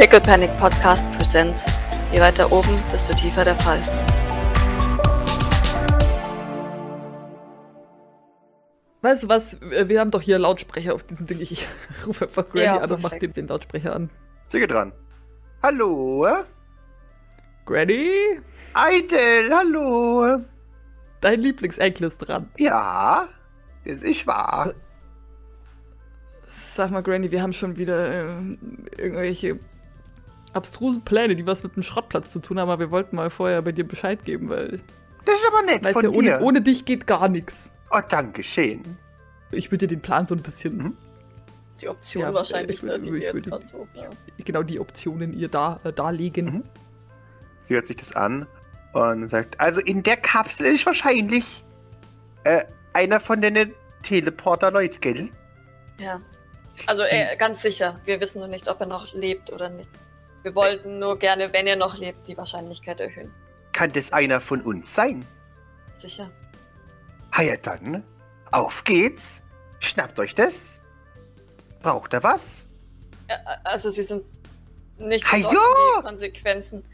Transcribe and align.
Pickle 0.00 0.18
Panic 0.22 0.50
Podcast 0.56 1.04
Presents. 1.12 1.70
Je 2.10 2.20
weiter 2.20 2.50
oben, 2.50 2.82
desto 2.90 3.12
tiefer 3.12 3.44
der 3.44 3.54
Fall. 3.54 3.82
Weißt 9.02 9.24
du 9.24 9.28
was? 9.28 9.60
Wir 9.60 10.00
haben 10.00 10.10
doch 10.10 10.22
hier 10.22 10.38
Lautsprecher 10.38 10.94
auf 10.94 11.04
diesem 11.04 11.26
Ding. 11.26 11.38
Ich 11.42 11.68
rufe 12.06 12.24
einfach 12.24 12.48
Granny 12.48 12.64
Ja, 12.64 12.78
an 12.78 12.90
und 12.90 13.02
mach 13.02 13.10
den, 13.10 13.30
den 13.34 13.46
Lautsprecher 13.46 13.94
an. 13.94 14.08
Züge 14.48 14.66
dran. 14.66 14.94
Hallo? 15.62 16.26
Granny, 17.66 18.40
Eitel, 18.72 19.54
hallo? 19.54 20.40
dein 21.20 21.42
Lieblingsenkel 21.42 22.06
ist 22.06 22.16
dran. 22.20 22.48
Ja, 22.56 23.28
das 23.84 24.02
ist 24.02 24.26
wahr. 24.26 24.72
Sag 26.48 26.90
mal, 26.90 27.02
Granny, 27.02 27.30
wir 27.30 27.42
haben 27.42 27.52
schon 27.52 27.76
wieder 27.76 28.08
äh, 28.10 28.56
irgendwelche 28.96 29.60
abstrusen 30.52 31.02
Pläne, 31.02 31.36
die 31.36 31.46
was 31.46 31.62
mit 31.62 31.76
dem 31.76 31.82
Schrottplatz 31.82 32.30
zu 32.30 32.40
tun 32.40 32.58
haben, 32.58 32.68
aber 32.70 32.80
wir 32.80 32.90
wollten 32.90 33.16
mal 33.16 33.30
vorher 33.30 33.62
bei 33.62 33.72
dir 33.72 33.86
Bescheid 33.86 34.24
geben, 34.24 34.48
weil, 34.48 34.80
Das 35.24 35.34
ist 35.36 35.46
aber 35.46 35.62
nett 35.62 35.84
weißt 35.84 35.92
von 35.94 36.04
ja, 36.04 36.10
dir. 36.10 36.16
ohne, 36.18 36.40
ohne 36.40 36.60
dich 36.62 36.84
geht 36.84 37.06
gar 37.06 37.28
nichts. 37.28 37.72
Oh, 37.90 38.00
danke 38.08 38.42
schön. 38.42 38.96
Ich 39.52 39.70
würde 39.70 39.86
dir 39.86 39.96
den 39.96 40.02
Plan 40.02 40.26
so 40.26 40.34
ein 40.34 40.42
bisschen, 40.42 40.76
Mhm. 40.76 40.96
Die 41.80 41.88
Option 41.88 42.22
Ja, 42.24 42.34
wahrscheinlich, 42.34 42.76
ich 42.76 42.82
ne, 42.82 42.98
die 43.00 43.08
ich 43.08 43.14
wir 43.14 43.20
jetzt 43.32 43.46
gerade 43.46 43.66
so. 43.66 43.88
Ja. 43.94 44.10
genau 44.44 44.62
die 44.62 44.78
Optionen 44.78 45.32
ihr 45.32 45.48
da, 45.48 45.80
äh, 45.82 45.92
darlegen. 45.92 46.44
Mhm. 46.46 46.64
Sie 47.62 47.74
hört 47.74 47.86
sich 47.86 47.96
das 47.96 48.14
an 48.14 48.46
und 48.92 49.28
sagt, 49.30 49.58
also 49.58 49.80
in 49.80 50.02
der 50.02 50.18
Kapsel 50.18 50.66
ist 50.74 50.84
wahrscheinlich 50.84 51.64
äh, 52.44 52.64
einer 52.92 53.18
von 53.18 53.40
den 53.40 53.72
Teleporter-Leuten, 54.02 55.00
gell? 55.00 55.30
ja. 55.98 56.20
Also 56.86 57.02
äh, 57.02 57.36
ganz 57.36 57.60
sicher. 57.62 58.00
Wir 58.04 58.20
wissen 58.20 58.38
nur 58.38 58.48
nicht, 58.48 58.68
ob 58.68 58.80
er 58.80 58.86
noch 58.86 59.12
lebt 59.12 59.52
oder 59.52 59.68
nicht. 59.68 59.88
Wir 60.42 60.54
wollten 60.54 60.98
nur 60.98 61.18
gerne, 61.18 61.52
wenn 61.52 61.66
er 61.66 61.76
noch 61.76 61.96
lebt, 61.96 62.26
die 62.26 62.36
Wahrscheinlichkeit 62.36 63.00
erhöhen. 63.00 63.30
Kann 63.72 63.92
das 63.92 64.12
einer 64.12 64.40
von 64.40 64.62
uns 64.62 64.94
sein? 64.94 65.24
Sicher. 65.92 66.30
Ha 67.36 67.42
ja 67.42 67.56
dann, 67.56 68.04
auf 68.50 68.84
geht's. 68.84 69.42
Schnappt 69.80 70.18
euch 70.18 70.34
das. 70.34 70.82
Braucht 71.82 72.12
er 72.12 72.22
was? 72.22 72.66
Ja, 73.28 73.36
also 73.64 73.88
sie 73.90 74.02
sind 74.02 74.24
nicht 74.98 75.30
besorgt 75.30 75.56
die 75.56 76.02
Konsequenzen. 76.02 76.84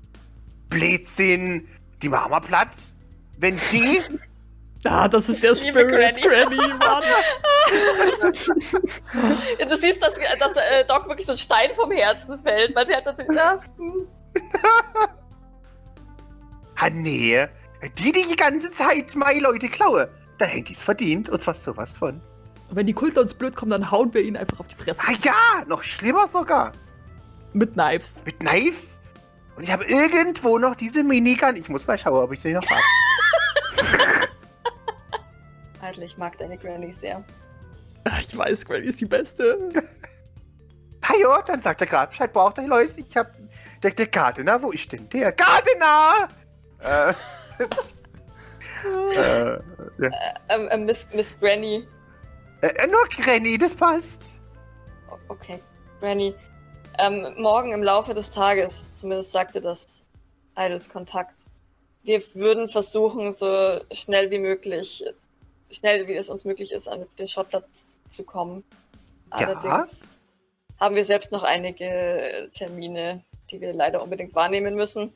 Blödsinn. 0.69 1.67
Die 2.03 2.09
machen 2.09 2.31
wir 2.31 2.41
platt. 2.41 2.77
Wenn 3.39 3.59
die... 3.73 4.01
Ah, 4.89 5.09
das 5.09 5.29
ist 5.29 5.43
der 5.43 5.53
Ich 5.53 5.61
Spirit, 5.61 5.89
Granny. 5.89 6.21
Granny, 6.21 6.57
Mann. 6.57 7.03
Ja, 9.59 9.67
du 9.67 9.77
siehst, 9.77 10.03
dass, 10.03 10.15
dass 10.39 10.53
äh, 10.57 10.85
Doc 10.87 11.09
wirklich 11.09 11.27
so 11.27 11.33
ein 11.33 11.39
Stein 11.39 11.71
vom 11.75 11.91
Herzen 11.91 12.39
fällt, 12.39 12.75
weil 12.75 12.87
sie 12.87 12.95
hat 12.95 13.05
natürlich. 13.05 13.37
Ja, 13.37 13.61
hm. 13.77 14.09
Ha 16.81 16.91
nee. 16.91 17.47
Die, 17.99 18.13
die 18.13 18.27
die 18.29 18.37
ganze 18.37 18.71
Zeit 18.71 19.15
meine 19.15 19.41
Leute 19.41 19.69
klaue. 19.69 20.09
Da 20.39 20.45
hätte 20.45 20.73
ich's 20.73 20.83
verdient. 20.83 21.29
Und 21.29 21.43
zwar 21.43 21.55
sowas 21.55 21.99
von. 21.99 22.21
Und 22.69 22.77
wenn 22.77 22.87
die 22.87 22.93
Kulter 22.93 23.23
uns 23.23 23.35
blöd 23.35 23.55
kommen, 23.57 23.71
dann 23.71 23.91
hauen 23.91 24.13
wir 24.13 24.23
ihn 24.23 24.37
einfach 24.37 24.61
auf 24.61 24.67
die 24.67 24.75
Fresse. 24.75 25.01
Ah 25.07 25.15
ja, 25.23 25.65
noch 25.67 25.83
schlimmer 25.83 26.29
sogar. 26.29 26.73
Mit 27.53 27.73
Knives. 27.75 28.25
Mit 28.25 28.41
Knives. 28.41 29.01
Und 29.57 29.63
ich 29.63 29.73
habe 29.73 29.85
irgendwo 29.85 30.59
noch 30.59 30.77
diese 30.77 31.03
Minigun. 31.03 31.57
Ich 31.57 31.69
muss 31.69 31.87
mal 31.87 31.97
schauen, 31.97 32.23
ob 32.23 32.33
ich 32.33 32.43
die 32.43 32.53
noch 32.53 32.67
habe. 32.69 32.83
Alter, 35.87 36.03
ich 36.03 36.19
mag 36.19 36.37
deine 36.39 36.59
Granny 36.59 36.93
sehr. 36.93 37.25
Ah, 38.05 38.19
Ich 38.21 38.37
weiß, 38.37 38.67
Granny 38.67 38.87
ist 38.87 39.01
die 39.01 39.07
Beste. 39.07 39.69
Ha 41.09 41.15
ja, 41.21 41.41
dann 41.43 41.63
sagt 41.63 41.81
er 41.83 41.87
gerade 41.87 42.09
Bescheid. 42.09 42.33
Braucht 42.33 42.59
ihr 42.59 42.67
Leute? 42.67 42.99
Ich 42.99 43.17
hab... 43.17 43.31
Der, 43.81 43.93
der 43.93 44.09
Gardener, 44.09 44.61
wo 44.61 44.73
ist 44.73 44.91
denn 44.91 45.09
der? 45.11 45.31
Gardener! 45.31 46.27
Äh... 46.81 47.13
äh, 49.15 49.53
ja. 49.53 50.11
Ähm, 50.49 50.69
äh, 50.69 50.77
Miss, 50.79 51.09
Miss 51.15 51.39
Granny. 51.39 51.87
äh, 52.63 52.87
nur 52.89 53.07
Granny, 53.11 53.57
das 53.57 53.73
passt. 53.73 54.35
Okay, 55.29 55.63
Granny. 56.01 56.35
Ähm, 56.99 57.35
morgen 57.37 57.73
im 57.73 57.85
Laufe 57.85 58.13
des 58.13 58.33
Tages, 58.33 58.93
zumindest 58.95 59.31
sagte 59.31 59.61
das 59.61 60.05
Idols 60.59 60.89
Kontakt. 60.89 61.45
Wir 62.03 62.21
würden 62.35 62.69
versuchen, 62.69 63.31
so 63.31 63.81
schnell 63.93 64.33
wie 64.33 64.41
möglich, 64.41 65.05
schnell 65.71 66.09
wie 66.09 66.15
es 66.15 66.31
uns 66.31 66.45
möglich 66.45 66.73
ist, 66.73 66.89
an 66.89 67.05
den 67.19 67.29
Schrottplatz 67.29 67.99
zu 68.09 68.25
kommen. 68.25 68.65
Ja. 69.39 69.49
Allerdings 69.49 70.19
haben 70.79 70.95
wir 70.95 71.05
selbst 71.05 71.33
noch 71.33 71.43
einige 71.43 72.49
Termine, 72.53 73.25
die 73.51 73.61
wir 73.61 73.73
leider 73.73 74.03
unbedingt 74.03 74.35
wahrnehmen 74.35 74.75
müssen. 74.75 75.13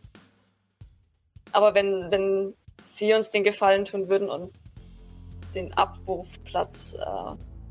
Aber 1.53 1.75
wenn, 1.75 2.11
wenn 2.11 2.55
Sie 2.81 3.13
uns 3.13 3.31
den 3.31 3.45
Gefallen 3.45 3.85
tun 3.85 4.09
würden 4.09 4.29
und 4.31 4.53
den 5.55 5.73
Abwurfplatz 5.75 6.95
äh, 6.95 7.31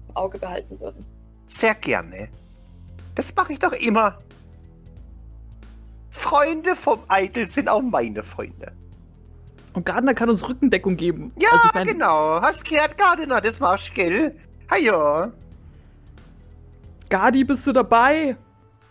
im 0.10 0.16
Auge 0.16 0.38
behalten 0.38 0.80
würden. 0.80 1.06
Sehr 1.48 1.76
gerne. 1.76 2.30
Das 3.16 3.34
mache 3.36 3.54
ich 3.54 3.60
doch 3.60 3.74
immer. 3.74 4.22
Freunde 6.10 6.76
vom 6.76 7.00
Eitel 7.08 7.48
sind 7.48 7.70
auch 7.70 7.82
meine 7.82 8.24
Freunde. 8.24 8.72
Und 9.80 9.86
Gardner 9.86 10.14
kann 10.14 10.30
uns 10.30 10.46
Rückendeckung 10.46 10.98
geben. 10.98 11.32
Ja, 11.40 11.52
Also 11.54 11.68
ich 11.68 11.74
mein, 11.74 11.88
genau. 11.88 12.42
Hast 12.42 12.68
gehört, 12.68 12.98
Gardener, 12.98 13.40
das 13.40 13.60
du, 13.60 13.94
gell? 13.94 14.36
Hajo. 14.70 15.32
Gardi, 17.10 17.46
bist 17.46 17.66
du 17.66 17.72
dabei? 17.72 18.36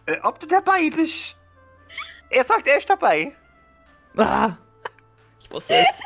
Äh, 0.07 0.17
ob 0.23 0.41
du 0.41 0.47
dabei 0.47 0.89
bist? 0.89 1.37
Er 2.31 2.43
sagt, 2.43 2.67
er 2.67 2.79
ist 2.79 2.89
dabei. 2.89 3.35
Ah, 4.17 4.53
ich 5.39 5.51
wusste 5.51 5.75
es. 5.75 5.87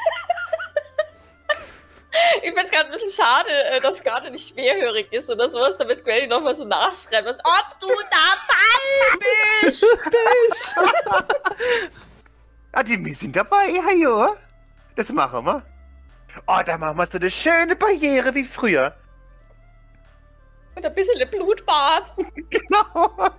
Ich 2.42 2.48
finde 2.48 2.64
es 2.64 2.70
gerade 2.70 2.86
ein 2.86 2.92
bisschen 2.92 3.24
schade, 3.24 3.50
äh, 3.50 3.80
dass 3.80 4.02
Garde 4.02 4.30
nicht 4.30 4.52
schwerhörig 4.52 5.10
ist 5.12 5.30
oder 5.30 5.48
sowas, 5.48 5.76
damit 5.78 6.04
Granny 6.04 6.26
nochmal 6.26 6.56
so 6.56 6.64
nachschreibt, 6.64 7.26
was, 7.26 7.38
ob 7.38 7.80
du 7.80 7.86
dabei 8.10 9.18
bist! 9.62 9.86
Ah, 12.72 12.82
die 12.82 13.02
wir 13.02 13.14
sind 13.14 13.36
dabei, 13.36 13.80
hajo. 13.86 14.34
Das 14.96 15.12
machen 15.12 15.44
wir. 15.44 15.64
Oh, 16.46 16.60
da 16.64 16.78
machen 16.78 16.96
wir 16.98 17.06
so 17.06 17.18
eine 17.18 17.30
schöne 17.30 17.76
Barriere 17.76 18.34
wie 18.34 18.44
früher. 18.44 18.94
Mit 20.74 20.86
ein 20.86 20.94
bisschen 20.94 21.28
Blutbad. 21.30 22.10
Genau. 22.50 23.30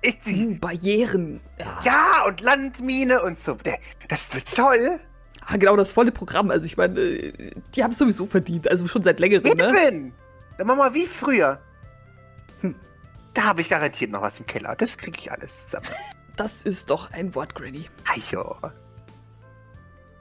Ich, 0.00 0.16
Uh, 0.26 0.54
Barrieren. 0.60 1.40
Ja. 1.58 1.80
ja, 1.82 2.24
und 2.26 2.40
Landmine 2.40 3.20
und 3.22 3.38
so. 3.38 3.56
Das 4.08 4.32
wird 4.34 4.54
toll. 4.54 5.00
Ah, 5.46 5.56
genau, 5.56 5.74
das 5.74 5.90
volle 5.90 6.12
Programm. 6.12 6.50
Also 6.50 6.66
ich 6.66 6.76
meine, 6.76 7.00
äh, 7.00 7.50
die 7.74 7.82
haben 7.82 7.90
es 7.90 7.98
sowieso 7.98 8.26
verdient. 8.26 8.68
Also 8.70 8.86
schon 8.86 9.02
seit 9.02 9.18
längerem, 9.18 9.56
ne? 9.56 9.86
Eben. 9.88 10.14
Dann 10.58 10.66
machen 10.66 10.78
wir 10.78 10.94
wie 10.94 11.06
früher. 11.06 11.60
Hm. 12.60 12.76
Da 13.34 13.44
habe 13.44 13.60
ich 13.60 13.68
garantiert 13.68 14.12
noch 14.12 14.22
was 14.22 14.38
im 14.38 14.46
Keller. 14.46 14.76
Das 14.76 14.96
kriege 14.98 15.18
ich 15.20 15.32
alles 15.32 15.64
zusammen. 15.64 15.88
Das 16.36 16.62
ist 16.62 16.90
doch 16.90 17.10
ein 17.10 17.34
Wort, 17.34 17.54
Granny. 17.54 17.90
Ajo. 18.06 18.56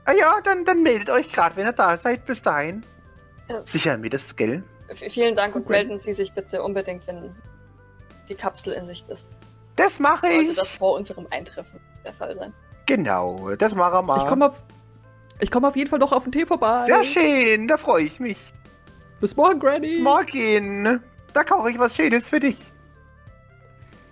Ah 0.06 0.14
ja, 0.14 0.42
dann, 0.44 0.66
dann 0.66 0.82
meldet 0.84 1.10
euch 1.10 1.32
gerade, 1.32 1.56
wenn 1.56 1.66
ihr 1.68 1.74
da 1.74 1.98
seid. 1.98 2.26
Bis 2.26 2.42
dahin. 2.42 2.84
Ja. 3.50 3.62
Sichern 3.66 4.02
wir 4.04 4.10
das, 4.10 4.36
gell? 4.36 4.64
V- 4.94 5.10
Vielen 5.10 5.36
Dank 5.36 5.56
und 5.56 5.62
Okay. 5.64 5.72
melden 5.74 5.98
Sie 6.00 6.14
sich 6.14 6.34
bitte 6.34 6.62
unbedingt, 6.64 7.06
wenn 7.08 7.36
die 8.30 8.36
Kapsel 8.36 8.74
in 8.74 8.86
Sicht 8.86 9.08
ist. 9.10 9.30
Das 9.76 10.00
mache 10.00 10.28
Sollte 10.28 10.52
ich. 10.52 10.56
das 10.56 10.76
vor 10.76 10.94
unserem 10.96 11.28
Eintreffen 11.30 11.80
der 12.06 12.14
Fall 12.14 12.36
sein. 12.36 12.54
Genau, 12.88 13.56
das 13.56 13.76
machen 13.76 13.94
wir 13.94 14.02
mal. 14.02 14.18
Ich 14.22 14.28
komme 14.28 14.48
auf, 14.50 14.56
ich 15.40 15.50
komm 15.52 15.66
auf 15.66 15.76
jeden 15.76 15.90
Fall 15.90 16.00
noch 16.00 16.12
auf 16.12 16.24
den 16.24 16.32
Tee 16.32 16.46
vorbei. 16.46 16.84
Sehr 16.86 17.04
schön, 17.04 17.68
da 17.68 17.78
freue 17.78 18.04
ich 18.04 18.20
mich. 18.20 18.38
Bis 19.20 19.36
morgen, 19.36 19.60
Granny. 19.60 19.88
Bis 19.88 20.00
morgen. 20.00 21.02
Da 21.34 21.44
koche 21.44 21.72
ich 21.72 21.80
was 21.80 21.96
Schönes 21.96 22.30
für 22.30 22.40
dich. 22.40 22.72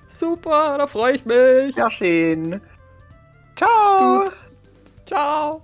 Super, 0.07 0.77
da 0.77 0.87
freue 0.87 1.13
ich 1.15 1.25
mich. 1.25 1.75
Sehr 1.75 1.91
schön. 1.91 2.61
Ciao. 3.55 4.23
Gut. 4.23 4.33
Ciao. 5.07 5.61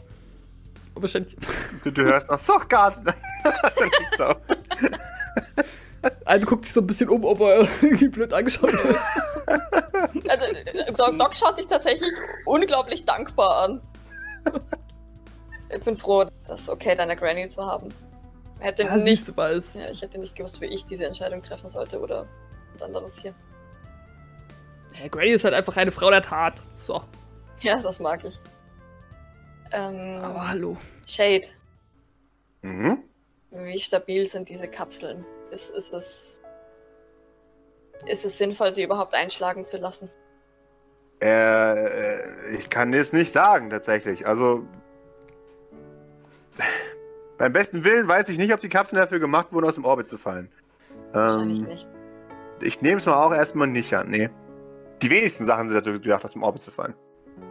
Wahrscheinlich. 0.96 1.36
Du, 1.84 1.92
du 1.92 2.04
hörst 2.04 2.30
noch 2.32 2.40
so 2.40 2.58
Garten. 2.68 3.06
dann 3.44 3.90
liegt's 4.00 4.22
auf. 4.22 4.38
Eine 6.26 6.46
guckt 6.46 6.66
sich 6.66 6.74
so 6.74 6.82
ein 6.82 6.88
bisschen 6.88 7.10
um, 7.10 7.26
ob 7.26 7.40
er 7.42 7.68
irgendwie 7.82 8.08
blöd 8.08 8.32
angeschaut 8.34 8.72
wird. 8.72 8.98
Also, 10.28 11.18
Doc 11.18 11.36
schaut 11.36 11.58
dich 11.58 11.68
tatsächlich 11.68 12.14
unglaublich 12.46 13.06
dankbar 13.06 13.64
an. 13.64 13.82
Ich 15.70 15.84
bin 15.84 15.96
froh, 15.96 16.26
das 16.48 16.70
okay 16.70 16.96
deiner 16.96 17.16
Granny 17.16 17.48
zu 17.48 17.66
haben. 17.66 17.90
Hätte 18.60 18.84
Ja, 18.84 18.96
nicht, 18.98 19.28
ja, 19.28 19.52
ich 19.92 20.02
hätte 20.02 20.20
nicht 20.20 20.36
gewusst, 20.36 20.62
wie 20.62 20.66
ich 20.66 20.86
diese 20.86 21.06
Entscheidung 21.06 21.42
treffen 21.42 21.70
sollte 21.70 22.00
oder 22.00 22.28
und 22.74 22.84
anderes 22.84 23.22
hier. 23.22 23.34
Ja, 25.02 25.08
Granny 25.10 25.32
ist 25.32 25.44
halt 25.44 25.54
einfach 25.54 25.76
eine 25.78 25.92
Frau 25.92 26.10
der 26.10 26.22
Tat. 26.22 26.62
So. 26.76 27.02
Ja, 27.62 27.82
das 27.82 28.00
mag 28.00 28.24
ich. 28.24 28.40
Ähm, 29.72 30.20
Aber 30.22 30.48
hallo. 30.50 30.78
Shade, 31.06 31.48
Mhm. 32.62 33.04
wie 33.52 33.80
stabil 33.80 34.26
sind 34.28 34.50
diese 34.50 34.68
Kapseln? 34.68 35.24
Ist, 35.52 35.70
ist 35.76 35.94
es 35.94 36.42
ist 38.08 38.26
es 38.26 38.38
sinnvoll, 38.38 38.72
sie 38.72 38.84
überhaupt 38.84 39.14
einschlagen 39.14 39.66
zu 39.66 39.78
lassen? 39.78 40.10
Äh, 41.22 42.56
ich 42.58 42.70
kann 42.70 42.94
es 42.94 43.14
nicht 43.14 43.32
sagen, 43.32 43.70
tatsächlich. 43.70 44.28
Also. 44.28 44.66
Beim 47.38 47.52
besten 47.54 47.84
Willen 47.84 48.08
weiß 48.08 48.30
ich 48.30 48.38
nicht, 48.38 48.54
ob 48.54 48.62
die 48.62 48.70
Kapseln 48.70 49.00
dafür 49.00 49.20
gemacht 49.20 49.52
wurden, 49.52 49.66
aus 49.68 49.76
dem 49.76 49.86
Orbit 49.86 50.08
zu 50.08 50.18
fallen. 50.18 50.50
Wahrscheinlich 51.12 51.60
Ähm, 51.60 51.66
nicht. 51.66 51.88
ich 52.62 52.82
nehme 52.82 52.98
es 52.98 53.06
mal 53.06 53.16
auch 53.16 53.34
erstmal 53.34 53.68
nicht 53.68 53.94
an, 53.94 54.10
nee. 54.10 54.30
Die 55.02 55.10
wenigsten 55.10 55.46
Sachen 55.46 55.68
sind 55.70 55.86
dafür 55.86 56.00
gedacht, 56.00 56.24
aus 56.26 56.32
dem 56.34 56.44
Orbit 56.44 56.62
zu 56.62 56.72
fallen. 56.72 56.96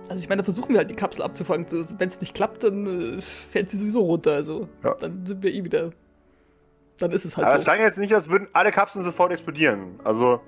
Also 0.09 0.21
ich 0.23 0.29
meine, 0.29 0.43
da 0.43 0.45
versuchen 0.45 0.71
wir 0.71 0.79
halt 0.79 0.91
die 0.91 0.95
Kapsel 0.97 1.23
abzufangen. 1.23 1.67
Wenn 1.71 2.09
es 2.09 2.21
nicht 2.21 2.35
klappt, 2.35 2.63
dann 2.63 3.19
äh, 3.19 3.21
fällt 3.23 3.71
sie 3.71 3.77
sowieso 3.79 4.03
runter. 4.03 4.33
Also 4.33 4.69
Ja. 4.83 4.95
dann 4.95 5.27
sind 5.27 5.43
wir 5.43 5.53
eh 5.53 5.65
wieder. 5.65 5.91
Dann 6.99 7.11
ist 7.11 7.25
es 7.25 7.37
halt 7.37 7.47
Aber 7.47 7.57
es 7.57 7.63
so. 7.63 7.71
klang 7.71 7.81
jetzt 7.81 7.99
nicht, 7.99 8.15
als 8.15 8.29
würden 8.31 8.49
alle 8.53 8.71
Kapseln 8.71 9.05
sofort 9.05 9.33
explodieren. 9.33 9.99
Also. 10.05 10.41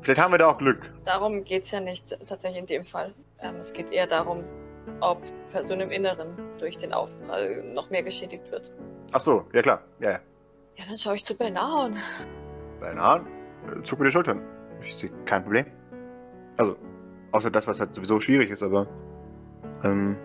Vielleicht 0.00 0.20
haben 0.20 0.32
wir 0.32 0.38
da 0.38 0.48
auch 0.48 0.58
Glück. 0.58 0.78
Darum 1.04 1.44
geht 1.44 1.64
es 1.64 1.70
ja 1.72 1.80
nicht 1.80 2.16
tatsächlich 2.26 2.60
in 2.60 2.66
dem 2.66 2.84
Fall. 2.84 3.12
Ähm, 3.40 3.56
es 3.56 3.72
geht 3.72 3.90
eher 3.90 4.06
darum, 4.06 4.44
ob 5.00 5.24
die 5.24 5.32
Person 5.52 5.80
im 5.80 5.90
Inneren 5.90 6.28
durch 6.58 6.78
den 6.78 6.92
Aufprall 6.92 7.62
noch 7.74 7.90
mehr 7.90 8.02
geschädigt 8.02 8.50
wird. 8.50 8.72
Ach 9.12 9.20
so, 9.20 9.44
ja 9.52 9.60
klar. 9.62 9.82
Ja, 10.00 10.10
ja. 10.12 10.20
Ja, 10.76 10.84
dann 10.88 10.96
schaue 10.96 11.16
ich 11.16 11.24
zu 11.24 11.36
Belnahon. 11.36 11.96
Äh, 12.80 13.82
zuck 13.82 13.98
mir 13.98 14.06
die 14.06 14.12
Schultern. 14.12 14.44
Ich 14.80 14.94
sehe 14.94 15.10
kein 15.24 15.42
Problem. 15.42 15.66
Also, 16.56 16.76
außer 17.32 17.50
das, 17.50 17.66
was 17.66 17.80
halt 17.80 17.94
sowieso 17.94 18.20
schwierig 18.20 18.50
ist, 18.50 18.62
aber. 18.62 18.86
Ähm, 19.84 20.16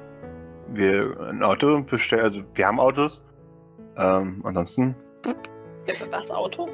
wir 0.68 1.20
ein 1.30 1.44
Auto 1.44 1.82
bestellen, 1.84 2.24
also 2.24 2.42
wir 2.56 2.68
haben 2.68 2.80
Autos. 2.80 3.24
Ähm, 3.98 4.42
ansonsten, 4.44 4.96
Für 5.90 6.12
was 6.12 6.32
Auto? 6.32 6.70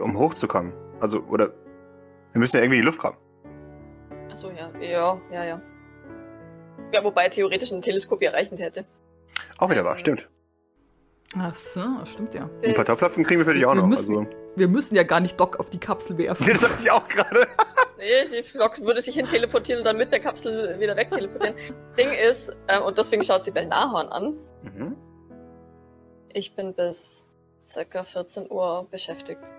um 0.00 0.18
hochzukommen. 0.18 0.72
Also, 1.00 1.20
oder. 1.24 1.52
Wir 2.32 2.38
müssen 2.40 2.56
ja 2.56 2.62
irgendwie 2.62 2.76
in 2.78 2.82
die 2.82 2.86
Luft 2.86 2.98
kommen. 2.98 3.16
Achso, 4.30 4.50
ja. 4.50 4.70
Ja, 4.80 5.20
ja, 5.30 5.44
ja. 5.44 5.60
Ja, 6.92 7.04
wobei 7.04 7.28
theoretisch 7.28 7.72
ein 7.72 7.80
Teleskop 7.80 8.20
ja 8.22 8.30
reichend 8.30 8.60
hätte. 8.60 8.84
Auch 9.58 9.70
wieder 9.70 9.84
wahr, 9.84 9.98
stimmt. 9.98 10.28
Ach 11.38 11.54
so, 11.54 11.80
stimmt 12.04 12.34
ja. 12.34 12.48
Ein 12.64 12.74
paar 12.74 12.84
Topflöpfen 12.84 13.24
kriegen 13.24 13.40
wir 13.40 13.46
für 13.46 13.54
dich 13.54 13.64
auch 13.64 13.74
Wir 13.74 13.80
noch. 13.80 13.86
müssen- 13.88 14.18
Also, 14.18 14.30
Wir 14.56 14.68
müssen 14.68 14.96
ja 14.96 15.02
gar 15.02 15.20
nicht 15.20 15.40
Doc 15.40 15.58
auf 15.58 15.70
die 15.70 15.78
Kapsel 15.78 16.18
werfen. 16.18 16.44
das 16.48 16.60
dachte 16.60 16.82
ich 16.82 16.90
auch 16.90 17.06
gerade. 17.08 17.46
Nee, 18.02 18.24
die 18.26 18.42
Flock 18.42 18.80
würde 18.80 19.00
sich 19.00 19.14
hin 19.14 19.28
teleportieren 19.28 19.78
und 19.78 19.84
dann 19.84 19.96
mit 19.96 20.10
der 20.10 20.18
Kapsel 20.18 20.78
wieder 20.80 20.96
weg 20.96 21.12
teleportieren. 21.12 21.54
Ding 21.96 22.12
ist, 22.12 22.56
ähm, 22.66 22.82
und 22.82 22.98
deswegen 22.98 23.22
schaut 23.22 23.44
sie 23.44 23.52
Belnahorn 23.52 24.08
an. 24.08 24.36
Mhm. 24.62 24.96
Ich 26.32 26.56
bin 26.56 26.74
bis 26.74 27.28
circa 27.64 28.02
14 28.02 28.50
Uhr 28.50 28.88
beschäftigt. 28.90 29.52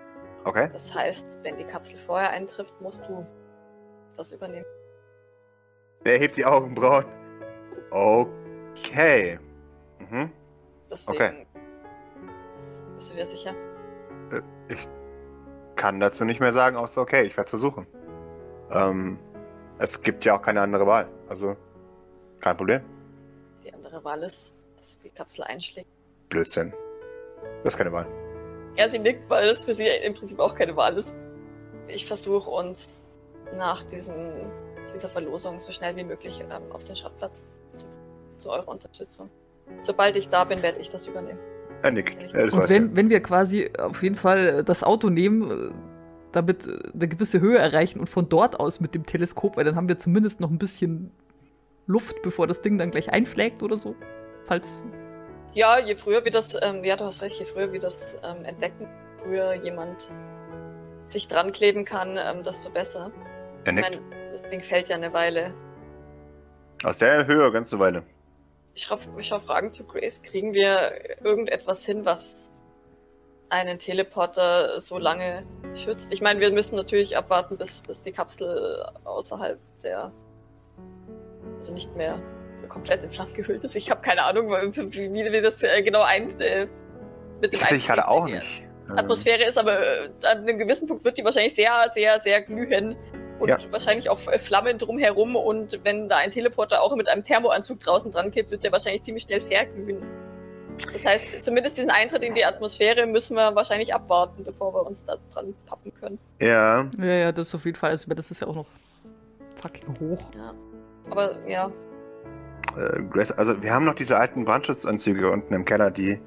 Okay. 0.44 0.68
Das 0.70 0.94
heißt, 0.94 1.38
wenn 1.42 1.56
die 1.56 1.64
Kapsel 1.64 1.98
vorher 1.98 2.30
eintrifft, 2.30 2.78
musst 2.82 3.08
du 3.08 3.26
das 4.14 4.32
übernehmen. 4.32 4.66
Er 6.04 6.18
hebt 6.18 6.36
die 6.36 6.44
Augenbrauen. 6.44 7.06
Okay. 7.90 9.38
Mhm. 10.00 10.30
Deswegen. 10.90 11.16
Okay. 11.16 11.46
Bist 12.94 13.10
du 13.10 13.16
dir 13.16 13.24
sicher? 13.24 13.54
Ich 14.68 14.86
kann 15.76 15.98
dazu 15.98 16.26
nicht 16.26 16.40
mehr 16.40 16.52
sagen, 16.52 16.76
außer 16.76 17.00
okay, 17.00 17.22
ich 17.22 17.34
werde 17.38 17.46
es 17.46 17.50
versuchen. 17.50 17.86
Ähm, 18.74 19.18
es 19.78 20.00
gibt 20.02 20.24
ja 20.24 20.36
auch 20.36 20.42
keine 20.42 20.60
andere 20.60 20.86
Wahl. 20.86 21.08
Also, 21.28 21.56
kein 22.40 22.56
Problem. 22.56 22.82
Die 23.64 23.72
andere 23.72 24.02
Wahl 24.04 24.22
ist, 24.22 24.56
dass 24.76 24.98
die 24.98 25.10
Kapsel 25.10 25.44
einschlägt. 25.44 25.88
Blödsinn. 26.28 26.72
Das 27.62 27.74
ist 27.74 27.78
keine 27.78 27.92
Wahl. 27.92 28.06
Ja, 28.76 28.88
sie 28.88 28.98
nickt, 28.98 29.28
weil 29.30 29.46
das 29.46 29.64
für 29.64 29.72
sie 29.74 29.86
im 29.86 30.14
Prinzip 30.14 30.38
auch 30.40 30.54
keine 30.54 30.76
Wahl 30.76 30.98
ist. 30.98 31.14
Ich 31.86 32.06
versuche 32.06 32.50
uns 32.50 33.06
nach 33.56 33.84
diesem, 33.84 34.16
dieser 34.92 35.08
Verlosung 35.08 35.60
so 35.60 35.70
schnell 35.70 35.94
wie 35.96 36.04
möglich 36.04 36.40
ähm, 36.40 36.72
auf 36.72 36.84
den 36.84 36.96
Schrottplatz 36.96 37.54
zu, 37.72 37.86
zu 38.36 38.50
eurer 38.50 38.68
Unterstützung. 38.68 39.30
Sobald 39.80 40.16
ich 40.16 40.28
da 40.28 40.44
bin, 40.44 40.62
werde 40.62 40.80
ich 40.80 40.88
das 40.88 41.06
übernehmen. 41.06 41.38
Er 41.82 41.90
nickt. 41.90 42.34
Und 42.34 42.68
wenn, 42.68 42.96
wenn 42.96 43.10
wir 43.10 43.20
quasi 43.20 43.70
auf 43.78 44.02
jeden 44.02 44.16
Fall 44.16 44.64
das 44.64 44.82
Auto 44.82 45.10
nehmen, 45.10 45.74
damit 46.34 46.66
äh, 46.66 46.78
eine 46.92 47.08
gewisse 47.08 47.40
Höhe 47.40 47.58
erreichen 47.58 48.00
und 48.00 48.08
von 48.08 48.28
dort 48.28 48.58
aus 48.58 48.80
mit 48.80 48.94
dem 48.94 49.06
Teleskop, 49.06 49.56
weil 49.56 49.64
dann 49.64 49.76
haben 49.76 49.88
wir 49.88 49.98
zumindest 49.98 50.40
noch 50.40 50.50
ein 50.50 50.58
bisschen 50.58 51.10
Luft, 51.86 52.22
bevor 52.22 52.46
das 52.46 52.62
Ding 52.62 52.78
dann 52.78 52.90
gleich 52.90 53.10
einschlägt 53.10 53.62
oder 53.62 53.76
so. 53.76 53.94
Falls. 54.46 54.82
Ja, 55.52 55.78
je 55.78 55.96
früher 55.96 56.24
wir 56.24 56.32
das, 56.32 56.58
ähm, 56.62 56.82
ja, 56.84 56.96
du 56.96 57.04
hast 57.04 57.22
recht, 57.22 57.38
je 57.38 57.44
früher 57.44 57.72
wir 57.72 57.80
das 57.80 58.18
ähm, 58.24 58.44
entdecken, 58.44 58.88
früher 59.22 59.54
jemand 59.54 60.10
sich 61.04 61.28
dran 61.28 61.52
kleben 61.52 61.84
kann, 61.84 62.18
ähm, 62.18 62.42
desto 62.42 62.70
besser. 62.70 63.12
Er 63.64 63.72
Ich 63.72 63.80
meine, 63.80 64.00
das 64.32 64.42
Ding 64.44 64.62
fällt 64.62 64.88
ja 64.88 64.96
eine 64.96 65.12
Weile. 65.12 65.54
Aus 66.82 66.98
der 66.98 67.26
Höhe, 67.26 67.50
ganz 67.52 67.72
eine 67.72 67.80
Weile. 67.80 68.02
Ich 68.74 68.82
schaue 68.82 68.98
ich 69.18 69.26
schau 69.26 69.38
Fragen 69.38 69.70
zu 69.70 69.84
Grace. 69.84 70.22
Kriegen 70.22 70.52
wir 70.52 71.24
irgendetwas 71.24 71.86
hin, 71.86 72.04
was 72.04 72.52
einen 73.48 73.78
Teleporter 73.78 74.80
so 74.80 74.98
lange 74.98 75.46
schützt? 75.76 76.12
Ich 76.12 76.20
meine, 76.20 76.40
wir 76.40 76.50
müssen 76.52 76.76
natürlich 76.76 77.16
abwarten, 77.16 77.56
bis, 77.56 77.80
bis 77.80 78.02
die 78.02 78.12
Kapsel 78.12 78.84
außerhalb 79.04 79.58
der. 79.82 80.12
Also 81.58 81.72
nicht 81.72 81.94
mehr 81.96 82.20
komplett 82.68 83.04
in 83.04 83.10
Flammen 83.10 83.32
gehüllt 83.34 83.62
ist. 83.64 83.76
Ich 83.76 83.90
habe 83.90 84.00
keine 84.00 84.24
Ahnung, 84.24 84.50
wie, 84.50 85.12
wie 85.12 85.32
wir 85.32 85.42
das 85.42 85.62
äh, 85.62 85.82
genau 85.82 86.02
ein. 86.02 86.28
Äh, 86.40 86.66
mit 87.40 87.52
dem 87.52 87.60
Tatsächlich 87.60 87.86
gerade 87.86 88.08
auch 88.08 88.26
nicht. 88.26 88.64
Atmosphäre 88.96 89.44
ist, 89.44 89.58
aber 89.58 89.80
äh, 89.80 90.10
an 90.30 90.38
einem 90.38 90.58
gewissen 90.58 90.86
Punkt 90.88 91.04
wird 91.04 91.16
die 91.16 91.24
wahrscheinlich 91.24 91.54
sehr, 91.54 91.88
sehr, 91.92 92.20
sehr 92.20 92.42
glühen. 92.42 92.96
Und 93.38 93.48
Ja. 93.48 93.58
wahrscheinlich 93.70 94.08
auch 94.10 94.26
äh, 94.28 94.38
Flammen 94.38 94.78
drumherum. 94.78 95.36
Und 95.36 95.80
wenn 95.84 96.08
da 96.08 96.18
ein 96.18 96.30
Teleporter 96.30 96.82
auch 96.82 96.94
mit 96.94 97.08
einem 97.08 97.22
Thermoanzug 97.22 97.80
draußen 97.80 98.12
dran 98.12 98.30
kippt, 98.30 98.50
wird 98.50 98.62
der 98.62 98.72
wahrscheinlich 98.72 99.02
ziemlich 99.02 99.24
schnell 99.24 99.40
verglühen. 99.40 100.02
Das 100.92 101.06
heißt, 101.06 101.44
zumindest 101.44 101.76
diesen 101.78 101.90
Eintritt 101.90 102.24
in 102.24 102.34
die 102.34 102.44
Atmosphäre 102.44 103.06
müssen 103.06 103.36
wir 103.36 103.54
wahrscheinlich 103.54 103.94
abwarten, 103.94 104.44
bevor 104.44 104.74
wir 104.74 104.86
uns 104.86 105.04
da 105.04 105.16
dran 105.32 105.54
pappen 105.66 105.92
können. 105.94 106.18
Ja, 106.40 106.88
Ja, 106.98 107.04
ja, 107.04 107.32
das 107.32 107.48
ist 107.48 107.54
auf 107.54 107.64
jeden 107.64 107.76
Fall. 107.76 107.90
Also, 107.90 108.12
das 108.12 108.30
ist 108.30 108.40
ja 108.40 108.48
auch 108.48 108.56
noch 108.56 108.66
fucking 109.60 109.94
hoch. 110.00 110.22
Aber 111.10 111.48
ja, 111.48 111.70
äh, 112.76 113.02
Grace, 113.02 113.32
also 113.32 113.62
wir 113.62 113.72
haben 113.72 113.84
noch 113.84 113.94
diese 113.94 114.18
alten 114.18 114.44
Brandschutzanzüge 114.44 115.30
unten 115.30 115.54
im 115.54 115.64
Keller, 115.64 115.90
die 115.90 116.20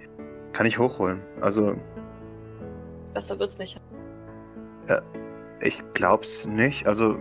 kann 0.54 0.66
ich 0.66 0.80
hochholen. 0.80 1.22
Also, 1.42 1.76
besser 3.14 3.38
wird's 3.40 3.58
nicht. 3.58 3.82
ich 5.62 5.84
glaub's 5.94 6.48
nicht. 6.48 6.88
Also, 6.88 7.18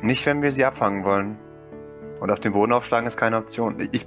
nicht, 0.00 0.24
wenn 0.26 0.42
wir 0.42 0.52
sie 0.52 0.64
abfangen 0.64 1.04
wollen. 1.04 1.38
Und 2.20 2.30
auf 2.30 2.40
den 2.40 2.52
Boden 2.52 2.72
aufschlagen 2.72 3.06
ist 3.06 3.16
keine 3.16 3.36
Option. 3.36 3.80
Ich, 3.92 4.06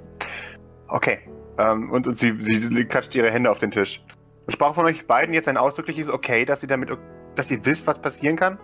okay. 0.92 1.18
Ähm, 1.58 1.90
und 1.90 2.06
und 2.06 2.16
sie, 2.16 2.34
sie 2.38 2.84
klatscht 2.84 3.14
ihre 3.14 3.30
Hände 3.30 3.50
auf 3.50 3.58
den 3.58 3.70
Tisch. 3.70 4.02
Ich 4.48 4.58
brauche 4.58 4.74
von 4.74 4.86
euch 4.86 5.06
beiden 5.06 5.34
jetzt 5.34 5.48
ein 5.48 5.56
ausdrückliches 5.56 6.08
Okay, 6.08 6.44
dass 6.44 6.62
ihr 6.62 6.68
damit, 6.68 6.90
dass 7.34 7.50
ihr 7.50 7.64
wisst, 7.64 7.86
was 7.86 7.98
passieren 8.00 8.36
kann. 8.36 8.58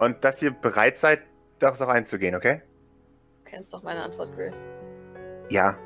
Und 0.00 0.24
dass 0.24 0.42
ihr 0.42 0.50
bereit 0.50 0.98
seid, 0.98 1.22
daraus 1.60 1.80
auch 1.80 1.88
einzugehen, 1.88 2.34
okay? 2.34 2.60
Du 3.44 3.50
kennst 3.50 3.72
doch 3.72 3.82
meine 3.82 4.02
Antwort, 4.02 4.34
Grace. 4.36 4.64
Ja. 5.48 5.76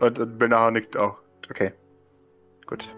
Und, 0.00 0.18
und 0.20 0.38
Bernard 0.38 0.74
nickt 0.74 0.96
auch. 0.96 1.18
Okay. 1.50 1.72
Gut. 2.66 2.88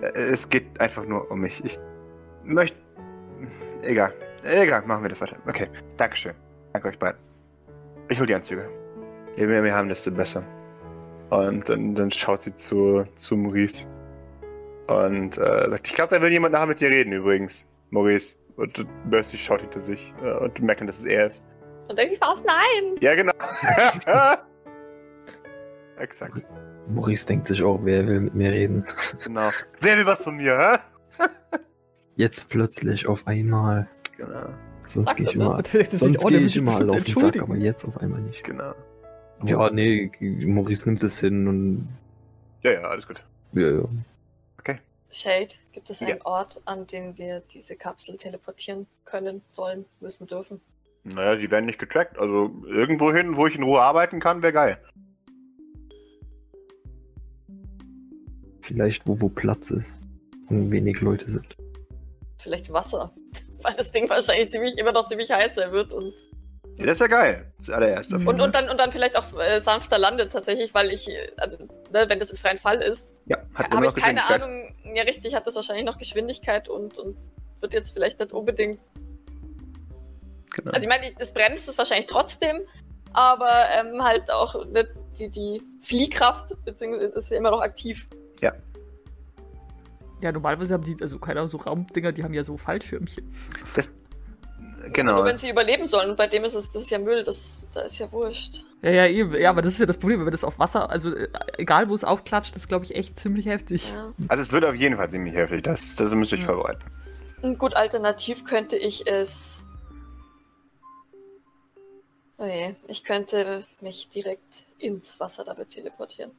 Äh, 0.00 0.06
Es 0.14 0.48
geht 0.48 0.80
einfach 0.80 1.04
nur 1.04 1.30
um 1.30 1.40
mich. 1.40 1.62
Ich 1.64 1.78
möchte. 2.44 2.78
Egal. 3.82 4.14
Egal, 4.44 4.82
machen 4.86 5.02
wir 5.02 5.10
das 5.10 5.20
weiter. 5.20 5.36
Okay. 5.46 5.68
Dankeschön. 5.96 6.34
Danke 6.72 6.88
euch 6.88 6.98
beiden. 6.98 7.20
Ich 8.08 8.18
hol 8.18 8.26
die 8.26 8.34
Anzüge. 8.34 8.81
Je 9.36 9.46
mehr 9.46 9.64
wir 9.64 9.74
haben, 9.74 9.88
desto 9.88 10.10
besser. 10.10 10.42
Und 11.30 11.68
dann, 11.68 11.94
dann 11.94 12.10
schaut 12.10 12.40
sie 12.40 12.54
zu, 12.54 13.04
zu 13.16 13.36
Maurice. 13.36 13.86
Und 14.88 15.38
äh, 15.38 15.70
sagt, 15.70 15.86
ich 15.88 15.94
glaube, 15.94 16.14
da 16.14 16.22
will 16.22 16.30
jemand 16.30 16.52
nachher 16.52 16.66
mit 16.66 16.80
dir 16.80 16.90
reden 16.90 17.12
übrigens, 17.12 17.70
Maurice. 17.90 18.36
Und 18.56 18.86
Mercy 19.08 19.38
schaut 19.38 19.62
hinter 19.62 19.80
sich 19.80 20.12
äh, 20.22 20.30
und 20.32 20.60
merkt, 20.60 20.82
dass 20.82 20.98
es 20.98 21.04
er 21.06 21.26
ist. 21.28 21.42
Und 21.88 21.98
denkt 21.98 22.12
sich, 22.12 22.20
was? 22.20 22.44
Nein! 22.44 22.96
Ja, 23.00 23.14
genau. 23.14 23.32
Exakt. 25.98 26.44
Maurice 26.88 27.26
denkt 27.26 27.46
sich 27.46 27.62
auch, 27.62 27.80
wer 27.82 28.06
will 28.06 28.20
mit 28.20 28.34
mir 28.34 28.50
reden. 28.52 28.84
Genau. 29.24 29.48
Wer 29.80 29.96
will 29.96 30.06
was 30.06 30.24
von 30.24 30.36
mir, 30.36 30.58
hä? 30.58 30.78
Jetzt 32.16 32.50
plötzlich 32.50 33.06
auf 33.06 33.26
einmal. 33.26 33.88
Genau. 34.16 34.50
Sonst 34.84 35.16
gehe 35.16 35.26
ich 35.26 35.34
immer, 35.34 35.62
Das 35.62 35.74
ist 35.92 35.98
sonst 35.98 36.24
oh, 36.24 36.28
der 36.28 36.42
ich 36.42 36.56
immer 36.56 36.74
auf 36.74 37.04
den 37.04 37.16
Sack, 37.16 37.40
aber 37.40 37.56
jetzt 37.56 37.84
auf 37.84 37.96
einmal 37.98 38.20
nicht. 38.20 38.44
Genau. 38.44 38.74
Ja, 39.44 39.70
nee, 39.70 40.10
Maurice 40.20 40.88
nimmt 40.88 41.02
es 41.02 41.18
hin 41.18 41.46
und 41.48 41.88
Ja, 42.62 42.72
ja, 42.72 42.80
alles 42.82 43.06
gut. 43.06 43.22
ja, 43.52 43.70
ja. 43.70 43.84
Shade, 45.14 45.48
gibt 45.72 45.90
es 45.90 46.00
einen 46.00 46.16
Ja. 46.16 46.24
Ort, 46.24 46.62
an 46.64 46.86
den 46.86 47.18
wir 47.18 47.40
diese 47.40 47.76
Kapsel 47.76 48.16
teleportieren 48.16 48.86
können, 49.04 49.42
sollen, 49.50 49.84
müssen, 50.00 50.26
dürfen? 50.26 50.62
Naja, 51.04 51.36
die 51.36 51.50
werden 51.50 51.66
nicht 51.66 51.78
getrackt. 51.78 52.18
Also 52.18 52.50
irgendwo 52.66 53.12
hin, 53.12 53.36
wo 53.36 53.46
ich 53.46 53.54
in 53.54 53.62
Ruhe 53.62 53.82
arbeiten 53.82 54.20
kann, 54.20 54.42
wäre 54.42 54.54
geil. 54.54 54.78
vielleicht 58.62 59.06
wo, 59.06 59.20
wo 59.20 59.28
Platz 59.28 59.70
ist 59.70 60.00
und 60.48 60.70
wenig 60.70 61.00
Leute 61.00 61.30
sind. 61.30 61.56
Vielleicht 62.38 62.72
Wasser. 62.72 63.12
Weil 63.16 63.62
weil 63.62 63.74
das 63.74 63.92
Ding 63.92 64.08
wahrscheinlich 64.08 64.50
ziemlich, 64.50 64.78
immer 64.78 64.92
noch 64.92 65.06
ziemlich 65.06 65.30
heiß 65.30 65.54
sein 65.56 65.72
wird 65.72 65.92
und, 65.92 66.14
Ja, 66.76 66.86
das 66.86 67.00
wäre 67.00 67.10
geil. 67.10 67.52
Das 67.58 67.70
allererste. 67.70 68.16
Und, 68.16 68.40
und, 68.40 68.54
dann, 68.54 68.68
und 68.68 68.78
dann 68.78 68.92
vielleicht 68.92 69.16
auch 69.16 69.38
äh, 69.38 69.60
sanfter 69.60 69.98
landet 69.98 70.32
tatsächlich, 70.32 70.72
weil 70.74 70.90
ich, 70.90 71.08
also 71.36 71.58
ne, 71.92 72.08
wenn 72.08 72.18
das 72.18 72.30
im 72.30 72.36
freien 72.38 72.58
Fall 72.58 72.80
ist, 72.80 73.18
Ja, 73.26 73.38
habe 73.54 73.86
ich 73.86 73.94
keine. 73.94 74.26
Ahnung, 74.26 74.74
ja 74.94 75.02
richtig, 75.02 75.34
hat 75.34 75.46
das 75.46 75.54
wahrscheinlich 75.54 75.84
noch 75.84 75.98
Geschwindigkeit 75.98 76.68
und, 76.68 76.96
und 76.98 77.16
wird 77.60 77.74
jetzt 77.74 77.92
vielleicht 77.92 78.20
nicht 78.20 78.32
unbedingt 78.32 78.80
Genau. 80.54 80.72
Also 80.72 80.86
ich 80.86 80.88
meine, 80.88 81.14
das 81.18 81.32
bremst 81.32 81.66
es 81.66 81.78
wahrscheinlich 81.78 82.06
trotzdem, 82.06 82.58
aber 83.14 83.64
ähm, 83.74 84.04
halt 84.04 84.30
auch 84.30 84.66
nicht 84.66 84.88
die, 85.18 85.30
die 85.30 85.62
Fliehkraft, 85.82 86.54
beziehungsweise 86.66 87.06
ist 87.06 87.30
ja 87.30 87.38
immer 87.38 87.50
noch 87.50 87.62
aktiv. 87.62 88.06
Ja, 90.22 90.30
normalerweise 90.30 90.74
haben 90.74 90.84
die, 90.84 90.96
also 91.00 91.18
keine 91.18 91.40
Ahnung, 91.40 91.48
so 91.48 91.56
Raumdinger, 91.56 92.12
die 92.12 92.22
haben 92.22 92.32
ja 92.32 92.44
so 92.44 92.56
Fallschirmchen. 92.56 93.34
Das, 93.74 93.92
Nur 94.82 94.92
genau. 94.92 95.24
wenn 95.24 95.36
sie 95.36 95.50
überleben 95.50 95.86
sollen. 95.86 96.16
Bei 96.16 96.26
dem 96.26 96.44
ist 96.44 96.54
es 96.54 96.70
das 96.72 96.82
ist 96.82 96.90
ja 96.90 96.98
Müll, 96.98 97.22
das, 97.24 97.66
da 97.72 97.82
ist 97.82 97.98
ja 97.98 98.10
wurscht. 98.12 98.64
Ja, 98.82 98.90
ja, 98.90 99.06
eben. 99.06 99.34
Ja, 99.40 99.50
aber 99.50 99.62
das 99.62 99.74
ist 99.74 99.78
ja 99.80 99.86
das 99.86 99.96
Problem, 99.96 100.24
wenn 100.24 100.32
das 100.32 100.42
auf 100.44 100.58
Wasser, 100.58 100.90
also 100.90 101.14
äh, 101.14 101.28
egal 101.58 101.88
wo 101.88 101.94
es 101.94 102.02
aufklatscht, 102.04 102.56
ist, 102.56 102.68
glaube 102.68 102.84
ich, 102.84 102.94
echt 102.96 103.18
ziemlich 103.18 103.46
heftig. 103.46 103.90
Ja. 103.90 104.12
Also 104.28 104.42
es 104.42 104.52
wird 104.52 104.64
auf 104.64 104.74
jeden 104.74 104.96
Fall 104.96 105.08
ziemlich 105.10 105.34
heftig. 105.34 105.62
Das, 105.62 105.94
das 105.96 106.12
müsst 106.14 106.32
ihr 106.32 106.38
euch 106.38 106.44
Ja. 106.44 106.52
vorbereiten. 106.52 106.82
Und 107.42 107.58
gut, 107.58 107.74
alternativ 107.74 108.44
könnte 108.44 108.76
ich 108.76 109.06
es. 109.06 109.64
Oh 112.38 112.44
je, 112.44 112.74
ich 112.88 113.04
könnte 113.04 113.64
mich 113.80 114.08
direkt 114.08 114.64
ins 114.78 115.20
Wasser 115.20 115.44
damit 115.44 115.70
teleportieren. 115.70 116.32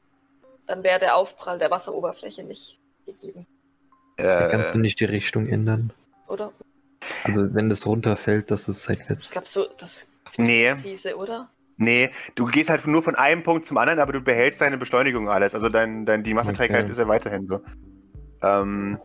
Dann 0.66 0.84
wäre 0.84 1.00
der 1.00 1.16
Aufprall 1.16 1.58
der 1.60 1.72
Wasseroberfläche 1.72 2.44
nicht 2.44 2.78
gegeben, 3.06 3.46
Da 4.18 4.48
Äh, 4.48 4.52
kannst 4.52 4.74
du 4.76 4.80
nicht 4.80 5.00
die 5.00 5.06
Richtung 5.06 5.48
ändern. 5.48 5.94
oder? 6.28 6.52
Also 7.24 7.54
wenn 7.54 7.70
das 7.70 7.86
runterfällt, 7.86 8.52
dass 8.52 8.66
du 8.66 8.72
es 8.72 8.80
Ich 8.90 8.98
seitwärts. 8.98 9.32
glaube, 9.32 9.48
so, 9.48 9.66
das 9.80 9.98
ist 9.98 10.10
Nee. 10.38 10.72
präzise, 10.72 11.16
oder? 11.16 11.50
nee, 11.78 12.10
du 12.36 12.46
gehst 12.46 12.70
halt 12.70 12.86
nur 12.88 13.04
von 13.04 13.16
einem 13.16 13.44
Punkt 13.44 13.66
zum 13.66 13.78
anderen, 13.78 14.00
aber 14.00 14.14
du 14.14 14.22
behältst 14.22 14.62
deine 14.62 14.78
Beschleunigung 14.78 15.28
alles. 15.30 15.54
Also 15.56 15.70
dein, 15.70 16.06
dein, 16.06 16.24
die 16.24 16.34
Masseträgheit 16.34 16.84
Okay. 16.84 16.92
ist 16.92 16.98
ja 16.98 17.08
weiterhin 17.08 17.46
so. 17.46 17.60
Ähm, 18.42 18.98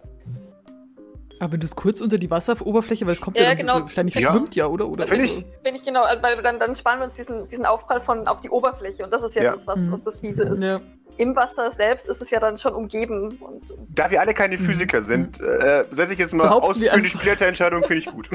Aber 1.40 1.52
wenn 1.52 1.60
du 1.60 1.66
es 1.66 1.76
kurz 1.76 2.00
unter 2.00 2.18
die 2.18 2.30
Wasseroberfläche, 2.30 3.06
weil 3.06 3.12
es 3.12 3.20
kommt 3.20 3.36
ja, 3.36 3.44
Ja, 3.44 3.48
dann 3.50 3.56
genau. 3.58 3.80
wahrscheinlich 3.80 4.14
Ja. 4.16 4.32
schwimmt 4.32 4.54
ja, 4.56 4.66
oder? 4.66 4.88
oder 4.88 5.06
Finde 5.06 5.26
so. 5.28 5.38
ich. 5.38 5.44
Bin 5.62 5.74
ich 5.76 5.84
genau, 5.84 6.02
also 6.02 6.22
weil 6.22 6.36
dann, 6.42 6.58
dann 6.58 6.74
sparen 6.74 6.98
wir 6.98 7.04
uns 7.04 7.14
diesen, 7.16 7.46
diesen 7.46 7.64
Aufprall 7.64 8.00
von 8.00 8.26
auf 8.26 8.40
die 8.40 8.50
Oberfläche 8.50 9.04
und 9.04 9.12
das 9.12 9.22
ist 9.22 9.36
ja, 9.36 9.44
Ja. 9.44 9.50
das, 9.52 9.66
was, 9.66 9.86
Mhm. 9.86 9.92
was 9.92 10.02
das 10.04 10.18
Fiese 10.18 10.42
ist. 10.44 10.62
Ja. 10.64 10.80
Im 11.18 11.36
Wasser 11.36 11.70
selbst 11.70 12.08
ist 12.08 12.22
es 12.22 12.30
ja 12.30 12.40
dann 12.40 12.56
schon 12.58 12.74
umgeben 12.74 13.24
und, 13.24 13.42
und 13.42 13.62
da 13.90 14.10
wir 14.10 14.20
alle 14.20 14.32
keine 14.34 14.56
Mhm. 14.56 14.64
Physiker 14.64 15.02
sind, 15.02 15.40
äh, 15.40 15.84
setze 15.90 16.12
ich 16.14 16.18
jetzt 16.18 16.32
mal 16.32 16.48
aus 16.48 16.78
für 16.78 17.00
die. 17.00 17.08
Spielleiterentscheidung, 17.10 17.82
finde 17.84 17.98
ich 17.98 18.06
gut. 18.06 18.30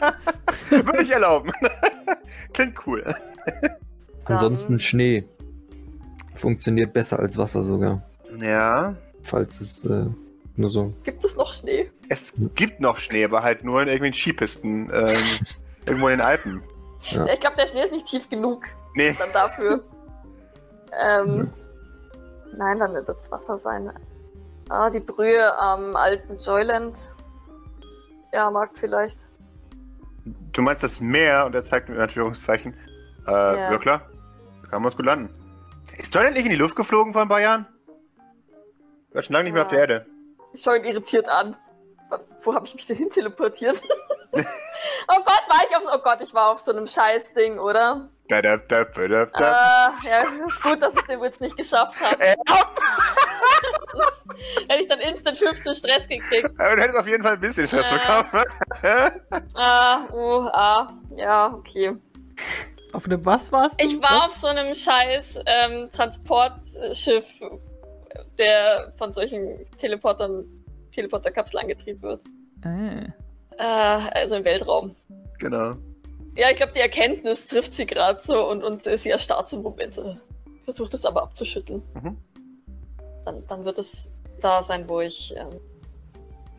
Würde 0.70 1.02
ich 1.02 1.10
erlauben. 1.10 1.50
Klingt 2.54 2.86
cool. 2.86 3.04
Ansonsten 4.24 4.78
Schnee. 4.80 5.24
Funktioniert 6.34 6.92
besser 6.92 7.18
als 7.18 7.36
Wasser 7.36 7.62
sogar. 7.62 8.02
Ja. 8.40 8.94
Falls 9.22 9.60
es 9.60 9.84
äh, 9.84 10.06
nur 10.56 10.70
so. 10.70 10.92
gibt 11.04 11.24
es 11.24 11.36
noch 11.36 11.52
Schnee. 11.52 11.90
Es 12.08 12.32
gibt 12.54 12.80
noch 12.80 12.96
Schnee, 12.98 13.24
aber 13.24 13.42
halt 13.42 13.64
nur 13.64 13.82
in 13.82 13.88
irgendwelchen 13.88 14.20
Skipisten. 14.20 14.90
Ähm, 14.92 15.16
irgendwo 15.86 16.08
in 16.08 16.18
den 16.18 16.20
Alpen. 16.26 16.62
Ja. 17.10 17.26
Ich 17.26 17.40
glaube, 17.40 17.56
der 17.56 17.66
Schnee 17.66 17.82
ist 17.82 17.92
nicht 17.92 18.06
tief 18.06 18.28
genug 18.28 18.64
Nee. 18.94 19.14
dann 19.18 19.28
dafür. 19.32 19.82
ähm, 21.04 21.50
nein, 22.56 22.78
dann 22.78 22.94
wird 22.94 23.08
es 23.08 23.30
Wasser 23.30 23.56
sein. 23.56 23.92
Ah, 24.68 24.90
die 24.90 25.00
Brühe 25.00 25.58
am 25.58 25.96
alten 25.96 26.38
Joyland. 26.38 27.14
Ja, 28.32 28.50
mag 28.50 28.70
vielleicht. 28.74 29.26
Du 30.52 30.62
meinst 30.62 30.82
das 30.82 31.00
Meer 31.00 31.46
und 31.46 31.54
er 31.54 31.64
zeigt 31.64 31.88
in 31.88 31.98
Anführungszeichen. 32.00 32.74
Äh, 33.26 33.30
Ja. 33.30 33.72
ja. 33.72 33.78
klar. 33.78 34.08
Da 34.62 34.68
kann 34.68 34.82
man 34.82 34.86
uns 34.86 34.96
gut 34.96 35.06
landen. 35.06 35.34
Ist 35.98 36.14
Jordan 36.14 36.32
nicht 36.32 36.44
in 36.44 36.50
die 36.50 36.56
Luft 36.56 36.76
geflogen 36.76 37.12
vor 37.12 37.22
ein 37.22 37.28
paar 37.28 37.40
Jahren? 37.40 37.66
War 39.12 39.22
schon 39.22 39.34
lange 39.34 39.44
nicht 39.44 39.52
mehr 39.52 39.62
auf 39.62 39.68
der 39.68 39.78
Ja. 39.78 39.82
Erde. 39.82 40.06
Ich 40.52 40.62
schaue 40.62 40.78
ihn 40.78 40.84
irritiert 40.84 41.28
an. 41.28 41.56
Wo 42.40 42.54
habe 42.54 42.66
ich 42.66 42.74
mich 42.74 42.86
denn 42.86 42.96
hin 42.96 43.10
teleportiert? 43.10 43.82
oh 44.32 44.36
Gott, 44.38 45.42
war 45.48 45.60
ich 45.68 45.76
auf. 45.76 45.84
Oh 45.92 45.98
Gott, 46.02 46.20
ich 46.22 46.32
war 46.34 46.50
auf 46.50 46.58
so 46.60 46.72
einem 46.72 46.86
Scheißding, 46.86 47.58
oder? 47.58 48.08
Da, 48.32 48.40
da, 48.40 48.56
da, 48.56 48.84
da, 48.84 49.26
da. 49.26 49.52
Ah, 49.52 49.92
ja, 50.08 50.22
ist 50.46 50.62
gut, 50.62 50.80
dass 50.80 50.96
ich 50.96 51.04
den 51.04 51.20
Witz 51.20 51.38
nicht 51.40 51.54
geschafft 51.54 52.00
habe. 52.00 52.18
Äh, 52.18 52.34
Hätte 54.68 54.82
ich 54.82 54.88
dann 54.88 55.00
instant 55.00 55.36
15 55.36 55.74
Stress 55.74 56.08
gekriegt. 56.08 56.48
aber 56.58 56.76
du 56.76 56.82
hättest 56.82 56.98
auf 56.98 57.06
jeden 57.06 57.22
Fall 57.22 57.34
ein 57.34 57.40
bisschen 57.40 57.66
Stress 57.68 57.84
Ja. 57.90 58.22
bekommen. 58.22 58.44
Ah, 59.54 60.04
uh, 60.14 60.48
ah, 60.54 60.90
ja, 61.14 61.52
okay. 61.52 61.94
Auf 62.94 63.04
einem 63.04 63.22
was 63.26 63.52
war's? 63.52 63.74
Ich 63.76 64.00
war 64.00 64.24
auf 64.24 64.34
so 64.36 64.46
einem 64.46 64.74
scheiß 64.74 65.40
ähm, 65.44 65.90
Transportschiff, 65.92 67.26
der 68.38 68.94
von 68.96 69.12
solchen 69.12 69.66
Teleportern, 69.76 70.46
Teleporterkapseln 70.90 71.64
angetrieben 71.64 72.00
wird. 72.00 72.22
Äh. 72.64 73.08
Äh, 73.58 74.08
also 74.14 74.36
im 74.36 74.44
Weltraum. 74.46 74.96
genau. 75.38 75.74
Ja, 76.34 76.50
ich 76.50 76.56
glaube, 76.56 76.72
die 76.72 76.80
Erkenntnis 76.80 77.46
trifft 77.46 77.74
sie 77.74 77.86
gerade 77.86 78.20
so 78.20 78.48
und, 78.48 78.64
und 78.64 78.82
sie 78.82 79.10
erstarrt 79.10 79.48
so 79.48 79.60
Momente. 79.60 80.20
Versucht 80.64 80.94
es 80.94 81.04
aber 81.04 81.22
abzuschütteln. 81.22 81.82
Mhm. 81.94 82.16
Dann, 83.24 83.46
dann 83.46 83.64
wird 83.64 83.78
es 83.78 84.12
da 84.40 84.62
sein, 84.62 84.88
wo 84.88 85.00
ich 85.00 85.34
ähm, 85.36 85.60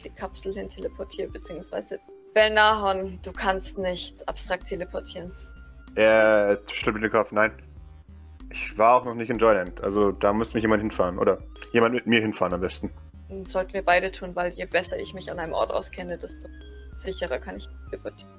die 0.04 0.10
Kapsel 0.10 0.54
hin 0.54 0.70
teleportiere, 0.70 1.30
beziehungsweise 1.30 2.00
Belnahon, 2.34 3.20
du 3.24 3.32
kannst 3.32 3.78
nicht 3.78 4.28
abstrakt 4.28 4.68
teleportieren. 4.68 5.32
Er 5.96 6.60
stimmt 6.72 6.96
mit 6.96 7.04
dem 7.04 7.12
Kopf. 7.12 7.32
Nein. 7.32 7.52
Ich 8.50 8.78
war 8.78 8.96
auch 8.96 9.06
noch 9.06 9.16
nicht 9.16 9.30
in 9.30 9.38
Joyland. 9.38 9.82
Also 9.82 10.12
da 10.12 10.34
müsste 10.34 10.56
mich 10.56 10.64
jemand 10.64 10.82
hinfahren. 10.82 11.18
Oder 11.18 11.40
jemand 11.72 11.96
mit 11.96 12.08
mir 12.08 12.22
hinfahren 12.22 12.54
am 12.54 12.62
besten. 12.62 12.92
Das 13.30 13.52
sollten 13.52 13.74
wir 13.74 13.84
beide 13.84 14.12
tun, 14.12 14.36
weil 14.36 14.52
je 14.54 14.66
besser 14.66 15.00
ich 15.00 15.14
mich 15.14 15.32
an 15.32 15.40
einem 15.40 15.54
Ort 15.54 15.72
auskenne, 15.72 16.18
desto 16.18 16.48
sicherer 16.96 17.40
kann 17.40 17.58
ich 17.58 17.68
teleportieren. 17.90 18.32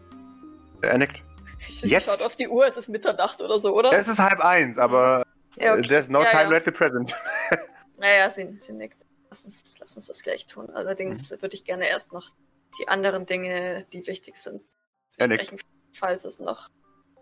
Er 0.86 0.98
nickt. 0.98 1.22
Sie 1.58 1.88
Jetzt? 1.88 2.06
schaut 2.08 2.26
auf 2.26 2.36
die 2.36 2.48
Uhr, 2.48 2.66
es 2.66 2.76
ist 2.76 2.88
Mitternacht 2.88 3.40
oder 3.40 3.58
so, 3.58 3.76
oder? 3.76 3.92
Es 3.92 4.08
ist 4.08 4.18
halb 4.18 4.40
eins, 4.40 4.78
aber 4.78 5.24
ja, 5.56 5.76
äh, 5.76 5.82
there's 5.82 6.08
no 6.08 6.22
ja, 6.22 6.30
time 6.30 6.42
ja. 6.44 6.48
left 6.50 6.64
for 6.64 6.72
present. 6.72 7.14
Ja, 8.00 8.08
ja, 8.08 8.30
sie, 8.30 8.56
sie 8.56 8.72
nickt. 8.72 8.98
Lass 9.30 9.44
uns, 9.44 9.76
lass 9.78 9.94
uns 9.94 10.08
das 10.08 10.22
gleich 10.24 10.46
tun. 10.46 10.68
Allerdings 10.70 11.30
Mhm. 11.30 11.42
würde 11.42 11.54
ich 11.54 11.64
gerne 11.64 11.88
erst 11.88 12.12
noch 12.12 12.28
die 12.80 12.88
anderen 12.88 13.24
Dinge, 13.24 13.84
die 13.92 14.04
wichtig 14.08 14.34
sind, 14.36 14.62
besprechen, 15.16 15.60
falls 15.92 16.24
es 16.24 16.40
noch. 16.40 16.68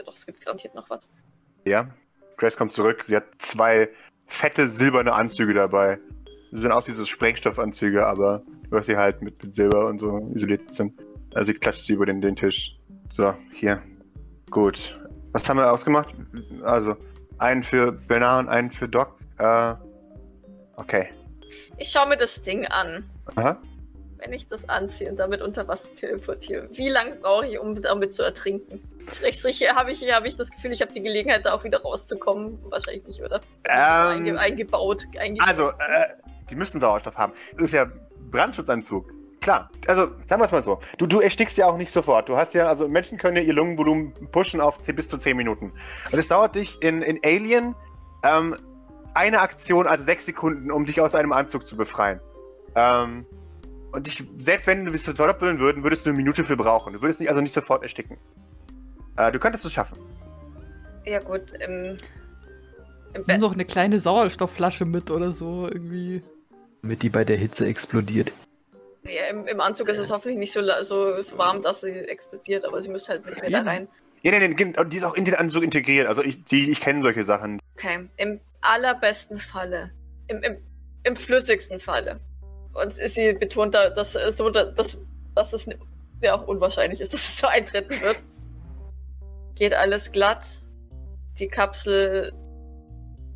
Doch, 0.04 0.14
es 0.14 0.24
gibt 0.24 0.40
garantiert 0.42 0.74
noch 0.74 0.88
was. 0.88 1.10
Ja. 1.64 1.94
Grace 2.38 2.56
kommt 2.56 2.72
zurück. 2.72 3.04
Sie 3.04 3.14
hat 3.14 3.24
zwei 3.36 3.90
fette 4.26 4.68
silberne 4.68 5.12
Anzüge 5.12 5.52
dabei. 5.52 5.98
Sie 6.50 6.62
sehen 6.62 6.72
aus 6.72 6.88
wie 6.88 6.92
so 6.92 7.04
Sprengstoffanzüge, 7.04 8.06
aber 8.06 8.42
dass 8.70 8.86
sie 8.86 8.96
halt 8.96 9.20
mit, 9.20 9.42
mit 9.44 9.54
Silber 9.54 9.86
und 9.88 9.98
so 10.00 10.30
isoliert 10.34 10.72
sind. 10.72 10.98
Also 11.34 11.52
sie 11.52 11.58
klatscht 11.58 11.84
sie 11.84 11.92
über 11.92 12.06
den, 12.06 12.22
den 12.22 12.34
Tisch. 12.34 12.78
So, 13.12 13.34
hier. 13.52 13.82
Gut. 14.50 14.98
Was 15.32 15.46
haben 15.46 15.58
wir 15.58 15.70
ausgemacht? 15.70 16.14
Also, 16.62 16.96
einen 17.36 17.62
für 17.62 17.92
Bernard 17.92 18.46
und 18.46 18.48
einen 18.48 18.70
für 18.70 18.88
Doc. 18.88 19.18
Äh, 19.38 19.74
okay. 20.76 21.10
Ich 21.76 21.90
schaue 21.90 22.08
mir 22.08 22.16
das 22.16 22.40
Ding 22.40 22.64
an. 22.68 23.04
Aha. 23.36 23.60
Wenn 24.16 24.32
ich 24.32 24.48
das 24.48 24.66
anziehe 24.66 25.10
und 25.10 25.18
damit 25.18 25.42
unter 25.42 25.68
Wasser 25.68 25.94
teleportiere, 25.94 26.70
wie 26.72 26.88
lange 26.88 27.16
brauche 27.16 27.46
ich, 27.46 27.58
um 27.58 27.82
damit 27.82 28.14
zu 28.14 28.22
ertrinken? 28.22 28.80
Schrägstrich, 29.12 29.60
habe 29.74 29.92
ich, 29.92 30.10
hab 30.10 30.24
ich 30.24 30.36
das 30.36 30.50
Gefühl, 30.50 30.72
ich 30.72 30.80
habe 30.80 30.92
die 30.94 31.02
Gelegenheit, 31.02 31.44
da 31.44 31.52
auch 31.52 31.64
wieder 31.64 31.82
rauszukommen? 31.82 32.60
Wahrscheinlich 32.70 33.04
nicht, 33.04 33.20
oder? 33.20 33.42
Ähm, 33.68 33.76
einge 33.76 34.38
eingebaut. 34.38 35.06
eingebaut. 35.18 35.48
Also, 35.48 35.68
äh, 35.68 36.14
die 36.48 36.56
müssen 36.56 36.80
Sauerstoff 36.80 37.18
haben. 37.18 37.34
Das 37.56 37.64
ist 37.64 37.72
ja 37.72 37.92
Brandschutzanzug. 38.30 39.12
Klar. 39.42 39.68
Also, 39.88 40.06
sagen 40.28 40.40
wir 40.40 40.44
es 40.44 40.52
mal 40.52 40.62
so. 40.62 40.78
Du, 40.98 41.06
du 41.06 41.20
erstickst 41.20 41.58
ja 41.58 41.66
auch 41.66 41.76
nicht 41.76 41.90
sofort. 41.90 42.28
Du 42.28 42.36
hast 42.36 42.54
ja, 42.54 42.68
also 42.68 42.88
Menschen 42.88 43.18
können 43.18 43.36
ja 43.36 43.42
ihr 43.42 43.52
Lungenvolumen 43.52 44.14
pushen 44.30 44.60
auf 44.60 44.80
10 44.80 44.94
bis 44.94 45.08
zu 45.08 45.18
10 45.18 45.36
Minuten. 45.36 45.72
Und 46.12 46.18
es 46.18 46.28
dauert 46.28 46.54
dich 46.54 46.80
in, 46.80 47.02
in 47.02 47.18
Alien 47.24 47.74
ähm, 48.22 48.56
eine 49.14 49.40
Aktion, 49.40 49.86
also 49.86 50.04
sechs 50.04 50.26
Sekunden, 50.26 50.70
um 50.70 50.86
dich 50.86 51.00
aus 51.00 51.14
einem 51.14 51.32
Anzug 51.32 51.66
zu 51.66 51.76
befreien. 51.76 52.20
Ähm, 52.76 53.26
und 53.90 54.06
dich, 54.06 54.24
selbst 54.36 54.66
wenn 54.68 54.84
du 54.84 54.92
bis 54.92 55.04
zu 55.04 55.14
verdoppeln 55.14 55.58
würden, 55.58 55.82
würdest 55.82 56.06
du 56.06 56.10
eine 56.10 56.16
Minute 56.16 56.44
für 56.44 56.56
brauchen. 56.56 56.94
Du 56.94 57.02
würdest 57.02 57.20
dich 57.20 57.28
also 57.28 57.40
nicht 57.42 57.52
sofort 57.52 57.82
ersticken. 57.82 58.16
Äh, 59.16 59.32
du 59.32 59.38
könntest 59.38 59.64
es 59.64 59.72
schaffen. 59.72 59.98
ja, 61.04 61.18
gut. 61.18 61.52
Im, 61.60 61.72
im 61.72 61.96
Nimm 63.12 63.24
Bett. 63.24 63.40
noch 63.40 63.52
eine 63.52 63.64
kleine 63.64 63.98
Sauerstoffflasche 63.98 64.84
mit 64.84 65.10
oder 65.10 65.32
so 65.32 65.66
irgendwie. 65.66 66.22
Damit 66.80 67.02
die 67.02 67.10
bei 67.10 67.24
der 67.24 67.36
Hitze 67.36 67.66
explodiert. 67.66 68.32
Ja, 69.04 69.26
im, 69.26 69.46
Im 69.46 69.60
Anzug 69.60 69.88
ist 69.88 69.98
es 69.98 70.10
hoffentlich 70.10 70.38
nicht 70.38 70.52
so, 70.52 70.60
so 70.82 71.14
warm, 71.36 71.60
dass 71.60 71.80
sie 71.80 71.90
explodiert, 71.90 72.64
aber 72.64 72.80
sie 72.80 72.88
müsste 72.88 73.12
halt 73.12 73.26
mit 73.26 73.42
mir 73.42 73.50
da 73.50 73.62
rein. 73.62 73.88
Ja, 74.22 74.38
nee, 74.38 74.72
und 74.76 74.92
die 74.92 74.96
ist 74.96 75.04
auch 75.04 75.14
in 75.14 75.24
den 75.24 75.34
Anzug 75.34 75.64
integriert. 75.64 76.06
Also 76.06 76.22
ich, 76.22 76.44
die, 76.44 76.70
ich 76.70 76.80
kenne 76.80 77.02
solche 77.02 77.24
Sachen. 77.24 77.58
Okay, 77.74 78.08
im 78.16 78.40
allerbesten 78.60 79.40
Falle, 79.40 79.90
im, 80.28 80.42
im, 80.44 80.56
im 81.02 81.16
flüssigsten 81.16 81.80
Falle. 81.80 82.20
Und 82.72 82.92
sie 82.92 83.32
betont 83.32 83.74
da, 83.74 83.90
dass 83.90 84.14
es 84.14 84.36
so, 84.36 84.48
dass, 84.48 85.00
dass 85.34 85.52
es 85.52 85.68
ja 86.22 86.34
unwahrscheinlich 86.34 87.00
ist, 87.00 87.12
dass 87.14 87.20
es 87.20 87.38
so 87.38 87.48
eintreten 87.48 88.00
wird. 88.00 88.22
Geht 89.56 89.74
alles 89.74 90.12
glatt. 90.12 90.62
Die 91.38 91.48
Kapsel 91.48 92.32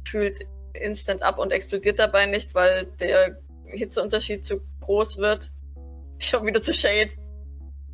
kühlt 0.09 0.47
instant 0.73 1.23
ab 1.23 1.39
und 1.39 1.51
explodiert 1.51 1.99
dabei 1.99 2.27
nicht, 2.27 2.55
weil 2.55 2.87
der 3.01 3.39
Hitzeunterschied 3.65 4.45
zu 4.45 4.61
groß 4.81 5.19
wird. 5.19 5.51
Schon 6.19 6.47
wieder 6.47 6.61
zu 6.63 6.73
Shade. 6.73 7.09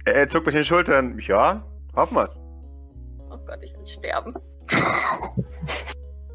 Er, 0.05 0.29
zuckt 0.29 0.47
mit 0.47 0.55
den 0.55 0.65
Schultern. 0.65 1.19
Ja, 1.21 1.65
hoffen 1.95 2.17
wir's. 2.17 2.39
Oh 3.31 3.37
Gott, 3.47 3.59
ich 3.63 3.75
will 3.77 3.87
sterben. 3.87 4.35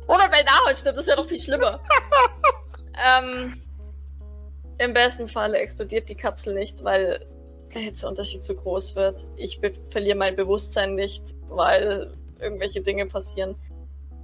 Oder 0.07 0.29
bei 0.29 0.41
Nahon 0.43 0.73
stirbt, 0.75 0.97
das 0.97 1.05
ist 1.05 1.09
ja 1.09 1.15
noch 1.15 1.27
viel 1.27 1.39
schlimmer. 1.39 1.81
ähm, 3.19 3.53
Im 4.77 4.93
besten 4.93 5.27
Falle 5.27 5.57
explodiert 5.57 6.07
die 6.09 6.15
Kapsel 6.15 6.53
nicht, 6.53 6.83
weil 6.83 7.25
der 7.73 7.81
Hitzeunterschied 7.81 8.43
zu 8.43 8.55
groß 8.55 8.95
wird. 8.95 9.27
Ich 9.35 9.59
be- 9.59 9.73
verliere 9.87 10.17
mein 10.17 10.35
Bewusstsein 10.37 10.95
nicht, 10.95 11.35
weil 11.49 12.13
irgendwelche 12.39 12.81
Dinge 12.81 13.05
passieren. 13.05 13.55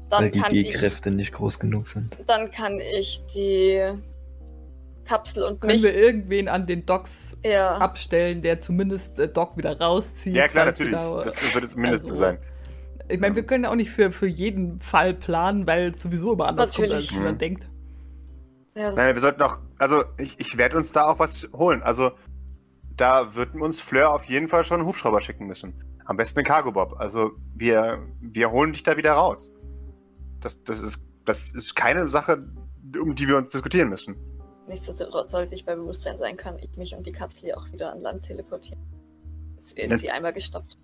Dann 0.10 0.24
weil 0.26 0.32
die 0.32 0.40
kann 0.40 0.56
ich 0.56 0.66
G-Kräfte 0.68 1.12
nicht 1.12 1.34
groß 1.34 1.60
genug 1.60 1.90
sind. 1.90 2.16
dann 2.28 2.52
kann 2.52 2.80
ich 2.80 3.26
die 3.36 3.82
Kapsel 5.06 5.44
und 5.44 5.60
Können 5.62 5.74
mich. 5.74 5.84
wir 5.84 5.94
irgendwen 5.94 6.48
an 6.48 6.66
den 6.66 6.86
Docks 6.86 7.38
ja, 7.44 7.76
abstellen, 7.78 8.42
der 8.42 8.60
zumindest 8.60 9.20
äh, 9.20 9.28
Doc 9.28 9.58
wieder 9.58 9.80
rauszieht? 9.80 10.34
Ja, 10.34 10.48
klar, 10.48 10.66
natürlich. 10.66 10.94
wieder- 10.94 11.24
Das, 11.26 11.36
das 11.36 11.54
wird 11.54 11.64
das 11.64 11.76
Mindeste 11.76 12.10
Also, 12.10 12.16
sein. 12.24 12.38
Ich 13.10 13.20
meine, 13.20 13.36
wir 13.36 13.44
können 13.46 13.66
ja 13.66 13.70
auch 13.70 13.76
nicht 13.76 13.92
für, 13.92 14.12
für 14.14 14.28
jeden 14.28 14.80
Fall 14.80 15.14
planen, 15.14 15.68
weil 15.68 15.90
es 15.90 16.02
sowieso 16.02 16.34
immer 16.34 16.48
anders 16.48 16.78
Natürlich. 16.78 17.10
kommt, 17.10 17.20
als 17.20 17.24
man 17.26 17.34
Mhm. 17.34 17.38
denkt. 17.38 17.70
ja 18.76 18.88
das 18.88 18.96
Nein, 18.96 19.14
wir 19.14 19.22
sollten 19.22 19.42
auch, 19.42 19.58
also 19.78 20.04
ich, 20.18 20.40
ich 20.40 20.58
werde 20.58 20.78
uns 20.78 20.94
da 20.94 21.08
auch 21.10 21.20
was 21.20 21.50
holen. 21.54 21.84
Also 21.84 22.12
da 22.96 23.36
wird 23.36 23.56
uns 23.56 23.82
Fleur 23.82 24.14
auf 24.14 24.24
jeden 24.26 24.48
Fall 24.48 24.64
schon 24.64 24.80
einen 24.80 24.88
Hubschrauber 24.88 25.20
schicken 25.20 25.48
müssen. 25.48 25.74
Am 26.06 26.16
besten 26.18 26.40
einen 26.40 26.46
Cargo-Bob. 26.48 26.96
Also 27.00 27.32
wir, 27.54 28.00
wir 28.22 28.52
holen 28.52 28.72
dich 28.74 28.84
da 28.84 28.96
wieder 28.98 29.12
raus. 29.14 29.52
Das, 30.40 30.64
das, 30.64 30.82
ist, 30.82 31.04
das 31.26 31.52
ist 31.52 31.76
keine 31.76 32.08
Sache, 32.08 32.44
um 33.02 33.16
die 33.16 33.28
wir 33.28 33.38
uns 33.38 33.50
diskutieren 33.50 33.90
müssen. 33.90 34.16
Nichtsdestotrotz 34.74 35.32
sollte 35.32 35.54
ich 35.54 35.66
bei 35.66 35.76
Bewusstsein 35.76 36.18
sein, 36.18 36.36
kann 36.36 36.58
ich 36.58 36.76
mich 36.78 36.96
und 36.96 37.06
die 37.06 37.12
Kapsel 37.12 37.44
hier 37.44 37.58
auch 37.60 37.72
wieder 37.72 37.92
an 37.92 38.02
Land 38.02 38.24
teleportieren. 38.24 38.82
Jetzt 39.56 39.78
ist 39.78 40.00
sie 40.00 40.10
einmal 40.10 40.34
gestoppt. 40.34 40.80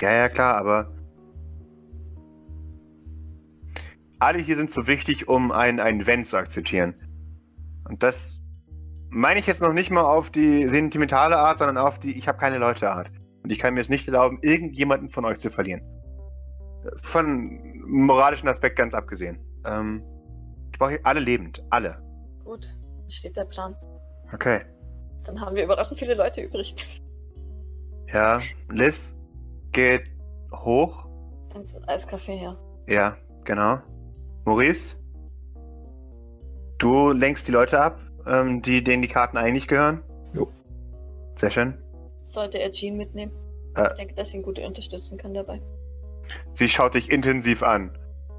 Ja, 0.00 0.14
ja, 0.14 0.28
klar, 0.30 0.56
aber 0.56 0.90
alle 4.18 4.38
hier 4.38 4.56
sind 4.56 4.70
so 4.70 4.86
wichtig, 4.86 5.28
um 5.28 5.52
ein, 5.52 5.78
ein 5.78 6.00
Event 6.00 6.26
zu 6.26 6.38
akzeptieren. 6.38 6.94
Und 7.86 8.02
das 8.02 8.40
meine 9.10 9.40
ich 9.40 9.46
jetzt 9.46 9.60
noch 9.60 9.74
nicht 9.74 9.90
mal 9.90 10.04
auf 10.04 10.30
die 10.30 10.66
sentimentale 10.66 11.36
Art, 11.36 11.58
sondern 11.58 11.76
auf 11.76 11.98
die 11.98 12.16
Ich 12.16 12.26
habe 12.26 12.38
keine 12.38 12.56
Leute 12.56 12.90
Art. 12.90 13.12
Und 13.42 13.52
ich 13.52 13.58
kann 13.58 13.74
mir 13.74 13.82
es 13.82 13.90
nicht 13.90 14.06
erlauben, 14.06 14.38
irgendjemanden 14.40 15.10
von 15.10 15.26
euch 15.26 15.36
zu 15.36 15.50
verlieren. 15.50 15.82
Von 16.94 17.60
moralischen 17.86 18.48
Aspekt 18.48 18.78
ganz 18.78 18.94
abgesehen. 18.94 19.38
Ähm, 19.66 20.02
ich 20.72 20.78
brauche 20.78 20.98
alle 21.02 21.20
lebend. 21.20 21.62
Alle. 21.68 22.02
Gut, 22.42 22.74
steht 23.08 23.36
der 23.36 23.44
Plan. 23.44 23.76
Okay. 24.32 24.60
Dann 25.24 25.40
haben 25.40 25.56
wir 25.56 25.64
überraschend 25.64 25.98
viele 25.98 26.14
Leute 26.14 26.42
übrig. 26.42 26.74
Ja, 28.12 28.38
Liz 28.70 29.16
geht 29.72 30.10
hoch. 30.52 31.06
Ins 31.54 31.76
Eiskaffee 31.88 32.36
her. 32.36 32.56
Ja, 32.86 33.16
genau. 33.44 33.78
Maurice, 34.44 34.96
du 36.78 37.12
lenkst 37.12 37.48
die 37.48 37.52
Leute 37.52 37.80
ab, 37.80 37.98
ähm, 38.26 38.60
die 38.60 38.84
denen 38.84 39.02
die 39.02 39.08
Karten 39.08 39.36
eigentlich 39.36 39.68
gehören. 39.68 40.02
Jo. 40.34 40.48
Sehr 41.34 41.50
schön. 41.50 41.78
Sollte 42.24 42.58
er 42.58 42.70
Jean 42.70 42.96
mitnehmen? 42.96 43.32
Äh. 43.76 43.86
Ich 43.88 43.94
denke, 43.94 44.14
dass 44.14 44.34
ihn 44.34 44.42
gut 44.42 44.58
unterstützen 44.58 45.18
kann 45.18 45.34
dabei. 45.34 45.60
Sie 46.52 46.68
schaut 46.68 46.94
dich 46.94 47.10
intensiv 47.10 47.62
an. 47.62 47.96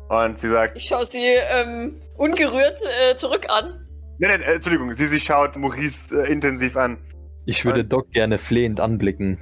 Und 0.10 0.38
sie 0.40 0.50
sagt, 0.50 0.78
Ich 0.78 0.86
schaue 0.86 1.06
sie 1.06 1.26
ähm, 1.26 2.02
ungerührt 2.18 2.80
äh, 3.02 3.16
zurück 3.16 3.48
an. 3.50 3.85
Nein, 4.20 4.40
nein, 4.40 4.42
Entschuldigung, 4.42 4.94
sie, 4.94 5.08
sie 5.08 5.20
schaut 5.20 5.56
Maurice 5.58 6.24
äh, 6.24 6.32
intensiv 6.32 6.76
an. 6.78 6.98
Ich 7.46 7.64
würde 7.66 7.84
Doc 7.86 8.12
gerne 8.12 8.38
flehend 8.38 8.80
anblicken. 8.80 9.38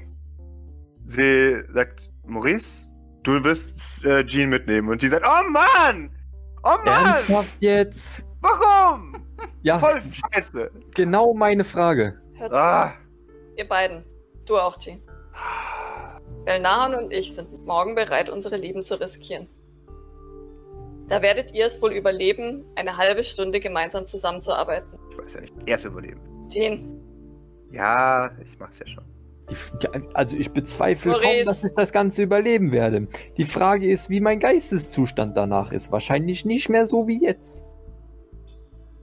Sie 1.06 1.62
sagt, 1.72 2.10
Maurice, 2.26 2.90
du 3.24 3.44
wirst 3.44 4.06
äh, 4.06 4.26
Jean 4.26 4.50
mitnehmen. 4.50 4.90
Und 4.90 5.02
die 5.02 5.08
sagt, 5.08 5.26
oh 5.26 5.50
Mann! 5.50 6.10
Oh 6.64 6.76
Mann! 6.86 7.06
Ernsthaft 7.08 7.50
jetzt? 7.60 8.26
Warum? 8.42 9.18
Ja, 9.62 9.78
Voll 9.80 10.02
scheiße. 10.02 10.72
genau 10.94 11.34
meine 11.34 11.64
Frage. 11.64 12.20
Hört 12.34 12.54
zu. 12.54 12.60
Ah. 12.60 12.94
Ihr 13.56 13.68
beiden. 13.68 14.04
Du 14.46 14.58
auch, 14.58 14.78
Jean. 14.78 15.02
Belnahan 16.46 16.96
und 16.96 17.14
ich 17.14 17.34
sind 17.34 17.66
morgen 17.66 17.96
bereit, 17.96 18.30
unsere 18.30 18.58
Leben 18.58 18.84
zu 18.84 19.00
riskieren. 19.00 19.48
Da 21.14 21.22
werdet 21.22 21.54
ihr 21.54 21.68
es 21.68 21.80
wohl 21.80 21.94
überleben, 21.94 22.66
eine 22.74 22.98
halbe 22.98 23.22
Stunde 23.22 23.60
gemeinsam 23.60 24.08
zusammenzuarbeiten. 24.08 24.98
Ich 25.12 25.18
weiß 25.20 25.36
ja 25.36 25.42
nicht, 25.42 25.54
erst 25.68 25.86
überleben. 25.86 26.20
Jean, 26.50 27.00
Ja, 27.70 28.32
ich 28.42 28.58
mach's 28.58 28.80
ja 28.80 28.88
schon. 28.88 29.04
Die, 29.48 29.56
also 30.16 30.36
ich 30.36 30.50
bezweifle 30.50 31.14
kaum, 31.14 31.46
dass 31.46 31.64
ich 31.64 31.72
das 31.76 31.92
Ganze 31.92 32.24
überleben 32.24 32.72
werde. 32.72 33.08
Die 33.38 33.46
Frage 33.46 33.92
ist, 33.92 34.10
wie 34.10 34.22
mein 34.22 34.40
Geisteszustand 34.40 35.38
danach 35.38 35.72
ist. 35.72 35.92
Wahrscheinlich 35.92 36.46
nicht 36.46 36.70
mehr 36.70 36.88
so 36.88 37.08
wie 37.08 37.22
jetzt. 37.22 37.64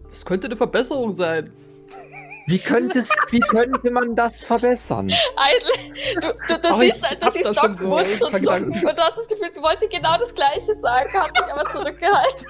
Das 0.09 0.25
könnte 0.25 0.49
eine 0.49 0.57
Verbesserung 0.57 1.15
sein. 1.15 1.53
Wie 2.51 2.59
könnte, 2.59 2.99
es, 2.99 3.11
wie 3.31 3.39
könnte 3.39 3.91
man 3.91 4.17
das 4.17 4.43
verbessern? 4.43 5.09
Eitel, 5.37 6.21
du, 6.21 6.33
du, 6.49 6.61
du 6.61 6.75
siehst, 6.75 7.01
ich 7.13 7.19
du 7.19 7.31
siehst 7.31 7.47
Docs 7.47 7.79
so 7.79 7.87
Mund 7.87 8.01
ein 8.03 8.19
so 8.19 8.27
und 8.27 8.99
du 8.99 9.03
hast 9.03 9.17
das 9.19 9.29
Gefühl, 9.29 9.53
sie 9.53 9.63
wollte 9.63 9.89
genau 9.89 10.19
das 10.19 10.35
Gleiche 10.35 10.75
sagen, 10.81 11.13
hat 11.15 11.37
sich 11.37 11.47
aber 11.47 11.71
zurückgehalten. 11.71 12.47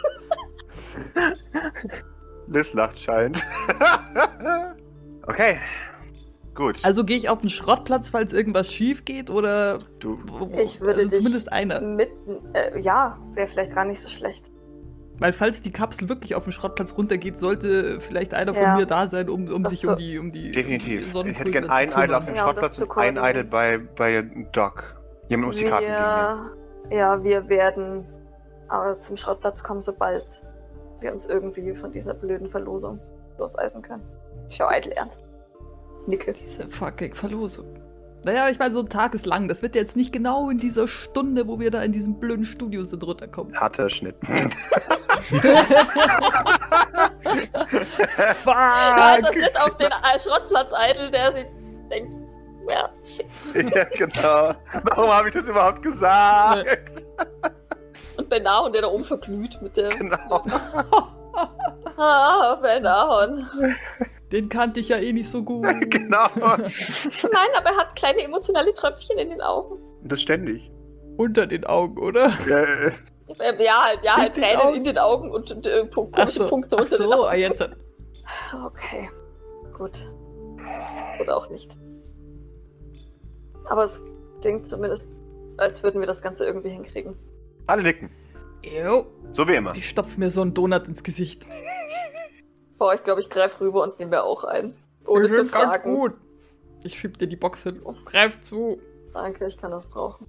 Liz 2.47 2.73
lacht 2.73 2.99
scheint. 2.99 3.45
okay. 5.27 5.59
Gut. 6.55 6.79
Also 6.83 7.05
gehe 7.05 7.17
ich 7.17 7.29
auf 7.29 7.43
den 7.43 7.51
Schrottplatz, 7.51 8.11
falls 8.11 8.33
irgendwas 8.33 8.73
schief 8.73 9.05
geht, 9.05 9.31
oder. 9.31 9.79
du, 9.99 10.19
Ich 10.59 10.81
würde 10.81 11.01
also 11.01 11.11
dich- 11.11 11.19
Zumindest 11.19 11.53
einer. 11.53 11.81
Mitten, 11.81 12.55
äh, 12.55 12.79
ja, 12.81 13.19
wäre 13.35 13.47
vielleicht 13.47 13.75
gar 13.75 13.85
nicht 13.85 14.01
so 14.01 14.09
schlecht. 14.09 14.51
Weil, 15.21 15.33
falls 15.35 15.61
die 15.61 15.71
Kapsel 15.71 16.09
wirklich 16.09 16.35
auf 16.35 16.45
den 16.45 16.53
Schrottplatz 16.53 16.97
runtergeht, 16.97 17.39
sollte 17.39 18.01
vielleicht 18.01 18.33
einer 18.35 18.55
von 18.55 18.63
Ja. 18.63 18.77
mir 18.77 18.87
da 18.87 19.07
sein, 19.07 19.29
um, 19.29 19.49
um 19.53 19.63
Das 19.63 19.73
sich 19.73 19.87
um 19.87 19.97
die. 19.97 20.19
Um 20.19 20.33
die 20.33 20.51
definitiv. 20.51 21.15
um 21.15 21.25
die 21.25 21.31
Ich 21.31 21.39
hätte 21.39 21.53
Sonnenbrille 21.53 21.69
gern 21.69 21.71
einen 21.71 21.93
Idol 21.93 22.15
auf 22.17 22.25
dem. 22.25 22.35
Ja, 22.35 22.43
Schrottplatz 22.43 22.77
zu 22.77 22.87
und 22.87 22.99
einen 22.99 23.17
Idol 23.19 23.45
bei, 23.45 23.79
bei 23.79 24.23
Doc. 24.53 24.97
Jemand 25.29 25.49
muss 25.49 25.59
die 25.59 25.67
Karten. 25.67 25.87
Wir, 25.87 26.97
ja, 26.97 27.23
wir 27.23 27.49
werden 27.49 28.07
äh, 28.71 28.97
zum 28.97 29.17
Schrottplatz 29.17 29.63
kommen, 29.63 29.81
sobald 29.83 30.43
wir 31.01 31.13
uns 31.13 31.27
irgendwie 31.27 31.73
von 31.75 31.93
dieser 31.93 32.15
blöden 32.15 32.49
Verlosung 32.49 32.99
loseisen 33.39 33.83
können. 33.83 34.03
Ich 34.49 34.57
schau 34.57 34.67
eitel 34.69 34.93
ernst. 34.93 35.25
Nicke. 36.07 36.33
Diese 36.33 36.69
fucking 36.69 37.15
Verlosung. 37.15 37.67
Naja, 38.25 38.49
ich 38.51 38.59
meine, 38.59 38.75
so 38.75 38.81
ein 38.81 38.89
Tag 38.89 39.15
ist 39.15 39.25
lang. 39.25 39.49
Das 39.49 39.63
wird 39.63 39.75
jetzt 39.75 39.97
nicht 39.97 40.13
genau 40.13 40.51
in 40.51 40.59
dieser 40.59 40.87
Stunde, 40.87 41.49
wo 41.49 41.59
wir 41.59 41.71
da 41.71 41.83
in 41.83 41.93
diesem 41.93 42.21
blöden 42.21 42.45
Studio 42.45 42.85
sind, 42.85 43.03
runterkommen. 43.03 43.59
Harter 43.59 43.89
Schnitt. 43.89 44.17
Ja, 44.23 45.65
Fuck! 48.35 49.23
das 49.23 49.37
wird 49.37 49.61
auf 49.61 49.77
den 49.77 49.91
Schrottplatz 50.19 50.73
eitel, 50.73 51.11
der 51.11 51.33
sich 51.33 51.47
denkt, 51.91 52.13
well, 52.65 52.89
shit. 53.03 53.27
ja, 53.75 53.85
genau. 53.85 54.55
Warum 54.85 55.11
habe 55.11 55.29
ich 55.29 55.35
das 55.35 55.49
überhaupt 55.49 55.83
gesagt? 55.83 57.05
Und 58.17 58.29
Benahon, 58.29 58.73
der 58.73 58.83
da 58.83 58.89
oben 58.89 59.05
verglüht 59.05 59.61
mit 59.63 59.77
der. 59.77 59.89
Genau. 59.89 60.43
Ah, 61.97 62.57
Benahon. 62.57 63.47
Den 64.33 64.49
kannte 64.49 64.81
ich 64.81 64.89
ja 64.89 64.99
eh 64.99 65.13
nicht 65.13 65.29
so 65.29 65.43
gut. 65.45 65.65
genau. 65.91 66.27
Nein, 66.37 67.51
aber 67.57 67.71
er 67.71 67.77
hat 67.77 67.97
kleine 67.97 68.23
emotionale 68.23 68.73
Tröpfchen 68.73 69.19
in 69.19 69.29
den 69.31 69.41
Augen. 69.41 69.79
Das 70.03 70.23
ständig. 70.23 70.71
Unter 71.17 71.47
den 71.47 71.65
Augen, 71.65 71.99
oder? 71.99 72.27
Äh, 72.49 72.93
Äh, 73.39 73.63
Ja, 73.65 73.85
halt, 73.85 74.01
ja, 74.03 74.17
halt 74.17 74.37
den 74.37 74.43
Tränen 74.43 74.61
Augen? 74.61 74.77
in 74.77 74.85
den 74.85 74.99
Augen 74.99 75.31
und, 75.31 75.51
und 75.53 75.67
äh, 75.67 75.85
Ach 75.89 75.95
komische 75.95 76.31
so, 76.41 76.47
Punkte 76.47 76.77
ach 76.77 76.83
unter 76.83 76.99
den 76.99 77.07
so, 77.09 77.13
Augen. 77.15 77.29
ah, 77.29 77.35
jetzt. 77.35 77.69
Okay, 78.65 79.09
gut. 79.77 80.01
Oder 81.21 81.37
auch 81.37 81.49
nicht. 81.51 81.77
Aber 83.69 83.85
es 83.85 84.03
klingt 84.41 84.67
zumindest, 84.67 85.17
als 85.59 85.83
würden 85.83 86.01
wir 86.01 86.07
das 86.07 86.23
Ganze 86.23 86.45
irgendwie 86.47 86.71
hinkriegen. 86.71 87.15
alle 87.67 87.83
nicken. 87.83 88.11
Jo, 88.65 89.07
So 89.33 89.47
wie 89.49 89.55
immer. 89.55 89.75
ich 89.75 89.89
stopf 89.89 90.17
mir 90.17 90.31
so 90.31 90.43
einen 90.43 90.53
Donut 90.55 90.87
ins 90.89 91.03
Gesicht. 91.03 91.47
Boah, 92.81 92.95
ich 92.95 93.05
glaube, 93.05 93.21
ich 93.21 93.29
greife 93.29 93.61
rüber 93.63 93.83
und 93.83 93.99
nehme 93.99 94.13
mir 94.13 94.25
auch 94.25 94.43
ein. 94.43 94.75
Ohne 95.07 95.25
Wir 95.25 95.29
zu 95.31 95.45
sind 95.45 95.53
ganz 95.53 95.65
fragen. 95.75 95.95
Gut. 95.95 96.13
Ich 96.83 96.99
schieb 96.99 97.19
dir 97.19 97.27
die 97.27 97.37
Box 97.37 97.63
hin. 97.63 97.79
Greif 98.07 98.41
zu. 98.41 98.81
Danke, 99.13 99.47
ich 99.47 99.59
kann 99.59 99.71
das 99.71 99.85
brauchen. 99.87 100.27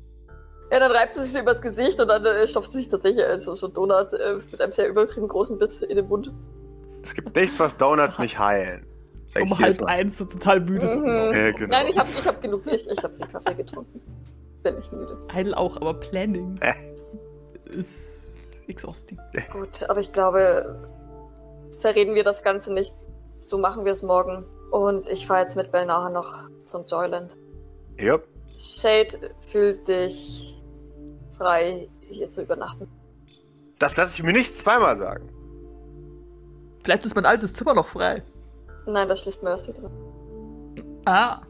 Ja, 0.70 0.80
dann 0.80 0.92
reibt 0.92 1.14
sie 1.14 1.24
sich 1.24 1.32
so 1.32 1.40
übers 1.40 1.62
Gesicht 1.62 2.02
und 2.02 2.10
dann 2.10 2.26
äh, 2.26 2.46
stopft 2.46 2.70
sie 2.70 2.80
sich 2.80 2.90
tatsächlich 2.90 3.24
äh, 3.26 3.40
so, 3.40 3.54
so 3.54 3.70
Donut 3.70 4.14
äh, 4.16 4.36
mit 4.52 4.60
einem 4.60 4.72
sehr 4.74 4.90
übertrieben 4.90 5.30
großen 5.30 5.58
Biss 5.58 5.82
in 5.82 5.96
den 5.96 6.10
Mund. 6.10 6.34
Es 7.02 7.14
gibt 7.14 7.34
nichts, 7.38 7.58
was 7.58 7.78
Donuts 7.78 8.20
nicht 8.20 8.38
heilen. 8.38 8.86
Sag 9.28 9.46
ich 9.46 9.52
Um 9.52 9.58
halb 9.58 9.82
eins 9.84 10.18
so 10.18 10.26
total 10.26 10.60
müde. 10.60 10.94
Mhm. 10.94 11.08
Ja, 11.34 11.52
genau. 11.54 11.68
Nein, 11.70 11.88
ich 11.88 11.98
habe 11.98 12.10
ich 12.20 12.28
hab 12.28 12.42
genug, 12.42 12.68
ich, 12.68 12.86
ich 12.90 13.02
habe 13.02 13.14
viel 13.16 13.28
Kaffee 13.28 13.56
getrunken. 13.56 14.02
Bin 14.62 14.76
nicht 14.76 14.92
müde. 14.92 15.18
Heidel 15.34 15.54
auch, 15.56 15.78
aber 15.78 15.94
Planning 15.94 16.60
Äh. 16.60 16.74
ist 17.80 18.62
exhausting. 18.68 19.18
Gut, 19.54 19.90
aber 19.90 20.02
ich 20.02 20.12
glaube, 20.12 20.90
zerreden 21.72 22.16
wir 22.16 22.24
das 22.24 22.44
Ganze 22.44 22.74
nicht. 22.74 22.94
So 23.40 23.58
machen 23.58 23.86
wir 23.86 23.92
es 23.92 24.04
morgen. 24.04 24.46
Und 24.72 25.08
ich 25.10 25.26
fahre 25.28 25.42
jetzt 25.42 25.56
mit 25.56 25.72
Bell 25.72 25.86
nachher 25.86 26.10
noch 26.12 26.50
zum 26.64 26.86
Joyland. 26.86 27.36
Jupp. 27.98 28.24
Shade, 28.58 29.34
fühlt 29.40 29.88
dich 29.88 30.62
frei, 31.38 31.90
hier 32.02 32.30
zu 32.30 32.44
übernachten. 32.44 32.88
Das 33.80 33.98
lasse 33.98 34.14
ich 34.16 34.24
mir 34.24 34.34
nicht 34.34 34.56
zweimal 34.56 34.96
sagen. 34.98 35.28
Vielleicht 36.84 37.06
ist 37.06 37.16
mein 37.16 37.26
altes 37.26 37.54
Zimmer 37.54 37.74
noch 37.74 37.88
frei. 37.88 38.22
Nein, 38.86 39.08
da 39.08 39.16
schläft 39.16 39.42
Mercy 39.44 39.74
drin. 39.74 39.92
Ah, 41.06 41.42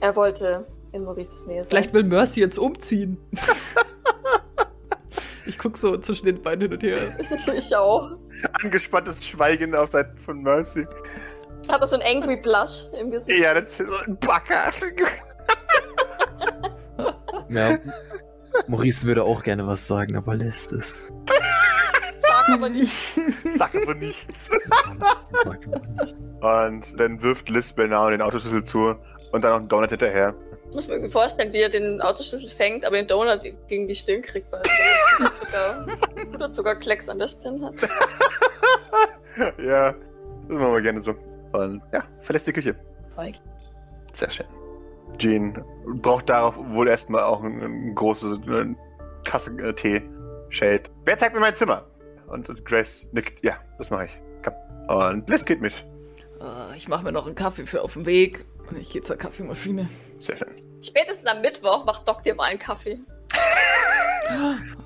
Er 0.00 0.14
wollte 0.16 0.66
in 0.92 1.04
Maurices 1.04 1.46
Nähe 1.46 1.64
sein. 1.64 1.70
vielleicht 1.70 1.94
will 1.94 2.04
Mercy 2.04 2.40
jetzt 2.40 2.58
umziehen. 2.58 3.16
ich 5.46 5.58
guck 5.58 5.76
so 5.76 5.96
zwischen 5.98 6.26
den 6.26 6.42
beiden 6.42 6.62
hin 6.62 6.72
und 6.72 6.82
her. 6.82 6.98
ich 7.56 7.76
auch. 7.76 8.16
Angespanntes 8.62 9.26
Schweigen 9.26 9.74
auf 9.74 9.90
Seiten 9.90 10.18
von 10.18 10.42
Mercy. 10.42 10.86
Hat 11.68 11.80
er 11.80 11.86
so 11.86 11.98
einen 11.98 12.16
angry 12.16 12.36
Blush 12.36 12.86
im 12.98 13.10
Gesicht? 13.10 13.40
Ja, 13.40 13.54
das 13.54 13.80
ist 13.80 13.88
so 13.88 13.98
ein 14.06 14.18
Backer. 14.18 14.70
Ja. 17.48 17.78
Maurice 18.66 19.06
würde 19.06 19.24
auch 19.24 19.42
gerne 19.42 19.66
was 19.66 19.86
sagen, 19.86 20.16
aber 20.16 20.34
lässt 20.34 20.72
es. 20.72 21.10
Sag 22.20 22.48
aber 22.48 22.68
nicht. 22.68 22.92
Sag 23.54 23.74
aber 23.74 23.94
nichts. 23.94 24.50
Sag 25.20 25.66
aber 25.66 25.80
nicht. 26.02 26.14
Und 26.40 27.00
dann 27.00 27.22
wirft 27.22 27.50
Liz 27.50 27.72
Belnau 27.72 28.10
den 28.10 28.22
Autoschlüssel 28.22 28.64
zu 28.64 28.96
und 29.32 29.44
dann 29.44 29.50
noch 29.50 29.58
einen 29.58 29.68
Donut 29.68 29.90
hinterher. 29.90 30.34
Ich 30.68 30.74
muss 30.74 30.88
mir 30.88 30.94
irgendwie 30.94 31.12
vorstellen, 31.12 31.52
wie 31.52 31.60
er 31.60 31.68
den 31.68 32.00
Autoschlüssel 32.00 32.48
fängt, 32.48 32.84
aber 32.86 32.96
den 32.96 33.06
Donut 33.06 33.42
gegen 33.68 33.86
die 33.86 33.94
Stirn 33.94 34.22
kriegt, 34.22 34.50
er 35.12 35.84
Puderzucker, 35.84 35.86
Puderzuckerklecks 36.32 37.08
an 37.08 37.18
der 37.18 37.28
Stirn 37.28 37.64
hat. 37.64 37.74
ja, 39.58 39.92
das 40.48 40.56
machen 40.56 40.74
wir 40.74 40.82
gerne 40.82 41.00
so. 41.00 41.14
Und 41.52 41.82
ja, 41.92 42.04
verlässt 42.20 42.46
die 42.46 42.52
Küche. 42.52 42.76
Sehr 44.12 44.30
schön. 44.30 44.46
Jean 45.18 45.64
braucht 46.00 46.28
darauf 46.28 46.58
wohl 46.58 46.88
erstmal 46.88 47.22
auch 47.22 47.42
eine, 47.42 47.94
große 47.94 48.40
eine 48.46 48.76
Tasse 49.24 49.50
äh, 49.58 49.72
Tee. 49.74 50.02
Shade. 50.48 50.82
Wer 51.04 51.16
zeigt 51.16 51.34
mir 51.34 51.40
mein 51.40 51.54
Zimmer? 51.54 51.86
Und, 52.26 52.48
und 52.48 52.64
Grace 52.64 53.08
nickt. 53.12 53.42
Ja, 53.42 53.56
das 53.78 53.90
mache 53.90 54.06
ich. 54.06 54.20
Komm. 54.42 54.54
Und 54.88 55.28
Liz 55.30 55.44
geht 55.44 55.60
mit. 55.60 55.72
Äh, 56.40 56.76
ich 56.76 56.88
mache 56.88 57.04
mir 57.04 57.12
noch 57.12 57.26
einen 57.26 57.34
Kaffee 57.34 57.66
für 57.66 57.82
auf 57.82 57.94
dem 57.94 58.06
Weg. 58.06 58.44
Und 58.68 58.78
ich 58.78 58.90
gehe 58.90 59.02
zur 59.02 59.16
Kaffeemaschine. 59.16 59.88
Sehr 60.18 60.36
schön. 60.36 60.54
Spätestens 60.82 61.26
am 61.26 61.40
Mittwoch 61.40 61.84
macht 61.84 62.06
Doc 62.08 62.22
dir 62.22 62.34
mal 62.34 62.44
einen 62.44 62.58
Kaffee. 62.58 62.98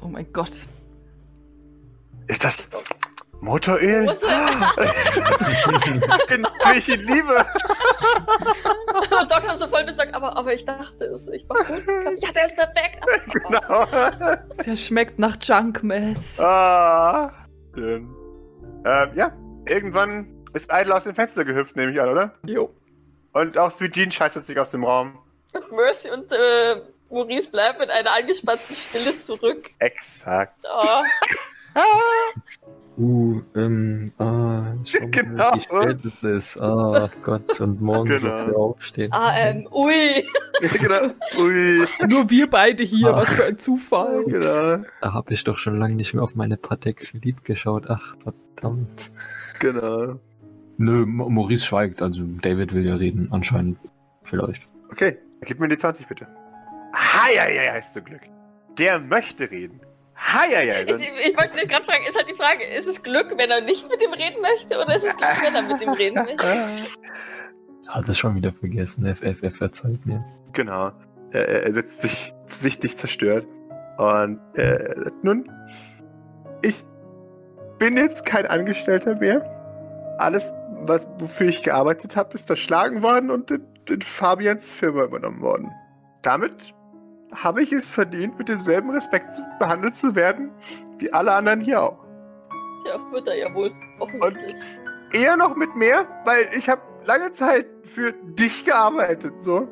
Oh 0.02 0.08
mein 0.08 0.32
Gott. 0.32 0.52
Ist 2.28 2.42
das 2.44 2.68
Motoröl? 3.40 4.04
Muss 4.04 4.22
er- 4.24 4.72
Genau, 6.28 6.48
wie 6.72 6.78
ich 6.78 6.88
ihn 6.88 7.00
liebe. 7.00 7.46
Und 9.20 9.30
Doc 9.30 9.42
dann 9.46 9.58
so 9.58 9.66
voll 9.68 9.84
besorgt, 9.84 10.14
aber, 10.14 10.36
aber 10.36 10.52
ich 10.52 10.64
dachte 10.64 11.04
es, 11.06 11.28
ich 11.28 11.46
guten 11.48 11.64
Kaffee. 11.64 12.16
Ja, 12.18 12.32
der 12.32 12.44
ist 12.46 12.56
perfekt. 12.56 13.04
Genau. 13.32 13.86
Der 14.64 14.76
schmeckt 14.76 15.18
nach 15.18 15.36
Junkmess. 15.40 16.40
ah, 16.40 17.32
schön. 17.74 18.08
Ähm, 18.84 19.10
ja, 19.14 19.32
irgendwann 19.68 20.44
ist 20.54 20.70
Idle 20.72 20.94
aus 20.94 21.04
dem 21.04 21.14
Fenster 21.14 21.44
gehüpft, 21.44 21.76
nehme 21.76 21.92
ich 21.92 22.00
an, 22.00 22.08
oder? 22.08 22.32
Jo. 22.46 22.74
Und 23.32 23.58
auch 23.58 23.70
Sweet 23.70 23.92
Jean 23.94 24.10
scheißert 24.10 24.44
sich 24.44 24.58
aus 24.58 24.70
dem 24.70 24.84
Raum. 24.84 25.18
Und 25.52 25.72
Mercy 25.72 26.10
und 26.10 26.30
äh, 26.32 26.76
Maurice 27.10 27.50
bleiben 27.50 27.82
in 27.82 27.90
einer 27.90 28.12
angespannten 28.14 28.74
Stille 28.74 29.16
zurück. 29.16 29.70
Exakt. 29.78 30.64
Oh, 30.64 31.02
Uh, 32.98 33.42
ähm, 33.54 34.10
ah, 34.16 34.72
schau 34.86 35.00
mal, 35.00 35.10
Genau. 35.10 35.54
wie 35.54 35.60
spät 35.60 36.04
es 36.06 36.22
ist. 36.22 36.58
Ah, 36.58 37.10
Gott, 37.22 37.60
und 37.60 37.82
morgen 37.82 38.06
Genau. 38.06 38.20
soll 38.20 38.46
wir 38.46 38.56
aufstehen. 38.56 39.12
ah, 39.12 39.34
ähm, 39.36 39.68
ui. 39.70 40.24
genau. 40.80 41.10
Ui. 41.38 41.84
Nur 42.08 42.30
wir 42.30 42.48
beide 42.48 42.82
hier, 42.84 43.08
Ah. 43.08 43.18
was 43.18 43.28
für 43.34 43.44
ein 43.44 43.58
Zufall. 43.58 44.24
Genau. 44.24 44.82
Da 45.02 45.12
habe 45.12 45.34
ich 45.34 45.44
doch 45.44 45.58
schon 45.58 45.78
lange 45.78 45.96
nicht 45.96 46.14
mehr 46.14 46.22
auf 46.22 46.36
meine 46.36 46.56
Patex 46.56 47.12
Lied 47.12 47.44
geschaut. 47.44 47.84
Ach, 47.90 48.16
verdammt. 48.22 49.10
Genau. 49.60 50.18
Nö, 50.78 51.04
Maurice 51.04 51.66
schweigt, 51.66 52.00
also 52.00 52.22
David 52.40 52.72
will 52.72 52.86
ja 52.86 52.94
reden, 52.94 53.28
anscheinend. 53.30 53.76
Vielleicht. 54.22 54.66
Okay, 54.90 55.18
gib 55.42 55.60
mir 55.60 55.68
die 55.68 55.76
20 55.76 56.08
bitte. 56.08 56.26
Heieiei, 57.26 57.70
heißt 57.70 57.96
du 57.96 58.02
Glück. 58.02 58.22
Der 58.78 59.00
möchte 59.00 59.50
reden. 59.50 59.80
Heieiei. 60.16 60.82
Ich, 60.82 61.10
ich 61.26 61.36
wollte 61.36 61.56
dir 61.58 61.66
gerade 61.66 61.84
fragen, 61.84 62.06
ist 62.06 62.16
halt 62.16 62.28
die 62.28 62.34
Frage, 62.34 62.64
ist 62.64 62.86
es 62.86 63.02
Glück, 63.02 63.34
wenn 63.36 63.50
er 63.50 63.60
nicht 63.60 63.88
mit 63.90 64.02
ihm 64.02 64.12
reden 64.12 64.40
möchte, 64.40 64.76
oder 64.76 64.94
ist 64.94 65.04
es 65.04 65.16
Glück, 65.16 65.42
wenn 65.42 65.54
er 65.54 65.62
mit 65.62 65.80
ihm 65.82 65.90
reden 65.90 66.14
möchte? 66.24 66.90
Hat 67.88 68.08
es 68.08 68.18
schon 68.18 68.34
wieder 68.34 68.52
vergessen. 68.52 69.14
FFF 69.14 69.56
verzeiht 69.56 70.04
mir. 70.06 70.24
Genau. 70.52 70.92
Er, 71.32 71.64
er 71.64 71.72
setzt 71.72 72.02
sich 72.02 72.34
sichtlich 72.46 72.96
zerstört. 72.96 73.46
Und 73.98 74.40
äh, 74.56 74.94
nun, 75.22 75.50
ich 76.62 76.84
bin 77.78 77.96
jetzt 77.96 78.24
kein 78.24 78.46
Angestellter 78.46 79.16
mehr. 79.16 79.42
Alles, 80.18 80.52
was, 80.82 81.08
wofür 81.18 81.48
ich 81.48 81.62
gearbeitet 81.62 82.16
habe, 82.16 82.34
ist 82.34 82.46
zerschlagen 82.46 83.02
worden 83.02 83.30
und 83.30 83.50
in, 83.50 83.66
in 83.88 84.02
Fabians 84.02 84.74
Firma 84.74 85.04
übernommen 85.04 85.42
worden. 85.42 85.70
Damit 86.22 86.74
habe 87.32 87.62
ich 87.62 87.72
es 87.72 87.92
verdient, 87.92 88.38
mit 88.38 88.48
demselben 88.48 88.90
Respekt 88.90 89.28
behandelt 89.58 89.94
zu 89.94 90.14
werden, 90.14 90.50
wie 90.98 91.12
alle 91.12 91.32
anderen 91.32 91.60
hier 91.60 91.82
auch. 91.82 91.98
Ja, 92.86 93.12
wird 93.12 93.28
er 93.28 93.36
ja 93.36 93.54
wohl, 93.54 93.72
offensichtlich. 93.98 94.54
Eher 95.12 95.36
noch 95.36 95.56
mit 95.56 95.74
mehr, 95.76 96.06
weil 96.24 96.48
ich 96.56 96.68
habe 96.68 96.82
lange 97.04 97.30
Zeit 97.32 97.66
für 97.82 98.12
dich 98.12 98.64
gearbeitet, 98.64 99.42
so. 99.42 99.68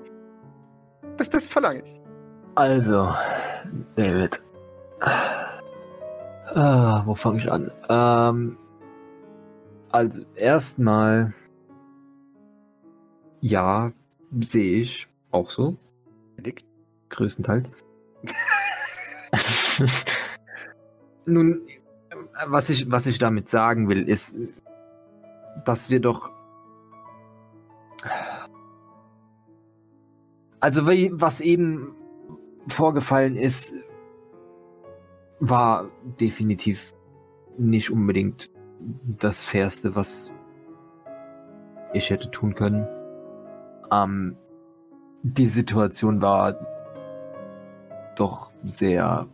Das, 1.17 1.29
das 1.29 1.49
verlange 1.49 1.83
ich. 1.85 2.01
Also, 2.55 3.15
David. 3.97 4.41
Ah, 5.01 7.03
wo 7.05 7.15
fange 7.15 7.39
ich 7.39 7.51
an? 7.51 7.71
Ähm, 7.89 8.57
also, 9.91 10.23
erstmal, 10.35 11.35
ja, 13.41 13.93
sehe 14.41 14.81
ich 14.81 15.09
auch 15.31 15.51
so. 15.51 15.77
Größtenteils. 17.15 17.73
Nun, 21.27 21.63
was 22.47 22.71
ich, 22.71 22.91
was 22.91 23.07
ich 23.07 23.19
damit 23.19 23.49
sagen 23.49 23.89
will, 23.89 24.09
ist, 24.09 24.37
dass 25.65 25.91
wir 25.91 26.01
doch. 26.01 26.31
Also, 30.61 30.87
was 30.87 31.41
eben 31.41 31.95
vorgefallen 32.69 33.37
ist, 33.37 33.75
war 35.41 35.91
definitiv 36.21 36.95
nicht 37.59 37.91
unbedingt 37.91 38.51
das 39.05 39.43
Fairste, 39.43 39.95
was 39.95 40.31
ich 41.93 42.11
hätte 42.11 42.31
tun 42.31 42.55
können. 42.55 42.87
Ähm, 43.91 44.37
die 45.23 45.47
Situation 45.47 46.21
war 46.21 46.74
doch 48.17 48.53
sehr, 48.63 49.27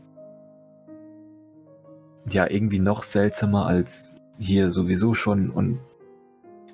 ja, 2.29 2.49
irgendwie 2.49 2.79
noch 2.79 3.03
seltsamer 3.03 3.66
als 3.66 4.11
hier 4.38 4.71
sowieso 4.71 5.14
schon 5.14 5.51
und 5.51 5.81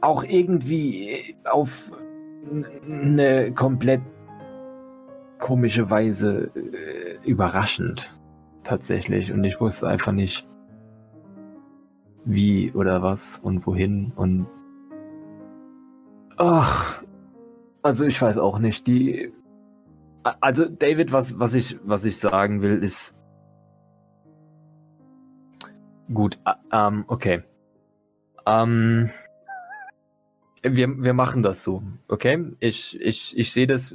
auch 0.00 0.22
irgendwie 0.22 1.36
auf 1.44 1.92
eine 2.84 3.52
komplett 3.52 4.02
komische 5.38 5.90
Weise 5.90 6.50
äh, 6.54 7.18
überraschend 7.24 8.16
tatsächlich. 8.62 9.32
Und 9.32 9.44
ich 9.44 9.60
wusste 9.60 9.88
einfach 9.88 10.12
nicht 10.12 10.46
wie 12.24 12.72
oder 12.72 13.02
was 13.02 13.38
und 13.38 13.66
wohin 13.66 14.12
und 14.16 14.46
ach 16.36 17.02
also 17.82 18.04
ich 18.04 18.20
weiß 18.20 18.38
auch 18.38 18.58
nicht 18.58 18.86
die 18.88 19.32
also 20.40 20.66
David 20.68 21.12
was 21.12 21.38
was 21.38 21.54
ich 21.54 21.78
was 21.84 22.04
ich 22.04 22.18
sagen 22.18 22.62
will 22.62 22.82
ist 22.82 23.14
gut 26.12 26.38
ähm, 26.72 27.04
okay 27.08 27.42
ähm, 28.46 29.10
wir, 30.62 31.02
wir 31.02 31.12
machen 31.12 31.42
das 31.42 31.62
so, 31.62 31.82
okay? 32.08 32.52
Ich, 32.60 33.00
ich, 33.00 33.36
ich 33.36 33.52
sehe 33.52 33.66
das 33.66 33.94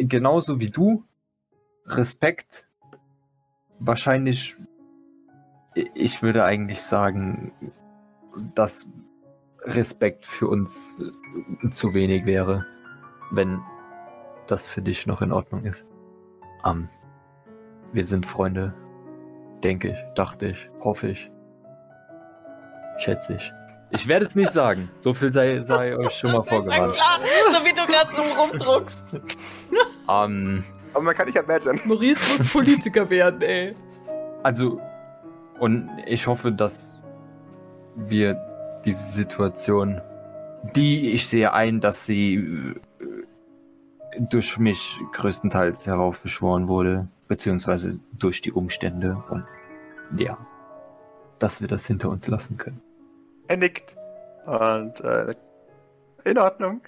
genauso 0.00 0.60
wie 0.60 0.70
du. 0.70 1.04
Respekt. 1.86 2.68
Wahrscheinlich, 3.78 4.56
ich 5.94 6.22
würde 6.22 6.44
eigentlich 6.44 6.82
sagen, 6.82 7.52
dass 8.54 8.88
Respekt 9.60 10.26
für 10.26 10.48
uns 10.48 10.96
äh, 11.62 11.70
zu 11.70 11.94
wenig 11.94 12.26
wäre, 12.26 12.66
wenn 13.30 13.60
das 14.46 14.68
für 14.68 14.82
dich 14.82 15.06
noch 15.06 15.22
in 15.22 15.32
Ordnung 15.32 15.64
ist. 15.64 15.86
Ähm, 16.64 16.88
wir 17.92 18.04
sind 18.04 18.26
Freunde, 18.26 18.74
denke 19.62 19.90
ich, 19.90 19.96
dachte 20.14 20.46
ich, 20.46 20.70
hoffe 20.80 21.08
ich, 21.08 21.30
schätze 22.98 23.34
ich. 23.34 23.52
Ich 23.90 24.08
werde 24.08 24.26
es 24.26 24.34
nicht 24.34 24.50
sagen. 24.50 24.90
So 24.94 25.14
viel 25.14 25.32
sei, 25.32 25.58
sei 25.58 25.96
euch 25.98 26.14
schon 26.14 26.32
mal 26.32 26.42
klar, 26.42 27.20
so 27.52 27.64
wie 27.64 27.72
du 27.72 27.86
gerade 27.86 28.14
drum 28.14 28.26
rumdruckst. 28.38 29.20
Ähm, 30.08 30.62
Aber 30.94 31.02
man 31.02 31.16
kann 31.16 31.26
nicht 31.26 31.36
imagine. 31.36 31.80
Maurice 31.84 32.38
muss 32.38 32.52
Politiker 32.52 33.10
werden, 33.10 33.42
ey. 33.42 33.74
also, 34.44 34.80
und 35.58 35.90
ich 36.06 36.28
hoffe, 36.28 36.52
dass 36.52 36.94
wir 37.96 38.36
diese 38.84 39.02
Situation, 39.02 40.00
die 40.76 41.10
ich 41.10 41.26
sehe 41.26 41.52
ein, 41.52 41.80
dass 41.80 42.06
sie 42.06 42.74
durch 44.18 44.58
mich 44.58 45.00
größtenteils 45.12 45.86
heraufbeschworen 45.86 46.68
wurde, 46.68 47.08
beziehungsweise 47.28 48.00
durch 48.12 48.40
die 48.40 48.52
Umstände 48.52 49.22
und 49.30 49.44
ja, 50.18 50.38
dass 51.38 51.60
wir 51.60 51.68
das 51.68 51.86
hinter 51.86 52.10
uns 52.10 52.26
lassen 52.28 52.56
können. 52.56 52.80
Er 53.48 53.56
nickt. 53.56 53.96
Und 54.46 55.00
äh, 55.00 55.34
in 56.24 56.38
Ordnung. 56.38 56.82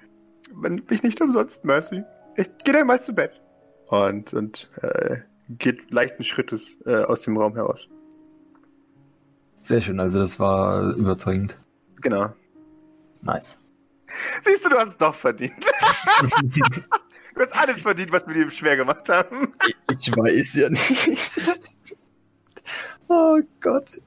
Wenn 0.55 0.83
mich 0.89 1.03
nicht 1.03 1.21
umsonst, 1.21 1.65
Mercy. 1.65 2.05
Ich 2.37 2.49
gehe 2.65 2.75
dann 2.75 2.87
mal 2.87 3.01
zu 3.01 3.15
Bett. 3.15 3.41
Und, 3.87 4.33
und 4.35 4.69
äh, 4.83 5.19
geht 5.49 5.91
leichten 5.91 6.23
Schrittes 6.23 6.79
äh, 6.85 7.05
aus 7.05 7.23
dem 7.23 7.37
Raum 7.37 7.55
heraus. 7.55 7.89
Sehr 9.63 9.81
schön, 9.81 9.99
also 10.01 10.21
das 10.21 10.39
war 10.39 10.95
überzeugend. 10.95 11.59
Genau. 12.01 12.33
Nice. 13.23 13.59
Siehst 14.43 14.65
du, 14.65 14.71
du 14.71 14.79
hast 14.79 14.89
es 14.89 14.97
doch 14.97 15.15
verdient. 15.15 15.65
du 16.43 17.41
hast 17.41 17.57
alles 17.57 17.83
verdient, 17.83 18.13
was 18.13 18.27
wir 18.27 18.35
dir 18.35 18.51
schwer 18.51 18.77
gemacht 18.77 19.09
haben. 19.09 19.55
Ich 19.93 20.15
weiß 20.15 20.55
ja 20.55 20.71
nicht. 20.71 21.75
Oh 23.11 23.39
Gott. 23.61 23.99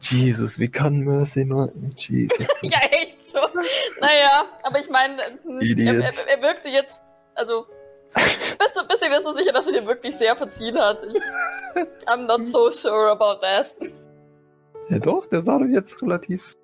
Jesus, 0.00 0.58
wie 0.58 0.68
kann 0.68 1.00
Mercy 1.00 1.44
nur. 1.44 1.72
Jesus. 1.96 2.46
ja, 2.62 2.78
echt 2.90 3.26
so. 3.26 3.40
Naja, 4.00 4.44
aber 4.62 4.78
ich 4.78 4.88
meine, 4.88 5.20
er, 5.20 6.02
er, 6.02 6.28
er 6.28 6.42
wirkte 6.42 6.68
jetzt, 6.68 7.00
also, 7.34 7.66
bist 8.14 8.76
du, 8.76 8.86
bist 8.86 9.02
du 9.02 9.08
dir 9.08 9.20
so 9.20 9.32
sicher, 9.32 9.52
dass 9.52 9.66
er 9.66 9.72
dir 9.72 9.86
wirklich 9.86 10.14
sehr 10.14 10.36
verziehen 10.36 10.78
hat? 10.78 10.98
Ich, 11.04 11.22
I'm 12.06 12.26
not 12.26 12.46
so 12.46 12.70
sure 12.70 13.10
about 13.10 13.40
that. 13.40 13.66
Ja 14.88 14.98
doch, 14.98 15.26
der 15.26 15.42
sah 15.42 15.58
doch 15.58 15.66
jetzt 15.66 16.02
relativ 16.02 16.54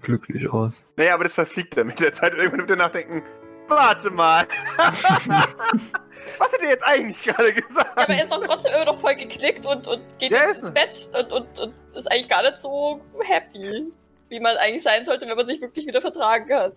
glücklich 0.00 0.48
aus. 0.50 0.86
Naja, 0.96 1.14
aber 1.14 1.24
das 1.24 1.34
verfliegt 1.34 1.76
dann 1.76 1.88
mit 1.88 2.00
der 2.00 2.12
Zeit. 2.12 2.32
Und 2.32 2.38
irgendwann 2.38 2.60
wird 2.60 2.70
er 2.70 2.76
nachdenken, 2.76 3.22
warte 3.68 4.10
mal. 4.10 4.46
was 4.76 6.52
hat 6.52 6.62
er 6.62 6.70
jetzt 6.70 6.84
eigentlich 6.84 7.22
gerade 7.22 7.52
gesagt? 7.52 7.90
Ja, 7.96 8.02
aber 8.02 8.14
er 8.14 8.22
ist 8.22 8.32
doch 8.32 8.42
trotzdem 8.42 8.72
immer 8.74 8.84
noch 8.86 8.98
voll 9.00 9.16
geklickt 9.16 9.66
und, 9.66 9.86
und 9.86 10.02
geht 10.18 10.32
Ja, 10.32 10.44
ins 10.44 10.70
Bett 10.72 11.10
und, 11.18 11.32
und, 11.32 11.60
und 11.60 11.74
ist 11.94 12.10
eigentlich 12.10 12.28
gar 12.28 12.42
nicht 12.42 12.58
so 12.58 13.00
happy, 13.20 13.90
wie 14.28 14.40
man 14.40 14.56
eigentlich 14.56 14.82
sein 14.82 15.04
sollte, 15.04 15.26
wenn 15.26 15.36
man 15.36 15.46
sich 15.46 15.60
wirklich 15.60 15.86
wieder 15.86 16.00
vertragen 16.00 16.52
hat. 16.54 16.72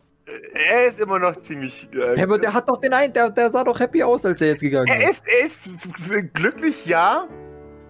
Er 0.54 0.86
ist 0.86 1.02
immer 1.02 1.18
noch 1.18 1.36
ziemlich... 1.38 1.90
Äh, 1.94 2.18
Ja, 2.18 2.24
aber 2.24 2.38
der 2.38 2.54
hat 2.54 2.70
doch 2.70 2.80
den 2.80 2.94
einen, 2.94 3.14
der, 3.14 3.32
der 3.32 3.50
sah 3.50 3.64
doch 3.64 3.80
happy 3.80 4.04
aus, 4.04 4.26
als 4.26 4.42
er 4.42 4.50
jetzt 4.50 4.62
gegangen 4.62 4.88
Er 4.88 5.10
ist. 5.10 5.26
ist, 5.44 5.68
er 6.12 6.18
ist 6.18 6.34
glücklich, 6.36 6.86
ja, 6.86 7.28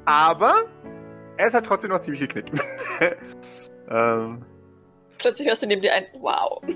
aber 0.05 0.65
er 1.35 1.47
ist 1.47 1.53
halt 1.53 1.65
trotzdem 1.65 1.91
noch 1.91 1.99
ziemlich 1.99 2.21
geknickt. 2.21 2.51
ähm, 3.89 4.45
Plötzlich 5.19 5.47
hörst 5.47 5.63
du 5.63 5.67
neben 5.67 5.81
dir 5.81 5.93
ein 5.93 6.05
Wow. 6.19 6.61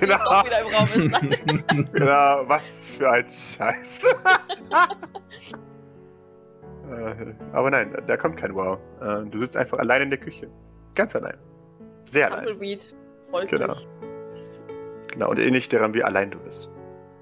Genau, 0.00 0.18
doch 0.18 0.44
wieder 0.44 0.60
im 0.60 0.66
Raum 0.66 0.88
ist. 0.94 1.92
genau, 1.92 2.42
was 2.48 2.88
für 2.98 3.10
ein 3.10 3.24
Scheiß. 3.26 4.06
äh, 6.90 7.14
aber 7.52 7.70
nein, 7.70 7.96
da 8.06 8.16
kommt 8.16 8.36
kein 8.36 8.54
Wow. 8.54 8.78
Äh, 9.00 9.24
du 9.30 9.38
sitzt 9.38 9.56
einfach 9.56 9.78
allein 9.78 10.02
in 10.02 10.10
der 10.10 10.20
Küche. 10.20 10.48
Ganz 10.94 11.16
allein. 11.16 11.36
Sehr 12.06 12.30
allein. 12.30 12.44
Tumbleweed. 12.44 12.94
Freut 13.30 13.48
Genau. 13.48 13.74
dich. 13.74 13.88
Genau, 15.12 15.30
und 15.30 15.38
ähnlich 15.38 15.68
daran, 15.68 15.94
wie 15.94 16.02
allein 16.04 16.30
du 16.30 16.38
bist. 16.40 16.70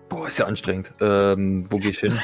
Boah, 0.09 0.27
ist 0.27 0.39
ja 0.39 0.47
anstrengend. 0.47 0.93
Ähm, 1.01 1.65
wo 1.71 1.77
geh 1.79 1.91
ich 1.91 2.01
hin? 2.01 2.19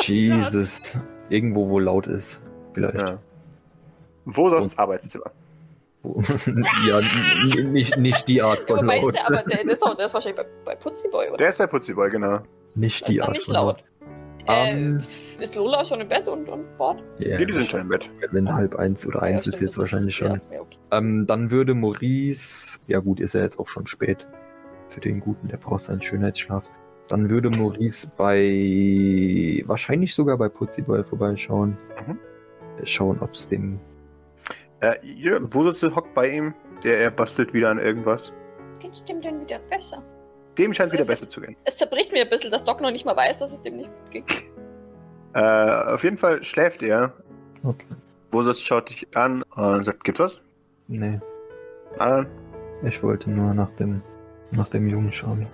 Jesus. 0.00 0.98
Irgendwo, 1.28 1.68
wo 1.68 1.78
laut 1.78 2.06
ist. 2.06 2.40
Vielleicht. 2.72 2.94
Ja. 2.94 3.18
Wo 4.24 4.48
sonst 4.48 4.78
Arbeitszimmer? 4.78 5.30
Ja, 6.86 7.00
nicht, 7.70 7.96
nicht 7.96 8.28
die 8.28 8.42
Art 8.42 8.60
Ja, 8.68 8.76
von 8.76 8.88
ist 8.88 9.02
laut. 9.02 9.14
der, 9.14 9.26
aber 9.26 9.36
der, 9.42 9.44
der, 9.64 9.72
ist 9.72 9.82
doch, 9.82 9.94
der 9.96 10.06
ist 10.06 10.14
wahrscheinlich 10.14 10.42
bei, 10.44 10.46
bei 10.64 10.74
Putziboy, 10.76 11.28
oder? 11.28 11.36
Der 11.36 11.48
ist 11.48 11.58
bei 11.58 11.66
Putziboy, 11.66 12.10
genau. 12.10 12.40
Nicht 12.74 13.02
Das 13.02 13.10
die 13.10 13.16
ist 13.16 13.22
Art 13.22 13.32
nicht 13.32 13.44
von 13.44 13.54
laut. 13.54 13.84
Ähm, 14.48 14.98
Äh, 14.98 15.42
ist 15.44 15.54
Lola 15.54 15.84
schon 15.84 16.00
im 16.00 16.08
Bett 16.08 16.26
und, 16.26 16.48
und 16.48 16.76
Bord? 16.76 17.00
Ja, 17.18 17.38
Nee, 17.38 17.46
die 17.46 17.52
sind 17.52 17.70
schon 17.70 17.82
im 17.82 17.88
Bett. 17.88 18.10
Wenn 18.32 18.52
halb 18.52 18.74
eins 18.74 19.06
oder 19.06 19.22
eins 19.22 19.44
Ja, 19.46 19.50
ist 19.50 19.56
stimmt, 19.56 19.60
jetzt 19.62 19.78
das 19.78 19.92
wahrscheinlich 19.92 20.16
schon. 20.16 20.26
Ja, 20.32 20.40
ja, 20.54 20.60
okay. 20.62 20.78
Ähm, 20.90 21.26
dann 21.28 21.50
würde 21.52 21.74
Maurice, 21.74 22.80
ja 22.88 22.98
gut, 22.98 23.20
ist 23.20 23.34
ja 23.34 23.42
jetzt 23.42 23.60
auch 23.60 23.68
schon 23.68 23.86
spät 23.86 24.26
für 24.88 25.00
den 25.00 25.20
Guten, 25.20 25.46
der 25.46 25.58
braucht 25.58 25.82
seinen 25.82 26.02
Schönheitsschlaf. 26.02 26.68
Dann 27.06 27.30
würde 27.30 27.50
Maurice 27.50 28.10
bei, 28.16 29.62
wahrscheinlich 29.66 30.12
sogar 30.14 30.36
bei 30.38 30.48
Putziboy 30.48 31.04
vorbeischauen. 31.04 31.76
Mhm. 32.06 32.18
Schauen, 32.84 33.18
ob 33.20 33.32
es 33.34 33.48
dem, 33.48 33.78
Äh, 34.82 34.96
ja, 35.02 35.38
wo 35.42 35.62
sitzt 35.62 35.82
du? 35.82 35.94
Hockt 35.94 36.12
bei 36.14 36.28
ihm? 36.28 36.54
Der 36.84 36.98
er 36.98 37.10
bastelt 37.10 37.54
wieder 37.54 37.70
an 37.70 37.78
irgendwas. 37.78 38.32
Geht's 38.80 39.04
dem 39.04 39.20
denn 39.22 39.40
wieder 39.40 39.58
besser? 39.70 40.02
Dem 40.58 40.74
scheint 40.74 40.88
es 40.88 40.92
Es 40.92 40.92
wieder 40.92 41.02
ist- 41.02 41.08
besser 41.08 41.28
zu 41.28 41.40
gehen. 41.40 41.56
Es 41.64 41.78
zerbricht 41.78 42.12
mir 42.12 42.22
ein 42.22 42.28
bisschen, 42.28 42.50
dass 42.50 42.64
Doc 42.64 42.80
noch 42.80 42.90
nicht 42.90 43.04
mal 43.06 43.16
weiß, 43.16 43.38
dass 43.38 43.52
es 43.52 43.60
dem 43.62 43.76
nicht 43.76 43.90
gut 43.90 44.10
geht. 44.10 44.24
Äh, 45.34 45.94
auf 45.94 46.04
jeden 46.04 46.18
Fall 46.18 46.44
schläft 46.44 46.82
er. 46.82 47.14
Okay. 47.62 47.86
Vosus 48.30 48.60
schaut 48.60 48.90
dich 48.90 49.08
an 49.16 49.42
und 49.56 49.86
sagt, 49.86 50.04
gibt's 50.04 50.20
was? 50.20 50.42
nee, 50.88 51.18
Ah, 51.98 52.26
ich 52.82 53.02
wollte 53.02 53.30
nur 53.30 53.54
nach 53.54 53.70
dem, 53.76 54.02
nach 54.50 54.68
dem 54.68 54.86
Jungen 54.88 55.10
schauen. 55.10 55.46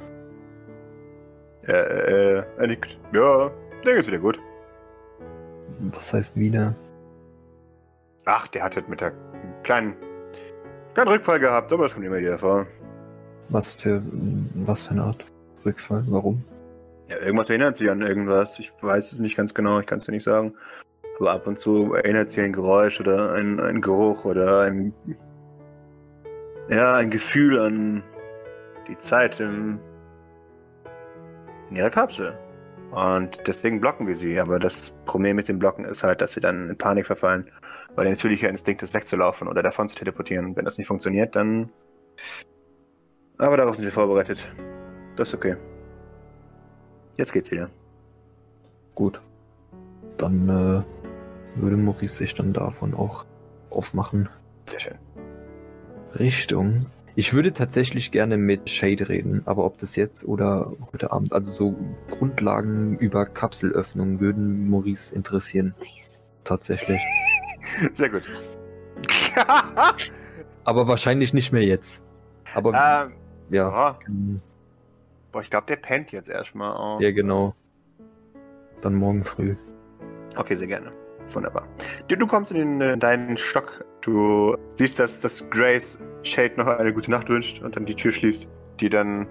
äh, 1.69 1.73
äh, 1.73 2.43
er 2.57 2.67
nickt. 2.67 2.99
Ja, 3.12 3.53
der 3.87 3.95
ist 3.99 4.09
wieder 4.09 4.19
gut. 4.19 4.41
Was 5.79 6.12
heißt 6.12 6.35
wieder? 6.37 6.75
Ach, 8.31 8.47
der 8.47 8.62
hat 8.62 8.77
halt 8.77 8.91
mit 8.91 9.01
der 9.01 9.14
kleinen, 9.62 9.97
kleinen 10.93 11.09
Rückfall 11.09 11.41
gehabt, 11.41 11.73
aber 11.73 11.85
das 11.85 11.95
kommt 11.95 12.05
immer 12.05 12.19
wieder 12.19 12.38
vor. 12.38 12.67
Was 13.49 13.73
für, 13.73 14.03
was 14.67 14.83
für 14.83 14.91
eine 14.91 15.05
Art 15.05 15.25
Rückfall? 15.64 16.05
Warum? 16.09 16.45
Ja, 17.09 17.17
irgendwas 17.21 17.49
erinnert 17.49 17.77
sie 17.77 17.88
an 17.88 18.03
irgendwas. 18.03 18.59
Ich 18.59 18.71
weiß 18.83 19.12
es 19.12 19.21
nicht 19.21 19.35
ganz 19.35 19.55
genau, 19.55 19.81
ich 19.81 19.87
kann 19.87 19.97
es 19.97 20.05
dir 20.05 20.12
nicht 20.12 20.25
sagen. 20.25 20.53
Aber 21.19 21.33
ab 21.33 21.47
und 21.47 21.59
zu 21.59 21.95
erinnert 21.95 22.29
sie 22.29 22.43
ein 22.43 22.53
Geräusch 22.53 23.01
oder 23.01 23.33
ein, 23.33 23.61
ein 23.61 23.81
Geruch 23.81 24.27
oder 24.27 24.61
ein. 24.61 24.93
Ja, 26.69 26.97
ein 26.97 27.09
Gefühl 27.09 27.59
an 27.59 28.03
die 28.88 28.99
Zeit 28.99 29.41
im, 29.41 29.81
in 31.71 31.77
ihrer 31.77 31.88
Kapsel. 31.88 32.38
Und 32.90 33.46
deswegen 33.46 33.81
blocken 33.81 34.07
wir 34.07 34.16
sie. 34.16 34.40
Aber 34.40 34.59
das 34.59 34.96
Problem 35.05 35.37
mit 35.37 35.48
dem 35.48 35.59
Blocken 35.59 35.85
ist 35.85 36.03
halt, 36.03 36.20
dass 36.20 36.33
sie 36.33 36.40
dann 36.40 36.70
in 36.70 36.79
Panik 36.79 37.07
verfallen. 37.07 37.51
Weil 37.94 38.05
der 38.05 38.14
natürliche 38.14 38.48
Instinkt 38.48 38.83
ist, 38.83 38.94
wegzulaufen 38.94 39.48
oder 39.48 39.62
davon 39.62 39.88
zu 39.88 39.96
teleportieren. 39.96 40.57
Wenn 40.57 40.64
das 40.64 40.79
nicht 40.79 40.87
funktioniert, 40.87 41.37
dann. 41.37 41.70
Aber 43.38 43.57
darauf 43.57 43.77
sind 43.77 43.85
wir 43.85 43.92
vorbereitet. 43.92 44.48
Das 45.16 45.29
ist 45.29 45.35
okay. 45.35 45.57
Jetzt 47.16 47.33
geht's 47.33 47.51
wieder. 47.51 47.70
Gut. 48.94 49.20
Dann 50.16 50.48
äh, 50.48 51.61
würde 51.61 51.77
Maurice 51.77 52.14
sich 52.14 52.35
dann 52.35 52.53
davon 52.53 52.94
auch 52.94 53.24
aufmachen. 53.70 54.29
Sehr 54.66 54.81
schön. 54.81 54.98
Richtung. 56.18 56.87
Ich 57.18 57.35
würde 57.35 57.52
tatsächlich 57.52 58.12
gerne 58.12 58.37
mit 58.37 58.70
Shade 58.70 59.09
reden, 59.09 59.42
aber 59.44 59.64
ob 59.64 59.76
das 59.78 59.96
jetzt 59.96 60.24
oder 60.24 60.72
heute 60.92 61.11
Abend, 61.11 61.33
also 61.33 61.50
so 61.50 61.74
Grundlagen 62.11 62.96
über 62.98 63.26
Kapselöffnungen 63.26 64.20
würden 64.20 64.70
Maurice 64.70 65.12
interessieren, 65.16 65.74
Nice. 65.81 66.22
tatsächlich. 66.44 67.00
Sehr 67.94 68.11
gut. 68.11 68.22
Aber 70.64 70.87
wahrscheinlich 70.87 71.35
nicht 71.35 71.50
mehr 71.50 71.64
jetzt. 71.64 72.04
Aber 72.54 72.70
ähm, 73.09 73.14
ja, 73.50 73.98
ähm, 74.07 74.40
Boah, 75.33 75.42
ich 75.42 75.50
glaube, 75.50 75.66
der 75.66 75.76
pennt 75.76 76.12
jetzt 76.12 76.28
erstmal 76.28 76.72
auch. 76.72 77.00
ja 77.00 77.11
genau. 77.11 77.52
Dann 78.81 78.94
morgen 78.94 79.24
früh. 79.24 79.57
Okay, 80.37 80.54
sehr 80.54 80.68
gerne. 80.68 80.92
Wunderbar. 81.35 81.66
Du, 82.07 82.14
du 82.14 82.28
kommst 82.28 82.52
in, 82.52 82.59
den, 82.59 82.81
äh, 82.81 82.96
deinen 82.96 83.37
Stock. 83.37 83.85
Du 84.02 84.57
siehst, 84.76 85.00
dass, 85.00 85.20
dass 85.20 85.50
Grace 85.50 85.98
Shade 86.29 86.55
noch 86.57 86.67
eine 86.67 86.93
gute 86.93 87.11
Nacht 87.11 87.29
wünscht 87.29 87.62
und 87.62 87.77
dann 87.77 87.87
die 87.87 87.95
Tür 87.95 88.12
schließt, 88.12 88.49
die 88.81 88.88
dann 88.88 89.27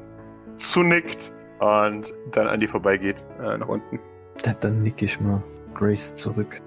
zunickt 0.57 1.31
und 1.59 2.13
dann 2.31 2.47
an 2.47 2.59
dir 2.59 2.69
vorbeigeht, 2.69 3.25
äh, 3.39 3.57
nach 3.57 3.67
unten. 3.67 3.99
Ja, 4.45 4.53
dann 4.53 4.83
nick 4.83 5.01
ich 5.01 5.19
mal 5.19 5.41
Grace 5.73 6.13
zurück. 6.13 6.61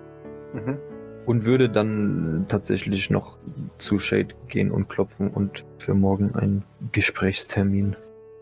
Mhm. 0.52 0.78
Und 1.26 1.44
würde 1.44 1.68
dann 1.68 2.46
tatsächlich 2.48 3.10
noch 3.10 3.38
zu 3.78 3.98
Shade 3.98 4.34
gehen 4.48 4.70
und 4.70 4.88
klopfen 4.88 5.28
und 5.28 5.64
für 5.78 5.94
morgen 5.94 6.34
einen 6.34 6.64
Gesprächstermin 6.92 7.94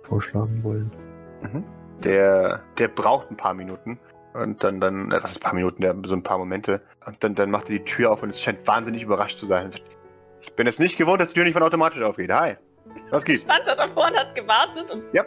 vorschlagen 0.02 0.62
wollen. 0.62 0.90
Mhm. 1.42 1.64
Der, 2.04 2.62
der 2.78 2.88
braucht 2.88 3.30
ein 3.30 3.36
paar 3.36 3.54
Minuten. 3.54 3.98
Und 4.32 4.62
dann, 4.62 4.80
dann, 4.80 5.10
äh, 5.10 5.22
was 5.22 5.32
ist 5.32 5.38
ein 5.38 5.42
paar 5.42 5.54
Minuten, 5.54 5.82
der, 5.82 5.96
so 6.04 6.14
ein 6.14 6.22
paar 6.22 6.38
Momente. 6.38 6.80
Und 7.04 7.22
dann, 7.22 7.34
dann 7.34 7.50
macht 7.50 7.68
er 7.68 7.78
die 7.78 7.84
Tür 7.84 8.12
auf 8.12 8.22
und 8.22 8.30
es 8.30 8.40
scheint 8.40 8.66
wahnsinnig 8.66 9.02
überrascht 9.02 9.36
zu 9.36 9.46
sein. 9.46 9.70
Ich 10.40 10.52
bin 10.54 10.66
es 10.66 10.78
nicht 10.78 10.96
gewohnt, 10.96 11.20
dass 11.20 11.30
die 11.30 11.34
Tür 11.34 11.44
nicht 11.44 11.54
von 11.54 11.62
automatisch 11.62 12.02
aufgeht. 12.02 12.32
Hi. 12.32 12.56
Was 13.10 13.24
gibt's? 13.24 13.42
Stand 13.42 13.62
da 13.66 13.74
davor 13.74 14.06
und 14.06 14.16
hat 14.16 14.34
gewartet 14.34 14.90
und 14.90 15.02
Ja. 15.12 15.24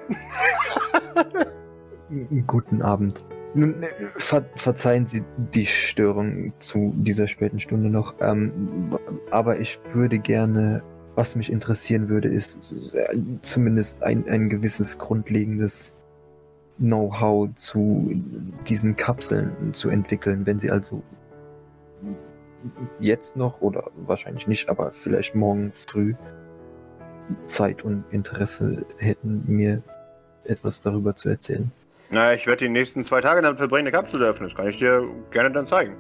Guten 2.48 2.82
Abend. 2.82 3.24
Nun, 3.54 3.84
äh, 3.84 3.90
ver 4.18 4.46
verzeihen 4.56 5.06
Sie 5.06 5.24
die 5.54 5.66
Störung 5.66 6.54
zu 6.60 6.94
dieser 6.98 7.28
späten 7.28 7.60
Stunde 7.60 7.90
noch. 7.90 8.16
Ähm, 8.22 8.90
aber 9.30 9.60
ich 9.60 9.80
würde 9.94 10.20
gerne, 10.20 10.84
was 11.16 11.36
mich 11.36 11.52
interessieren 11.52 12.08
würde, 12.10 12.30
ist 12.30 12.62
äh, 12.94 13.18
zumindest 13.42 14.04
ein, 14.04 14.28
ein 14.30 14.50
gewisses 14.50 14.98
grundlegendes 14.98 15.94
Know-how 16.78 17.50
zu 17.56 18.12
diesen 18.68 18.96
Kapseln 18.96 19.74
zu 19.74 19.90
entwickeln, 19.90 20.46
wenn 20.46 20.58
Sie 20.58 20.72
also 20.72 21.04
jetzt 23.00 23.36
noch 23.36 23.62
oder 23.62 23.90
wahrscheinlich 23.96 24.48
nicht, 24.48 24.70
aber 24.70 24.92
vielleicht 24.92 25.36
morgen 25.36 25.72
früh 25.72 26.14
Zeit 27.48 27.84
und 27.84 28.04
Interesse 28.12 28.86
hätten, 28.98 29.44
mir 29.48 29.82
etwas 30.44 30.82
darüber 30.82 31.16
zu 31.16 31.30
erzählen. 31.30 31.72
Na, 32.10 32.34
ich 32.34 32.46
werde 32.46 32.66
die 32.66 32.70
nächsten 32.70 33.04
zwei 33.04 33.22
Tage 33.22 33.42
damit 33.42 33.58
verbringen, 33.58 33.88
eine 33.88 33.92
Kapsel 33.92 34.20
zu 34.20 34.26
öffnen. 34.26 34.50
Das 34.50 34.58
kann 34.58 34.68
ich 34.68 34.80
dir 34.80 35.08
gerne 35.32 35.52
dann 35.52 35.66
zeigen. 35.66 35.96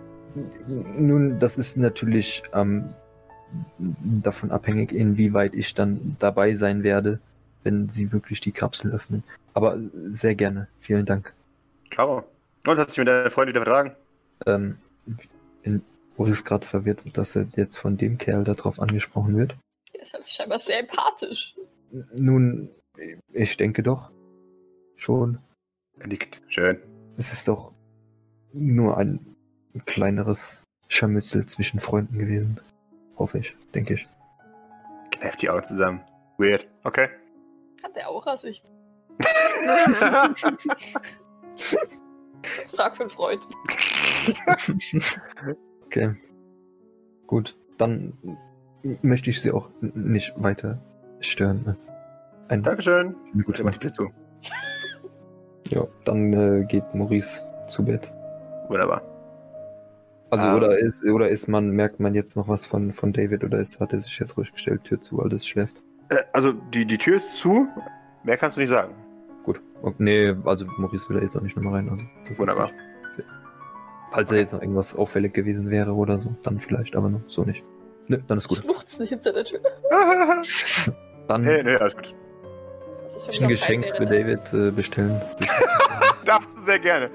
Nun, 0.67 1.39
das 1.39 1.57
ist 1.57 1.77
natürlich 1.77 2.43
ähm, 2.53 2.89
davon 3.77 4.51
abhängig, 4.51 4.93
inwieweit 4.93 5.53
ich 5.55 5.73
dann 5.73 6.15
dabei 6.19 6.55
sein 6.55 6.83
werde, 6.83 7.19
wenn 7.63 7.89
Sie 7.89 8.11
wirklich 8.11 8.41
die 8.41 8.51
Kapsel 8.51 8.91
öffnen. 8.91 9.23
Aber 9.53 9.77
sehr 9.93 10.35
gerne. 10.35 10.67
Vielen 10.79 11.05
Dank. 11.05 11.33
Klaro. 11.89 12.23
Und 12.65 12.77
hast 12.77 12.89
du 12.89 12.91
dich 12.91 12.97
mit 12.99 13.07
deiner 13.07 13.31
Freundin 13.31 13.55
wieder 13.55 13.65
vertragen? 13.65 13.95
Ähm, 14.45 14.77
in, 15.63 15.81
Boris 16.21 16.35
ist 16.35 16.45
gerade 16.45 16.67
verwirrt, 16.67 16.99
dass 17.13 17.35
er 17.35 17.47
jetzt 17.55 17.79
von 17.79 17.97
dem 17.97 18.19
Kerl 18.19 18.43
darauf 18.43 18.79
angesprochen 18.79 19.35
wird. 19.35 19.55
der 19.91 20.01
ist 20.03 20.13
halt 20.13 20.23
scheinbar 20.29 20.59
sehr 20.59 20.81
empathisch. 20.81 21.55
Nun, 22.13 22.69
ich 23.33 23.57
denke 23.57 23.81
doch 23.81 24.11
schon. 24.97 25.39
Er 25.99 26.05
nickt. 26.05 26.43
Schön. 26.47 26.79
Es 27.17 27.33
ist 27.33 27.47
doch 27.47 27.73
nur 28.53 28.99
ein 28.99 29.35
kleineres 29.87 30.61
Scharmützel 30.89 31.47
zwischen 31.47 31.79
Freunden 31.79 32.19
gewesen. 32.19 32.61
Hoffe 33.17 33.39
ich, 33.39 33.57
denke 33.73 33.95
ich. 33.95 34.07
Kneift 35.09 35.41
die 35.41 35.49
Augen 35.49 35.63
zusammen. 35.63 36.03
Weird. 36.37 36.67
Okay. 36.83 37.09
Hat 37.81 37.95
der 37.95 38.07
Aurasicht. 38.07 38.71
Frag 42.75 42.95
für 42.95 43.01
einen 43.01 43.09
Freund. 43.09 43.41
Okay. 45.91 46.15
Gut, 47.27 47.57
dann 47.77 48.13
möchte 49.01 49.29
ich 49.29 49.41
Sie 49.41 49.51
auch 49.51 49.69
nicht 49.81 50.33
weiter 50.41 50.79
stören. 51.19 51.63
ne? 51.65 51.77
Ein 52.47 52.63
Dankeschön. 52.63 53.13
Gut, 53.43 53.59
ich 53.59 53.77
dir 53.79 53.91
zu. 53.91 54.07
Ja, 55.67 55.85
dann 56.05 56.31
äh, 56.33 56.65
geht 56.65 56.83
Maurice 56.95 57.43
zu 57.67 57.83
Bett. 57.83 58.13
Wunderbar. 58.69 59.01
Also 60.29 60.47
Ah. 60.47 60.55
oder 60.55 60.79
ist 60.79 61.03
oder 61.03 61.27
ist 61.27 61.49
man 61.49 61.71
merkt 61.71 61.99
man 61.99 62.15
jetzt 62.15 62.37
noch 62.37 62.47
was 62.47 62.65
von 62.65 62.93
von 62.93 63.11
David 63.11 63.43
oder 63.43 63.59
ist 63.59 63.81
hat 63.81 63.91
er 63.91 63.99
sich 63.99 64.17
jetzt 64.17 64.37
ruhig 64.37 64.53
gestellt, 64.53 64.85
Tür 64.85 65.01
zu, 65.01 65.21
alles 65.21 65.45
schläft. 65.45 65.83
Äh, 66.07 66.23
also, 66.31 66.53
die, 66.53 66.85
die 66.85 66.97
Tür 66.97 67.17
ist 67.17 67.37
zu. 67.37 67.67
Mehr 68.23 68.37
kannst 68.37 68.55
du 68.55 68.61
nicht 68.61 68.69
sagen. 68.69 68.95
Gut. 69.43 69.61
Okay, 69.81 69.95
nee, 69.99 70.35
also 70.45 70.65
Maurice 70.77 71.09
will 71.09 71.17
da 71.17 71.23
jetzt 71.23 71.35
auch 71.35 71.41
nicht 71.41 71.57
nochmal 71.57 71.73
rein. 71.75 71.89
Also 71.89 72.37
Wunderbar. 72.39 72.71
Falls 74.11 74.29
da 74.29 74.35
jetzt 74.35 74.53
noch 74.53 74.61
irgendwas 74.61 74.95
auffällig 74.95 75.33
gewesen 75.33 75.69
wäre 75.69 75.93
oder 75.93 76.17
so, 76.17 76.35
dann 76.43 76.59
vielleicht, 76.59 76.95
aber 76.95 77.09
noch 77.09 77.21
so 77.25 77.43
nicht. 77.43 77.63
Ne, 78.07 78.21
dann 78.27 78.37
ist 78.37 78.47
gut. 78.47 78.57
Schluchzen 78.59 79.05
hinter 79.05 79.31
der 79.33 79.45
Tür. 79.45 79.59
Dann 81.27 81.43
hey, 81.43 81.63
nee, 81.63 81.75
alles 81.75 81.95
gut. 81.95 82.13
Das 83.03 83.15
ist 83.15 83.23
für 83.25 83.31
ein 83.43 83.47
mich 83.47 83.59
Geschenk 83.61 83.85
für? 83.95 84.05
David 84.05 84.53
äh, 84.53 84.71
bestellen. 84.71 85.21
Darfst 86.25 86.57
du 86.57 86.61
sehr 86.61 86.79
gerne. 86.79 87.09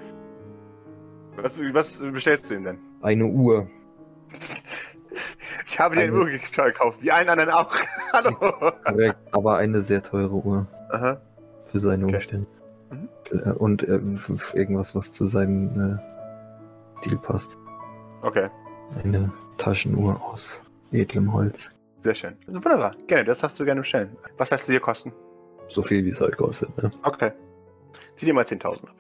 Was, 1.37 1.55
was 1.75 1.99
bestellst 2.01 2.49
du 2.51 2.55
ihm 2.55 2.65
denn? 2.65 2.79
Eine 3.03 3.27
Uhr. 3.27 3.69
Ich 5.69 5.79
habe 5.81 5.95
dir 5.97 6.03
eine 6.03 6.13
Eine- 6.13 6.21
Uhr 6.23 6.31
gekauft, 6.31 7.03
wie 7.03 7.11
allen 7.11 7.29
anderen 7.29 7.51
auch. 7.51 7.75
Hallo. 8.13 8.33
Korrekt, 8.85 9.17
aber 9.33 9.57
eine 9.59 9.81
sehr 9.81 10.03
teure 10.03 10.33
Uhr 10.33 10.67
Aha. 10.91 11.21
für 11.67 11.79
seine 11.79 12.05
Okay. 12.07 12.15
Umstände. 12.15 12.47
Mhm. 12.91 13.07
Äh, 13.39 13.51
Und 13.53 13.83
äh, 13.83 14.01
irgendwas, 14.55 14.95
was 14.95 15.13
zu 15.13 15.27
seinem 15.27 15.99
äh, 15.99 16.16
Stil 16.99 17.19
passt. 17.19 17.57
Okay, 18.23 18.49
Eine 19.05 19.31
Taschenuhr 19.59 20.21
aus 20.25 20.61
edlem 20.93 21.33
Holz. 21.33 21.71
sehr 21.99 22.15
schön. 22.15 22.37
Also 22.47 22.65
wunderbar. 22.65 22.95
Gerne, 23.07 23.25
das 23.25 23.41
darfst 23.41 23.59
du 23.61 23.65
gerne 23.65 23.81
bestellen. 23.81 24.17
Was 24.39 24.51
lässt 24.51 24.69
du 24.69 24.73
dir 24.73 24.81
kosten? 24.81 25.13
So 25.69 25.83
viel, 25.83 26.05
wie 26.05 26.11
es 26.11 26.21
halt 26.21 26.37
kostet. 26.37 26.77
Ne? 26.81 26.91
Okay. 27.03 27.33
Zieh 28.15 28.27
dir 28.27 28.35
mal 28.35 28.45
10.000 28.45 28.85
ab. 28.89 28.95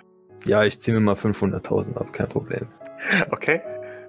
Ja, 0.45 0.65
ich 0.65 0.81
ziehe 0.81 0.95
mir 0.97 1.01
mal 1.01 1.15
500.000 1.15 1.97
ab, 1.97 2.13
kein 2.13 2.29
Problem. 2.29 2.69
Okay, 3.31 3.61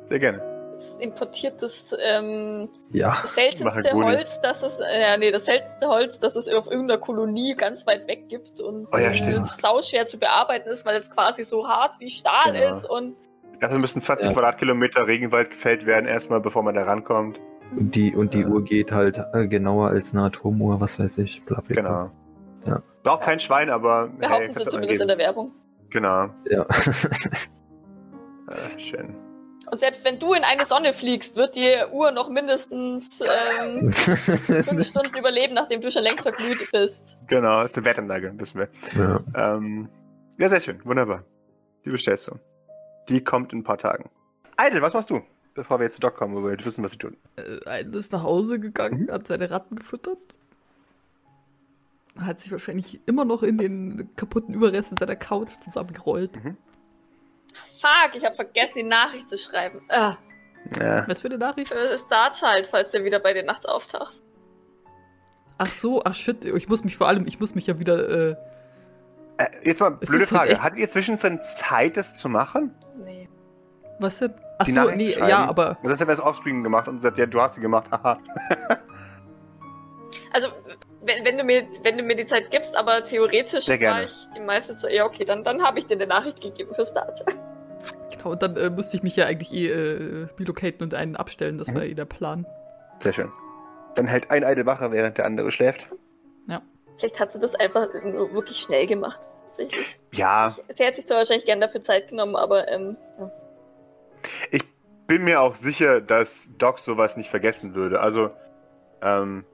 sehr 0.05 0.19
gerne. 0.19 0.39
Das 0.75 0.93
importiertes, 0.99 1.93
ähm, 1.99 2.69
Ja, 2.91 3.17
das 3.21 3.35
seltenste. 3.35 3.91
Holz, 3.93 4.39
das 4.41 4.63
es, 4.63 4.79
äh, 4.79 5.01
ja, 5.01 5.17
nee, 5.17 5.31
das 5.31 5.45
seltenste 5.45 5.87
Holz, 5.87 6.19
das 6.19 6.35
es 6.35 6.47
auf 6.47 6.67
irgendeiner 6.67 6.99
Kolonie 6.99 7.55
ganz 7.55 7.85
weit 7.87 8.07
weg 8.07 8.29
gibt 8.29 8.59
und 8.61 8.87
Oh 8.93 8.97
ja, 8.97 9.09
äh, 9.09 9.43
sauschwer 9.51 10.05
zu 10.05 10.17
bearbeiten 10.19 10.69
ist, 10.69 10.85
weil 10.85 10.95
es 10.97 11.09
quasi 11.11 11.43
so 11.43 11.67
hart 11.67 11.99
wie 11.99 12.09
Stahl 12.09 12.53
Genau. 12.53 12.75
ist 12.75 12.85
und 12.89 13.15
Dafür 13.59 13.79
müssen 13.79 14.01
20 14.01 14.27
Ja. 14.27 14.33
Quadratkilometer 14.33 15.07
Regenwald 15.07 15.49
gefällt 15.49 15.85
werden, 15.85 16.05
erstmal, 16.05 16.39
bevor 16.41 16.63
man 16.63 16.75
da 16.75 16.83
rankommt. 16.83 17.39
und 17.77 17.95
die, 17.95 18.15
und 18.15 18.33
die 18.33 18.41
Ja. 18.41 18.47
Uhr 18.47 18.63
geht 18.63 18.91
halt 18.91 19.19
äh, 19.33 19.47
genauer 19.47 19.89
als 19.89 20.13
eine 20.13 20.23
Atomuhr, 20.23 20.79
was 20.79 20.99
weiß 20.99 21.17
ich. 21.19 21.43
Bla, 21.43 21.61
bla, 21.61 21.81
bla. 21.81 21.81
Genau. 21.81 22.11
Ja. 22.75 22.83
Braucht 23.03 23.23
kein 23.23 23.39
Schwein, 23.39 23.69
aber. 23.69 24.07
behaupten 24.07 24.45
hey, 24.47 24.53
sie 24.53 24.63
zumindest 24.65 25.01
in 25.01 25.07
der 25.07 25.17
Werbung. 25.17 25.51
Genau. 25.89 26.29
Ja. 26.49 26.65
Äh, 28.49 28.77
schön. 28.79 29.15
Und 29.69 29.79
selbst 29.81 30.05
wenn 30.05 30.17
du 30.17 30.33
in 30.33 30.43
eine 30.45 30.65
Sonne 30.65 30.93
fliegst, 30.93 31.35
wird 31.35 31.57
die 31.57 31.75
Uhr 31.91 32.11
noch 32.11 32.29
mindestens 32.29 33.21
ähm, 33.61 33.91
fünf 33.91 34.85
Stunden 34.87 35.17
überleben, 35.17 35.53
nachdem 35.55 35.81
du 35.81 35.91
schon 35.91 36.03
längst 36.03 36.21
verglüht 36.23 36.69
bist. 36.71 37.17
Genau, 37.27 37.61
ist 37.63 37.75
eine 37.75 37.85
Wettanlage, 37.85 38.33
wissen 38.37 38.59
wir. 38.61 38.69
ja. 38.97 39.55
Ähm, 39.55 39.89
ja, 40.37 40.47
sehr 40.47 40.61
schön. 40.61 40.79
Wunderbar. 40.85 41.23
Die 41.83 41.89
bestellst 41.89 42.27
du. 42.29 42.35
Die 43.09 43.23
kommt 43.23 43.53
in 43.53 43.59
ein 43.59 43.63
paar 43.63 43.77
Tagen. 43.77 44.09
Idle, 44.59 44.81
was 44.81 44.93
machst 44.93 45.09
du? 45.09 45.21
Bevor 45.53 45.79
wir 45.79 45.85
jetzt 45.85 45.95
zu 45.95 46.01
Doc 46.01 46.15
kommen, 46.15 46.35
wo 46.35 46.47
wir 46.47 46.63
wissen, 46.65 46.83
was 46.83 46.91
sie 46.91 46.97
tun. 46.97 47.17
Äh, 47.35 47.67
einer 47.67 47.95
ist 47.95 48.11
nach 48.11 48.23
Hause 48.23 48.59
gegangen, 48.59 49.03
Mhm. 49.05 49.11
hat 49.11 49.27
seine 49.27 49.49
Ratten 49.49 49.75
gefüttert. 49.75 50.17
Hat 52.19 52.39
sich 52.39 52.51
wahrscheinlich 52.51 52.99
immer 53.07 53.25
noch 53.25 53.43
in 53.43 53.57
den 53.57 54.09
kaputten 54.15 54.53
Überresten 54.53 54.97
seiner 54.97 55.15
Couch 55.15 55.51
zusammengerollt. 55.61 56.31
Fuck, 57.79 58.15
ich 58.15 58.25
habe 58.25 58.35
vergessen, 58.35 58.73
die 58.77 58.83
Nachricht 58.83 59.29
zu 59.29 59.37
schreiben. 59.37 59.81
Ah, 59.89 60.17
Ja. 60.79 61.07
Was 61.07 61.21
für 61.21 61.27
eine 61.27 61.37
Nachricht? 61.37 61.71
das 61.71 61.89
ist 61.91 62.05
Starchild, 62.07 62.67
falls 62.67 62.91
der 62.91 63.03
wieder 63.03 63.19
bei 63.19 63.33
dir 63.33 63.43
nachts 63.43 63.65
auftaucht. 63.67 64.19
Ach 65.59 65.71
so, 65.71 66.03
ach 66.03 66.13
shit, 66.13 66.43
ich 66.45 66.67
muss 66.67 66.83
mich 66.83 66.97
vor 66.97 67.07
allem, 67.07 67.25
ich 67.27 67.39
muss 67.39 67.55
mich 67.55 67.65
ja 67.67 67.79
wieder, 67.79 68.09
äh, 68.31 68.35
Äh, 69.37 69.45
jetzt 69.63 69.79
mal, 69.79 69.91
blöde 69.91 70.19
halt 70.19 70.29
Frage. 70.29 70.51
echt- 70.51 70.61
Hattet 70.63 70.79
ihr 70.79 70.89
zwischendrin 70.89 71.41
Zeit, 71.41 71.97
das 71.97 72.17
zu 72.17 72.29
machen? 72.29 72.73
Nee. 73.03 73.29
was 73.99 74.19
denn? 74.19 74.33
Ach 74.59 74.65
Die 74.65 74.71
so, 74.71 74.77
Nachricht 74.79 74.97
nee, 74.97 75.29
ja, 75.29 75.45
aber, 75.45 75.77
Sonst 75.83 75.99
hätten 75.99 76.09
wir 76.09 76.13
es 76.15 76.19
offscreen 76.21 76.63
gemacht 76.63 76.87
und 76.87 76.95
gesagt, 76.95 77.17
ja, 77.19 77.25
du 77.27 77.39
hast 77.39 77.55
sie 77.55 77.61
gemacht. 77.61 77.89
Haha. 77.91 78.17
Also, 80.33 80.49
wenn, 81.03 81.25
wenn, 81.25 81.37
du 81.37 81.43
mir, 81.43 81.65
wenn 81.83 81.97
du 81.97 82.03
mir 82.03 82.15
die 82.15 82.25
Zeit 82.25 82.51
gibst, 82.51 82.77
aber 82.77 83.03
theoretisch 83.03 83.67
war 83.67 84.01
ich 84.01 84.27
die 84.35 84.41
meiste 84.41 84.75
Zeit. 84.75 84.91
Ja, 84.91 85.05
okay, 85.05 85.25
dann, 85.25 85.43
dann 85.43 85.63
habe 85.63 85.79
ich 85.79 85.85
dir 85.85 85.95
eine 85.95 86.05
Nachricht 86.05 86.41
gegeben 86.41 86.73
für 86.75 86.85
Starchild. 86.85 87.37
genau, 88.11 88.31
und 88.31 88.41
dann 88.41 88.55
äh, 88.57 88.69
musste 88.69 88.97
ich 88.97 89.03
mich 89.03 89.15
ja 89.15 89.25
eigentlich 89.25 89.53
eh 89.53 89.67
äh, 89.69 90.27
und 90.79 90.93
einen 90.93 91.15
abstellen, 91.15 91.57
das 91.57 91.69
Mhm. 91.69 91.75
war 91.75 91.83
eh 91.83 91.93
der 91.93 92.05
Plan. 92.05 92.45
Sehr 93.01 93.13
schön. 93.13 93.31
Dann 93.95 94.05
hält 94.07 94.29
ein 94.29 94.43
Idle 94.43 94.65
wache, 94.65 94.91
während 94.91 95.17
der 95.17 95.25
andere 95.25 95.49
schläft. 95.49 95.87
Vielleicht 96.97 97.19
hat 97.19 97.31
sie 97.31 97.39
das 97.39 97.55
einfach 97.55 97.87
wirklich 97.93 98.57
schnell 98.57 98.87
gemacht. 98.87 99.29
Tatsächlich. 99.45 99.99
Ja, 100.13 100.55
Sie 100.69 100.83
hätte 100.83 100.97
sich 100.97 101.05
zwar 101.07 101.17
wahrscheinlich 101.17 101.45
gern 101.45 101.61
dafür 101.61 101.81
Zeit 101.81 102.09
genommen, 102.09 102.35
aber 102.35 102.67
ähm, 102.67 102.97
ja. 103.19 104.59
bin 105.07 105.23
mir 105.23 105.41
auch 105.41 105.55
sicher, 105.55 106.01
dass 106.01 106.51
Doc 106.57 106.79
sowas 106.79 107.17
nicht 107.17 107.29
vergessen 107.29 107.75
würde. 107.75 108.01
Also, 108.01 108.29
ähm, 109.01 109.45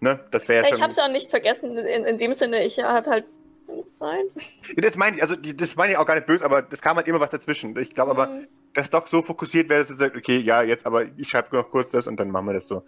ne, 0.00 0.20
das 0.30 0.48
wäre 0.48 0.62
ja 0.62 0.68
ich 0.68 0.74
schon. 0.74 0.82
habe 0.82 0.92
es 0.92 0.98
auch 0.98 1.08
nicht 1.08 1.30
vergessen. 1.30 1.76
In, 1.76 2.04
in 2.04 2.18
dem 2.18 2.32
Sinne, 2.32 2.64
ich 2.64 2.82
hatte 2.82 3.10
halt 3.10 3.24
sein. 3.92 4.24
Das 4.76 4.96
meine 4.96 5.16
ich, 5.16 5.22
also 5.22 5.36
das 5.36 5.76
meine 5.76 5.92
ich 5.92 5.98
auch 5.98 6.06
gar 6.06 6.14
nicht 6.14 6.26
böse, 6.26 6.44
aber 6.44 6.62
das 6.62 6.80
kam 6.80 6.96
halt 6.96 7.06
immer 7.06 7.20
was 7.20 7.30
dazwischen. 7.30 7.76
Ich 7.78 7.90
glaube 7.90 8.10
aber, 8.12 8.26
Mhm. 8.28 8.48
das 8.74 8.90
doch 8.90 9.06
so 9.06 9.22
fokussiert 9.22 9.68
wäre, 9.68 9.80
dass 9.80 9.90
er 9.90 9.96
sagt, 9.96 10.16
okay, 10.16 10.38
ja, 10.38 10.62
jetzt, 10.62 10.86
aber 10.86 11.04
ich 11.16 11.28
schreibe 11.28 11.56
noch 11.56 11.68
kurz 11.70 11.90
das 11.90 12.06
und 12.06 12.18
dann 12.18 12.30
machen 12.30 12.46
wir 12.46 12.54
das 12.54 12.66
so. 12.66 12.82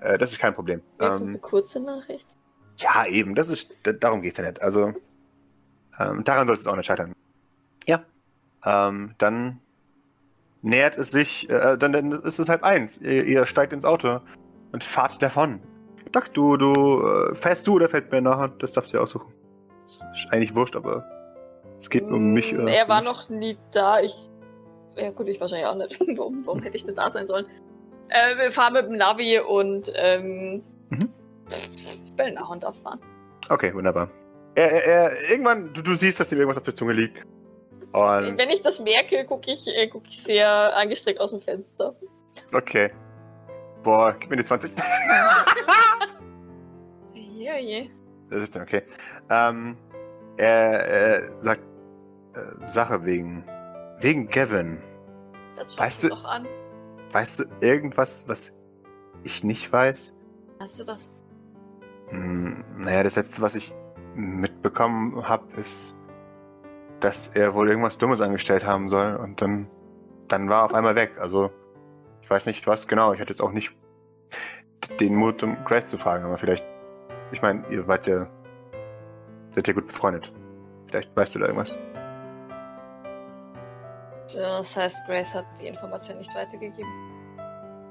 Äh, 0.00 0.16
das 0.18 0.32
ist 0.32 0.38
kein 0.38 0.54
Problem. 0.54 0.82
Wenigstens 0.98 1.22
Ähm, 1.28 1.34
eine 1.34 1.38
kurze 1.40 1.80
Nachricht. 1.80 2.26
Ja, 2.78 3.06
eben, 3.06 3.34
das 3.34 3.48
ist, 3.48 3.74
darum 4.00 4.22
geht's 4.22 4.38
ja 4.38 4.44
nicht. 4.46 4.62
Also, 4.62 4.92
ähm, 5.98 6.24
daran 6.24 6.46
soll 6.46 6.54
es 6.54 6.66
auch 6.66 6.76
nicht 6.76 6.86
scheitern. 6.86 7.12
Ja. 7.86 8.02
Ähm, 8.64 9.14
dann 9.18 9.60
nähert 10.62 10.96
es 10.98 11.10
sich, 11.10 11.48
äh, 11.50 11.76
dann, 11.76 11.92
dann 11.92 12.12
ist 12.12 12.38
es 12.38 12.48
halb 12.48 12.62
eins. 12.62 12.98
Ihr, 12.98 13.24
ihr 13.24 13.46
steigt 13.46 13.72
ins 13.72 13.84
Auto 13.84 14.20
und 14.72 14.84
fahrt 14.84 15.20
davon. 15.22 15.60
Doc, 16.12 16.32
du, 16.34 16.56
du, 16.56 17.02
äh, 17.06 17.34
fährst 17.34 17.66
du 17.66 17.74
oder 17.74 17.88
fährt 17.88 18.10
mir 18.10 18.20
nachher? 18.20 18.48
Das 18.48 18.72
darfst 18.72 18.92
du 18.92 18.96
dir 18.98 19.02
aussuchen. 19.02 19.32
Das 19.82 20.02
ist 20.12 20.32
eigentlich 20.32 20.54
wurscht, 20.54 20.76
aber 20.76 21.04
es 21.78 21.90
geht 21.90 22.04
um 22.04 22.32
mich. 22.32 22.52
Mm, 22.52 22.66
äh, 22.66 22.76
er 22.76 22.84
für 22.84 22.88
war 22.90 23.00
mich. 23.00 23.08
noch 23.08 23.28
nie 23.30 23.56
da. 23.72 24.00
Ich. 24.00 24.16
Ja, 24.96 25.10
gut, 25.10 25.28
ich 25.28 25.40
wahrscheinlich 25.40 25.66
auch 25.66 25.74
nicht. 25.76 26.00
warum, 26.16 26.46
warum 26.46 26.62
hätte 26.62 26.76
ich 26.76 26.84
denn 26.84 26.94
da 26.94 27.10
sein 27.10 27.26
sollen? 27.26 27.46
Äh, 28.08 28.36
wir 28.38 28.52
fahren 28.52 28.72
mit 28.72 28.86
dem 28.86 28.96
Navi 28.96 29.38
und. 29.40 29.90
Ähm, 29.94 30.62
Mhm. 30.90 31.10
Bellnahon 32.18 32.60
darf 32.60 32.76
fahren. 32.82 33.00
Okay, 33.48 33.72
wunderbar. 33.72 34.10
Er, 34.54 34.70
er, 34.72 34.84
er, 34.84 35.30
irgendwann, 35.30 35.72
du, 35.72 35.80
du 35.82 35.94
siehst, 35.94 36.20
dass 36.20 36.30
ihm 36.32 36.38
irgendwas 36.38 36.58
auf 36.58 36.64
der 36.64 36.74
Zunge 36.74 36.92
liegt. 36.92 37.22
Und, 37.92 38.36
Wenn 38.36 38.50
ich 38.50 38.60
das 38.60 38.80
merke, 38.80 39.24
gucke 39.24 39.50
ich, 39.52 39.66
äh, 39.68 39.86
guck 39.88 40.06
ich 40.06 40.22
sehr 40.22 40.76
angestrengt 40.76 41.20
aus 41.20 41.30
dem 41.30 41.40
Fenster. 41.40 41.94
okay. 42.52 42.90
Boah, 43.82 44.14
gib 44.18 44.28
mir 44.28 44.36
die 44.36 44.44
20. 44.44 44.72
Je, 47.14 47.58
je. 47.60 47.90
Äh, 48.30 48.38
17, 48.40 48.62
okay. 48.62 48.82
Ähm, 49.30 49.76
er, 50.36 50.50
er 50.86 51.42
sagt 51.42 51.62
äh, 52.34 52.66
Sache 52.68 53.04
wegen. 53.06 53.44
Wegen 54.00 54.28
Gavin. 54.28 54.82
Das 55.56 55.78
Weißt 55.78 56.04
du 56.04 56.08
du- 56.08 56.14
doch 56.14 56.24
an. 56.24 56.46
Weißt 57.12 57.40
du 57.40 57.44
irgendwas, 57.60 58.24
was 58.28 58.54
ich 59.24 59.42
nicht 59.42 59.72
weiß? 59.72 60.14
Hast 60.60 60.78
du 60.78 60.84
das? 60.84 61.10
Hm, 62.10 62.64
naja, 62.78 63.02
das 63.02 63.16
letzte, 63.16 63.42
was 63.42 63.54
ich 63.54 63.74
mitbekommen 64.14 65.28
habe, 65.28 65.44
ist, 65.60 65.96
dass 67.00 67.28
er 67.28 67.54
wohl 67.54 67.68
irgendwas 67.68 67.98
Dummes 67.98 68.20
angestellt 68.20 68.66
haben 68.66 68.88
soll 68.88 69.16
und 69.16 69.40
dann, 69.40 69.68
dann 70.26 70.48
war 70.48 70.62
er 70.62 70.64
auf 70.64 70.74
einmal 70.74 70.94
weg. 70.94 71.18
Also, 71.20 71.50
ich 72.22 72.28
weiß 72.28 72.46
nicht 72.46 72.66
was 72.66 72.88
genau. 72.88 73.12
Ich 73.12 73.20
hatte 73.20 73.30
jetzt 73.30 73.40
auch 73.40 73.52
nicht 73.52 73.76
den 75.00 75.14
Mut, 75.14 75.42
um 75.42 75.56
Grace 75.64 75.86
zu 75.86 75.98
fragen, 75.98 76.24
aber 76.24 76.38
vielleicht, 76.38 76.64
ich 77.30 77.42
meine, 77.42 77.64
ihr 77.68 77.86
wart 77.86 78.06
ja, 78.06 78.26
seid 79.50 79.68
ja 79.68 79.74
gut 79.74 79.86
befreundet. 79.86 80.32
Vielleicht 80.86 81.14
weißt 81.14 81.34
du 81.34 81.40
da 81.40 81.46
irgendwas. 81.46 81.78
Das 84.34 84.76
heißt, 84.76 85.06
Grace 85.06 85.34
hat 85.34 85.46
die 85.60 85.66
Information 85.68 86.18
nicht 86.18 86.34
weitergegeben. 86.34 86.90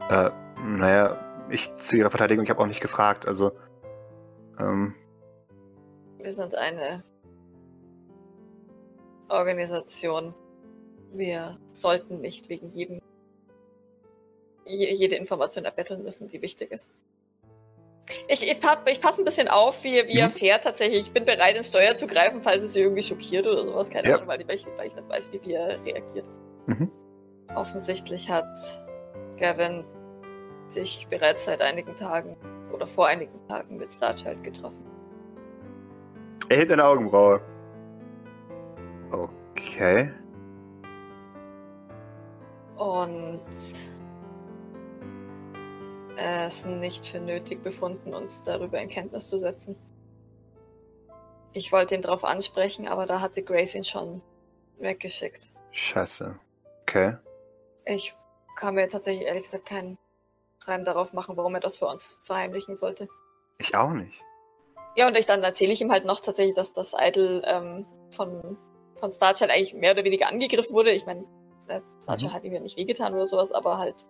Äh, 0.10 0.30
naja, 0.64 1.18
ich 1.50 1.76
zu 1.78 1.98
ihrer 1.98 2.10
Verteidigung, 2.10 2.44
ich 2.44 2.50
habe 2.50 2.62
auch 2.62 2.68
nicht 2.68 2.82
gefragt, 2.82 3.28
also, 3.28 3.54
ähm, 4.60 4.94
Wir 6.20 6.32
sind 6.32 6.56
eine 6.56 7.04
Organisation. 9.30 10.34
Wir 11.14 11.58
sollten 11.72 12.22
nicht 12.22 12.50
wegen 12.50 12.70
jedem 12.70 13.02
je- 14.66 14.94
jede 14.94 15.16
Information 15.16 15.66
erbetteln 15.66 16.04
müssen, 16.04 16.28
die 16.28 16.42
wichtig 16.42 16.72
ist. 16.72 16.94
Ich, 18.30 18.42
ich, 18.44 18.52
ich 18.52 19.02
passe 19.02 19.22
ein 19.22 19.26
bisschen 19.26 19.48
auf, 19.50 19.84
wie, 19.84 20.06
wie 20.08 20.20
er 20.20 20.28
Mhm. 20.28 20.32
fährt 20.34 20.64
tatsächlich. 20.64 21.00
Ich 21.08 21.12
bin 21.14 21.26
bereit, 21.26 21.56
ins 21.58 21.70
Steuer 21.70 21.94
zu 21.96 22.08
greifen, 22.08 22.42
falls 22.42 22.64
es 22.64 22.74
sie 22.74 22.82
irgendwie 22.82 23.02
schockiert 23.02 23.48
oder 23.48 23.66
sowas. 23.66 23.90
Keine 23.90 24.10
Ja. 24.10 24.16
Ahnung, 24.16 24.28
weil, 24.28 24.42
ich- 24.42 24.48
weil, 24.48 24.88
ich, 24.88 24.96
nicht 24.96 25.10
weiß, 25.10 25.32
wie, 25.34 25.42
wie 25.46 25.54
er 25.54 25.84
reagiert. 25.84 26.26
Mhm. 26.68 26.92
Offensichtlich 27.56 28.30
hat 28.30 28.48
Gavin 29.38 29.84
sich 30.68 31.08
bereits 31.10 31.46
seit 31.46 31.62
einigen 31.62 31.96
Tagen 31.96 32.36
oder 32.72 32.88
vor 32.88 33.08
einigen 33.08 33.40
Tagen 33.48 33.78
mit 33.78 33.90
Starchild 33.90 34.44
getroffen. 34.44 34.86
er 36.50 36.58
hebt 36.58 36.72
eine 36.72 36.86
Augenbraue. 36.86 37.42
Okay. 39.12 40.12
und 42.78 43.42
es 46.16 46.66
nicht 46.66 47.06
für 47.06 47.20
nötig 47.20 47.62
befunden, 47.64 48.14
uns 48.14 48.44
darüber 48.44 48.80
in 48.80 48.90
Kenntnis 48.90 49.28
zu 49.28 49.38
setzen. 49.38 49.76
Ich 51.54 51.72
wollte 51.72 51.96
ihn 51.96 52.02
darauf 52.02 52.24
ansprechen, 52.24 52.88
aber 52.88 53.06
da 53.06 53.22
hatte 53.22 53.44
Grace 53.44 53.76
ihn 53.76 53.84
schon 53.84 54.22
weggeschickt. 54.80 55.50
Scheiße. 55.72 56.40
Okay. 56.84 57.18
Ich 57.86 58.16
kann 58.56 58.76
mir 58.76 58.88
tatsächlich 58.88 59.28
ehrlich 59.28 59.44
gesagt 59.44 59.66
keinen 59.66 59.98
Reim 60.62 60.86
darauf 60.86 61.14
machen, 61.14 61.38
warum 61.38 61.56
er 61.56 61.62
das 61.62 61.78
vor 61.78 61.92
uns 61.92 62.17
verheimlichen 62.28 62.76
sollte. 62.76 63.08
Ich 63.60 63.76
auch 63.76 63.92
nicht. 63.92 64.22
Ja, 64.96 65.08
und 65.08 65.18
ich, 65.18 65.26
dann 65.26 65.44
erzähle 65.44 65.74
ich 65.74 65.82
ihm 65.82 65.92
halt 65.92 66.06
noch 66.06 66.20
tatsächlich, 66.20 66.56
dass 66.56 66.74
das 66.74 66.96
Idol 67.00 67.42
ähm, 67.46 67.86
von, 68.12 68.58
von 68.96 69.12
Starchild 69.12 69.50
eigentlich 69.52 69.74
mehr 69.74 69.94
oder 69.94 70.04
weniger 70.04 70.28
angegriffen 70.28 70.74
wurde. 70.74 70.92
Ich 70.92 71.06
meine, 71.06 71.24
äh, 71.68 71.82
Starchild 72.02 72.32
Mhm. 72.32 72.36
hat 72.36 72.44
ihm 72.44 72.54
ja 72.54 72.60
nicht 72.60 72.78
wehgetan 72.78 73.14
oder 73.14 73.26
sowas, 73.26 73.52
aber 73.52 73.78
halt, 73.78 74.06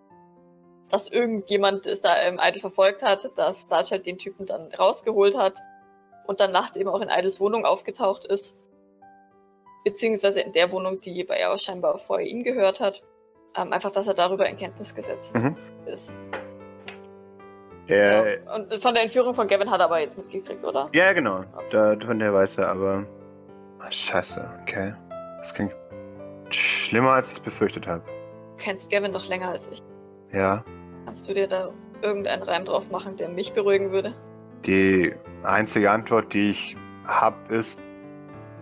dass 0.90 1.08
irgendjemand 1.08 1.86
es 1.86 2.00
da 2.00 2.14
im 2.22 2.38
Idol 2.42 2.60
verfolgt 2.60 3.02
hat, 3.02 3.26
dass 3.38 3.62
Starchild 3.64 4.06
den 4.06 4.18
Typen 4.18 4.46
dann 4.46 4.72
rausgeholt 4.74 5.36
hat 5.36 5.58
und 6.26 6.40
dann 6.40 6.52
nachts 6.52 6.76
eben 6.76 6.88
auch 6.88 7.00
in 7.00 7.08
Idols 7.10 7.40
Wohnung 7.40 7.64
aufgetaucht 7.66 8.24
ist. 8.24 8.58
Beziehungsweise 9.84 10.40
in 10.40 10.52
der 10.52 10.70
Wohnung, 10.72 11.00
die 11.00 11.24
bei 11.24 11.36
er 11.36 11.56
scheinbar 11.58 11.98
vor 11.98 12.20
ihm 12.20 12.42
gehört 12.42 12.80
hat. 12.80 13.02
Ähm, 13.56 13.72
einfach, 13.72 13.90
dass 13.90 14.06
er 14.06 14.14
darüber 14.14 14.46
in 14.48 14.56
Kenntnis 14.56 14.94
gesetzt 14.94 15.34
Mhm. 15.36 15.56
ist. 15.86 16.16
Er, 17.88 18.42
ja. 18.44 18.54
Und 18.54 18.74
von 18.74 18.94
der 18.94 19.02
Entführung 19.04 19.34
von 19.34 19.48
Gavin 19.48 19.70
hat 19.70 19.80
er 19.80 19.86
aber 19.86 20.00
jetzt 20.00 20.18
mitgekriegt, 20.18 20.62
oder? 20.64 20.90
ja, 20.92 21.12
genau. 21.12 21.44
Da, 21.70 21.96
von 21.98 22.18
der 22.18 22.32
weiß 22.32 22.58
er, 22.58 22.68
aber. 22.68 23.06
Ah, 23.78 23.90
Scheiße, 23.90 24.58
okay. 24.62 24.94
Das 25.38 25.54
klingt 25.54 25.74
schlimmer, 26.50 27.12
als 27.12 27.32
ich 27.32 27.40
befürchtet 27.40 27.86
habe. 27.86 28.02
Du 28.04 28.64
kennst 28.64 28.90
Gavin 28.90 29.12
doch 29.12 29.26
länger 29.28 29.48
als 29.48 29.68
ich. 29.68 29.82
Ja. 30.32 30.64
Kannst 31.04 31.28
du 31.28 31.34
dir 31.34 31.46
da 31.46 31.70
irgendeinen 32.02 32.42
Reim 32.42 32.64
drauf 32.64 32.90
machen, 32.90 33.16
der 33.16 33.28
mich 33.28 33.52
beruhigen 33.52 33.92
würde? 33.92 34.14
Die 34.66 35.14
einzige 35.42 35.90
Antwort, 35.90 36.34
die 36.34 36.50
ich 36.50 36.76
habe, 37.06 37.54
ist, 37.54 37.82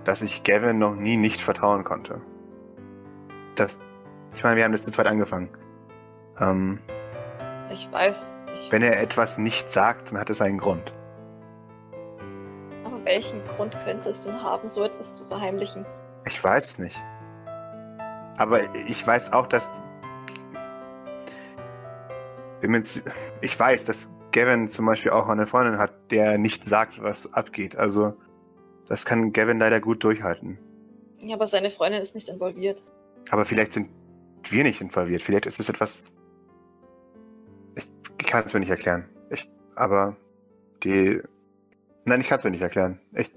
dass 0.05 0.23
ich 0.23 0.45
Gavin 0.45 0.79
noch 0.79 0.95
nie 0.95 1.17
nicht 1.17 1.41
vertrauen 1.41 1.83
konnte. 1.83 2.21
Das. 3.57 3.81
Ich 4.35 4.45
meine, 4.45 4.57
wir 4.57 4.65
haben 4.65 4.73
das 4.73 4.83
zu 4.83 4.93
zweit 4.93 5.07
angefangen. 5.07 5.51
Ähm, 6.39 6.81
Ich 7.71 7.89
weiß, 7.91 8.37
ich, 8.55 8.73
wenn 8.73 8.83
er 8.83 9.01
etwas 9.01 9.39
nicht 9.39 9.71
sagt, 9.73 10.11
dann 10.11 10.21
hat 10.21 10.31
es 10.31 10.41
einen 10.41 10.59
Grund. 10.59 10.93
aber 12.85 13.05
welchen 13.05 13.45
Grund 13.47 13.77
könnte 13.85 14.11
es 14.11 14.25
denn 14.25 14.43
haben, 14.43 14.69
so 14.69 14.85
etwas 14.85 15.15
zu 15.15 15.25
verheimlichen? 15.25 15.85
Ich 16.27 16.43
weiß 16.43 16.71
es 16.71 16.79
nicht. 16.79 17.03
Aber 18.37 18.61
ich 18.75 19.07
weiß 19.07 19.33
auch, 19.33 19.47
dass. 19.47 19.81
Ich 23.43 23.59
weiß, 23.59 23.85
dass 23.85 24.13
Gavin 24.33 24.69
zum 24.69 24.87
Beispiel 24.87 25.13
auch 25.13 25.29
eine 25.29 25.47
Freundin 25.47 25.79
hat, 25.79 26.11
der 26.11 26.39
nicht 26.39 26.65
sagt, 26.65 27.03
was 27.03 27.33
abgeht. 27.35 27.77
Also, 27.77 28.15
das 28.89 29.05
kann 29.05 29.33
Gavin 29.33 29.59
leider 29.59 29.81
gut 29.81 30.03
durchhalten. 30.03 30.59
Ja, 31.21 31.37
aber 31.37 31.47
seine 31.47 31.71
Freundin 31.71 32.01
ist 32.01 32.15
nicht 32.15 32.29
involviert. 32.29 32.83
Aber 33.31 33.45
vielleicht 33.45 33.73
sind 33.73 33.91
wir 34.45 34.65
nicht 34.65 34.81
involviert. 34.81 35.23
Vielleicht 35.23 35.47
ist 35.47 35.61
es 35.61 35.69
etwas. 35.69 36.07
Ich 38.27 38.33
kann 38.33 38.45
es 38.45 38.53
mir 38.53 38.59
nicht 38.61 38.71
erklären. 38.71 39.09
Ich, 39.31 39.49
aber 39.77 40.17
die. 40.83 41.23
Nein, 42.07 42.21
ich 42.21 42.29
kann 42.29 42.39
es 42.39 42.45
mir 42.45 42.51
nicht 42.51 42.63
erklären. 42.63 43.01
Ich, 43.15 43.31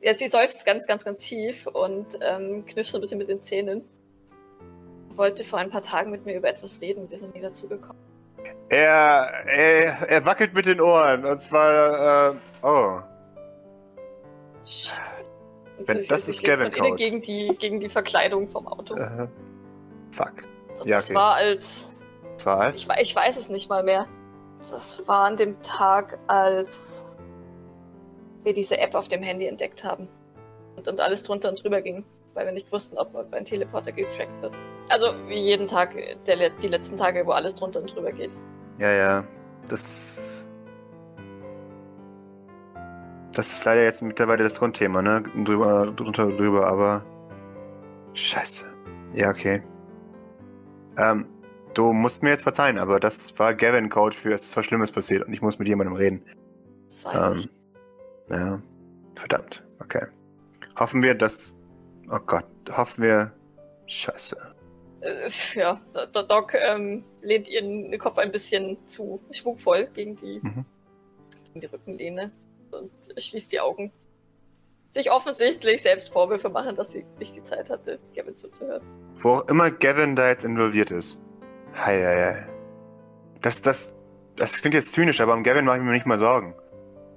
Ja, 0.00 0.12
sie 0.12 0.26
seufzt 0.26 0.66
ganz, 0.66 0.88
ganz, 0.88 1.04
ganz 1.04 1.20
tief 1.20 1.68
und 1.68 2.18
ähm, 2.20 2.66
knirscht 2.66 2.90
so 2.90 2.98
ein 2.98 3.00
bisschen 3.00 3.18
mit 3.18 3.28
den 3.28 3.40
Zähnen. 3.42 3.84
Wollte 5.14 5.44
vor 5.44 5.60
ein 5.60 5.70
paar 5.70 5.82
Tagen 5.82 6.10
mit 6.10 6.26
mir 6.26 6.36
über 6.36 6.48
etwas 6.48 6.80
reden. 6.80 7.08
Wir 7.10 7.18
sind 7.18 7.36
nie 7.36 7.42
dazugekommen. 7.42 8.02
er, 8.70 9.44
er, 9.46 10.08
er 10.10 10.26
wackelt 10.26 10.52
mit 10.52 10.66
den 10.66 10.80
Ohren. 10.80 11.24
Und 11.24 11.40
zwar. 11.40 12.32
Äh, 12.32 12.36
oh. 12.66 12.98
Scheiße. 14.64 15.22
Wenn- 15.78 16.04
das 16.08 16.28
ist 16.28 16.42
Gavin 16.42 16.72
Code. 16.72 16.96
gegen 16.96 17.22
die, 17.22 17.56
gegen 17.60 17.78
die 17.78 17.88
Verkleidung 17.88 18.48
vom 18.48 18.66
Auto. 18.66 18.96
Äh, 18.96 19.28
fuck. 20.10 20.32
das 20.70 20.86
ja, 20.86 20.96
das 20.96 21.06
okay. 21.06 21.14
war 21.14 21.34
als 21.36 22.01
Als. 22.50 22.80
Ich, 22.80 22.88
ich 23.00 23.16
weiß 23.16 23.38
es 23.38 23.48
nicht 23.48 23.68
mal 23.68 23.82
mehr. 23.82 24.06
Das 24.58 25.06
war 25.08 25.24
an 25.26 25.36
dem 25.36 25.60
Tag, 25.62 26.18
als 26.28 27.16
wir 28.44 28.54
diese 28.54 28.78
App 28.78 28.94
auf 28.94 29.08
dem 29.08 29.22
Handy 29.22 29.46
entdeckt 29.46 29.84
haben. 29.84 30.08
Und, 30.76 30.88
und 30.88 31.00
alles 31.00 31.22
drunter 31.22 31.48
und 31.48 31.62
drüber 31.62 31.82
ging, 31.82 32.04
weil 32.34 32.46
wir 32.46 32.52
nicht 32.52 32.70
wussten, 32.72 32.96
ob 32.98 33.14
ein 33.32 33.44
Teleporter 33.44 33.92
getrackt 33.92 34.40
wird. 34.40 34.54
Also 34.88 35.06
wie 35.26 35.38
jeden 35.38 35.66
Tag, 35.66 35.94
der, 36.26 36.50
die 36.50 36.68
letzten 36.68 36.96
Tage, 36.96 37.26
wo 37.26 37.32
alles 37.32 37.56
drunter 37.56 37.80
und 37.80 37.94
drüber 37.94 38.12
geht. 38.12 38.36
Ja, 38.78 38.90
ja. 38.90 39.24
Das. 39.68 40.46
Das 43.34 43.52
ist 43.52 43.64
leider 43.64 43.82
jetzt 43.82 44.02
mittlerweile 44.02 44.44
das 44.44 44.58
Grundthema, 44.58 45.00
ne? 45.00 45.22
Drüber, 45.44 45.92
drunter, 45.96 46.26
drüber, 46.26 46.66
aber. 46.66 47.04
Scheiße. 48.14 48.64
Ja, 49.14 49.30
okay. 49.30 49.62
Ähm, 50.98 51.26
du 51.74 51.92
musst 51.92 52.22
mir 52.22 52.30
jetzt 52.30 52.42
verzeihen, 52.42 52.78
aber 52.78 53.00
das 53.00 53.38
war 53.38 53.54
Gavin-Code 53.54 54.14
für 54.14 54.32
es 54.32 54.44
ist 54.44 54.56
was 54.56 54.64
Schlimmes 54.66 54.92
passiert 54.92 55.26
und 55.26 55.32
ich 55.32 55.42
muss 55.42 55.58
mit 55.58 55.68
jemandem 55.68 55.94
reden. 55.96 56.22
Das 56.88 57.04
weiß 57.04 57.36
ich. 57.36 57.50
Ähm, 58.30 58.38
ja, 58.38 58.62
verdammt. 59.14 59.64
Okay. 59.80 60.06
Hoffen 60.78 61.02
wir, 61.02 61.14
dass. 61.14 61.54
Oh 62.10 62.18
Gott, 62.26 62.46
hoffen 62.70 63.04
wir. 63.04 63.32
Scheiße. 63.86 64.36
Äh, 65.00 65.28
ja, 65.54 65.80
der, 65.94 66.06
der 66.06 66.22
Doc 66.22 66.54
ähm, 66.54 67.04
lehnt 67.22 67.48
ihren 67.48 67.96
Kopf 67.98 68.18
ein 68.18 68.30
bisschen 68.32 68.78
zu 68.86 69.20
schwungvoll 69.32 69.88
gegen 69.94 70.16
die, 70.16 70.40
Mhm. 70.42 70.64
gegen 71.48 71.60
die 71.60 71.66
Rückenlehne 71.66 72.30
und 72.70 72.90
schließt 73.20 73.52
die 73.52 73.60
Augen. 73.60 73.92
Sich 74.90 75.10
offensichtlich 75.10 75.80
selbst 75.82 76.10
Vorwürfe 76.12 76.50
machen, 76.50 76.76
dass 76.76 76.92
sie 76.92 77.04
nicht 77.18 77.34
die 77.34 77.42
Zeit 77.42 77.70
hatte, 77.70 77.98
Gavin 78.14 78.36
zuzuhören. 78.36 78.82
Wo 79.14 79.30
auch 79.30 79.48
immer 79.48 79.70
Gavin 79.70 80.16
da 80.16 80.28
jetzt 80.28 80.44
involviert 80.44 80.90
ist. 80.90 81.18
Hei, 81.74 82.02
hei, 82.02 82.32
hei. 82.34 82.46
Das, 83.40 83.62
das, 83.62 83.92
das 84.36 84.60
klingt 84.60 84.74
jetzt 84.74 84.92
zynisch, 84.92 85.20
aber 85.20 85.34
um 85.34 85.42
Gavin 85.42 85.64
mache 85.64 85.78
ich 85.78 85.84
mir 85.84 85.92
nicht 85.92 86.06
mal 86.06 86.18
Sorgen. 86.18 86.54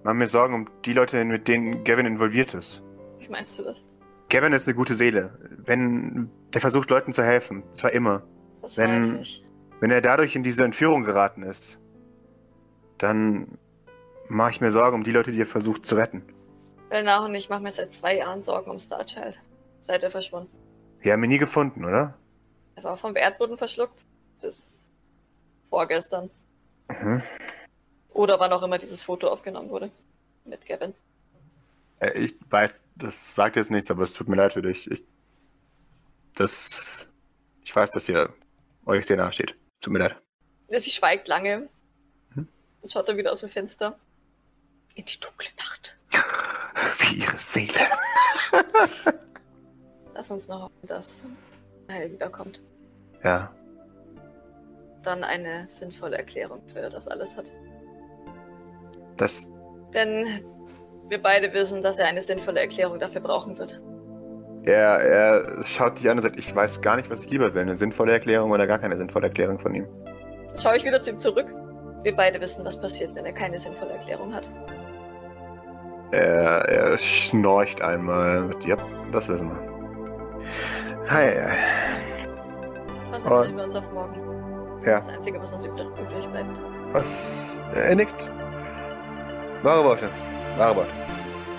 Mache 0.03 0.15
mir 0.15 0.27
Sorgen 0.27 0.53
um 0.53 0.69
die 0.85 0.93
Leute, 0.93 1.23
mit 1.25 1.47
denen 1.47 1.83
Gavin 1.83 2.05
involviert 2.05 2.53
ist. 2.53 2.81
Wie 3.19 3.29
meinst 3.29 3.57
du 3.59 3.63
das? 3.63 3.83
Gavin 4.29 4.53
ist 4.53 4.67
eine 4.67 4.75
gute 4.75 4.95
Seele. 4.95 5.37
Wenn, 5.65 6.29
der 6.53 6.61
versucht 6.61 6.89
Leuten 6.89 7.13
zu 7.13 7.23
helfen. 7.23 7.63
Zwar 7.71 7.91
immer. 7.93 8.23
Das 8.61 8.77
Wenn- 8.77 8.97
weiß 8.97 9.13
ich. 9.13 9.41
Wenn 9.81 9.91
er 9.91 10.01
dadurch 10.01 10.35
in 10.35 10.43
diese 10.43 10.63
Entführung 10.63 11.03
geraten 11.03 11.43
ist, 11.43 11.81
dann 12.97 13.57
mache 14.29 14.51
ich 14.51 14.61
mir 14.61 14.71
Sorgen 14.71 14.95
um 14.95 15.03
die 15.03 15.11
Leute, 15.11 15.31
die 15.33 15.41
er 15.41 15.45
versucht 15.45 15.85
zu 15.85 15.95
retten. 15.95 16.23
Weil 16.89 17.03
nach 17.03 17.25
und 17.25 17.35
ich 17.35 17.49
mache 17.49 17.61
mir 17.61 17.71
seit 17.71 17.91
zwei 17.91 18.15
Jahren 18.15 18.41
Sorgen 18.41 18.71
um 18.71 18.79
Starchild. 18.79 19.37
Seit 19.81 20.01
er 20.01 20.09
verschwunden. 20.11 20.49
Wir 21.01 21.11
haben 21.13 21.23
ihn 21.25 21.29
nie 21.29 21.37
gefunden, 21.37 21.83
oder? 21.83 22.13
Er 22.75 22.83
war 22.85 22.95
vom 22.97 23.15
Erdboden 23.17 23.57
verschluckt. 23.57 24.05
Bis 24.41 24.79
vorgestern. 25.63 26.29
Mhm. 26.89 27.21
Oder 28.13 28.39
wann 28.39 28.53
auch 28.53 28.63
immer 28.63 28.77
dieses 28.77 29.03
Foto 29.03 29.27
aufgenommen 29.27 29.69
wurde. 29.69 29.91
Mit 30.45 30.65
Gavin. 30.65 30.93
Äh, 31.99 32.11
Ich 32.23 32.35
weiß, 32.49 32.87
das 32.95 33.35
sagt 33.35 33.55
jetzt 33.55 33.71
nichts, 33.71 33.89
aber 33.91 34.03
es 34.03 34.13
tut 34.13 34.27
mir 34.29 34.35
leid 34.35 34.53
für 34.53 34.61
dich. 34.61 34.89
Ich, 34.89 35.03
das, 36.35 37.07
ich 37.63 37.75
weiß, 37.75 37.91
dass 37.91 38.07
ihr 38.09 38.33
euch 38.85 39.05
sehr 39.05 39.17
nahe 39.17 39.33
steht. 39.33 39.55
Tut 39.81 39.91
mir 39.93 39.99
leid. 39.99 40.15
Sie 40.69 40.89
schweigt 40.91 41.27
lange. 41.27 41.69
Hm? 42.33 42.47
Und 42.81 42.91
schaut 42.91 43.07
dann 43.09 43.17
wieder 43.17 43.31
aus 43.31 43.39
dem 43.39 43.49
Fenster. 43.49 43.97
In 44.95 45.05
die 45.05 45.19
dunkle 45.19 45.49
Nacht. 45.57 45.97
Wie 46.99 47.15
ihre 47.19 47.37
Seele. 47.37 47.73
Lass 50.13 50.31
uns 50.31 50.47
noch 50.47 50.61
hoffen, 50.63 50.87
dass 50.87 51.25
er 51.87 52.11
wiederkommt. 52.11 52.61
Ja, 53.23 53.53
Dann 55.05 55.23
eine 55.23 55.67
sinnvolle 55.67 56.17
Erklärung 56.17 56.61
für 56.67 56.89
das 56.89 57.07
alles 57.07 57.37
hat. 57.37 57.51
das, 59.17 59.47
Denn 59.93 60.25
wir 61.09 61.21
beide 61.21 61.53
wissen, 61.53 61.81
dass 61.81 61.99
er 61.99 62.07
eine 62.07 62.21
sinnvolle 62.21 62.59
Erklärung 62.61 62.99
dafür 62.99 63.21
brauchen 63.21 63.57
wird. 63.57 63.79
er, 64.65 64.99
er 64.99 65.63
schaut 65.63 65.99
dich 65.99 66.09
an 66.09 66.17
und 66.17 66.23
sagt, 66.23 66.39
ich 66.39 66.53
weiß 66.55 66.81
gar 66.81 66.95
nicht, 66.95 67.09
was 67.09 67.23
ich 67.23 67.29
lieber 67.29 67.53
will. 67.53 67.61
Eine 67.61 67.75
sinnvolle 67.75 68.13
Erklärung 68.13 68.51
oder 68.51 68.65
gar 68.65 68.79
keine 68.79 68.97
sinnvolle 68.97 69.27
Erklärung 69.27 69.59
von 69.59 69.75
ihm. 69.75 69.87
Schaue 70.59 70.77
ich 70.77 70.83
wieder 70.83 70.99
zu 70.99 71.11
ihm 71.11 71.19
zurück. 71.19 71.53
Wir 72.03 72.15
beide 72.15 72.41
wissen, 72.41 72.65
was 72.65 72.79
passiert, 72.79 73.13
wenn 73.15 73.25
er 73.25 73.33
keine 73.33 73.59
sinnvolle 73.59 73.91
Erklärung 73.91 74.33
hat. 74.33 74.49
Er, 76.11 76.67
er 76.69 76.97
schnorcht 76.97 77.81
einmal. 77.81 78.49
Ja, 78.65 78.77
das 79.11 79.27
wissen 79.27 79.49
wir. 79.49 79.59
Hi. 81.09 81.53
Konzentrieren 83.11 83.57
wir 83.57 83.63
uns 83.65 83.75
auf 83.75 83.91
morgen. 83.91 84.24
Das 84.85 84.91
Ja. 84.91 84.97
das 84.99 85.07
Einzige, 85.09 85.41
was 85.41 85.51
uns 85.51 85.65
übrig 85.65 85.87
bleibt. 86.31 86.59
Was? 86.93 87.59
Er 87.73 87.95
nickt. 87.95 88.29
Wahre 89.63 89.83
Worte. 89.83 90.09
Wahre 90.57 90.75
Worte. 90.77 90.91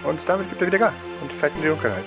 Und 0.04 0.28
damit 0.28 0.48
gibt 0.48 0.60
er 0.60 0.68
wieder 0.68 0.78
Gas 0.78 1.12
und 1.20 1.32
fällt 1.32 1.54
in 1.56 1.62
die 1.62 1.68
Dunkelheit. 1.68 2.04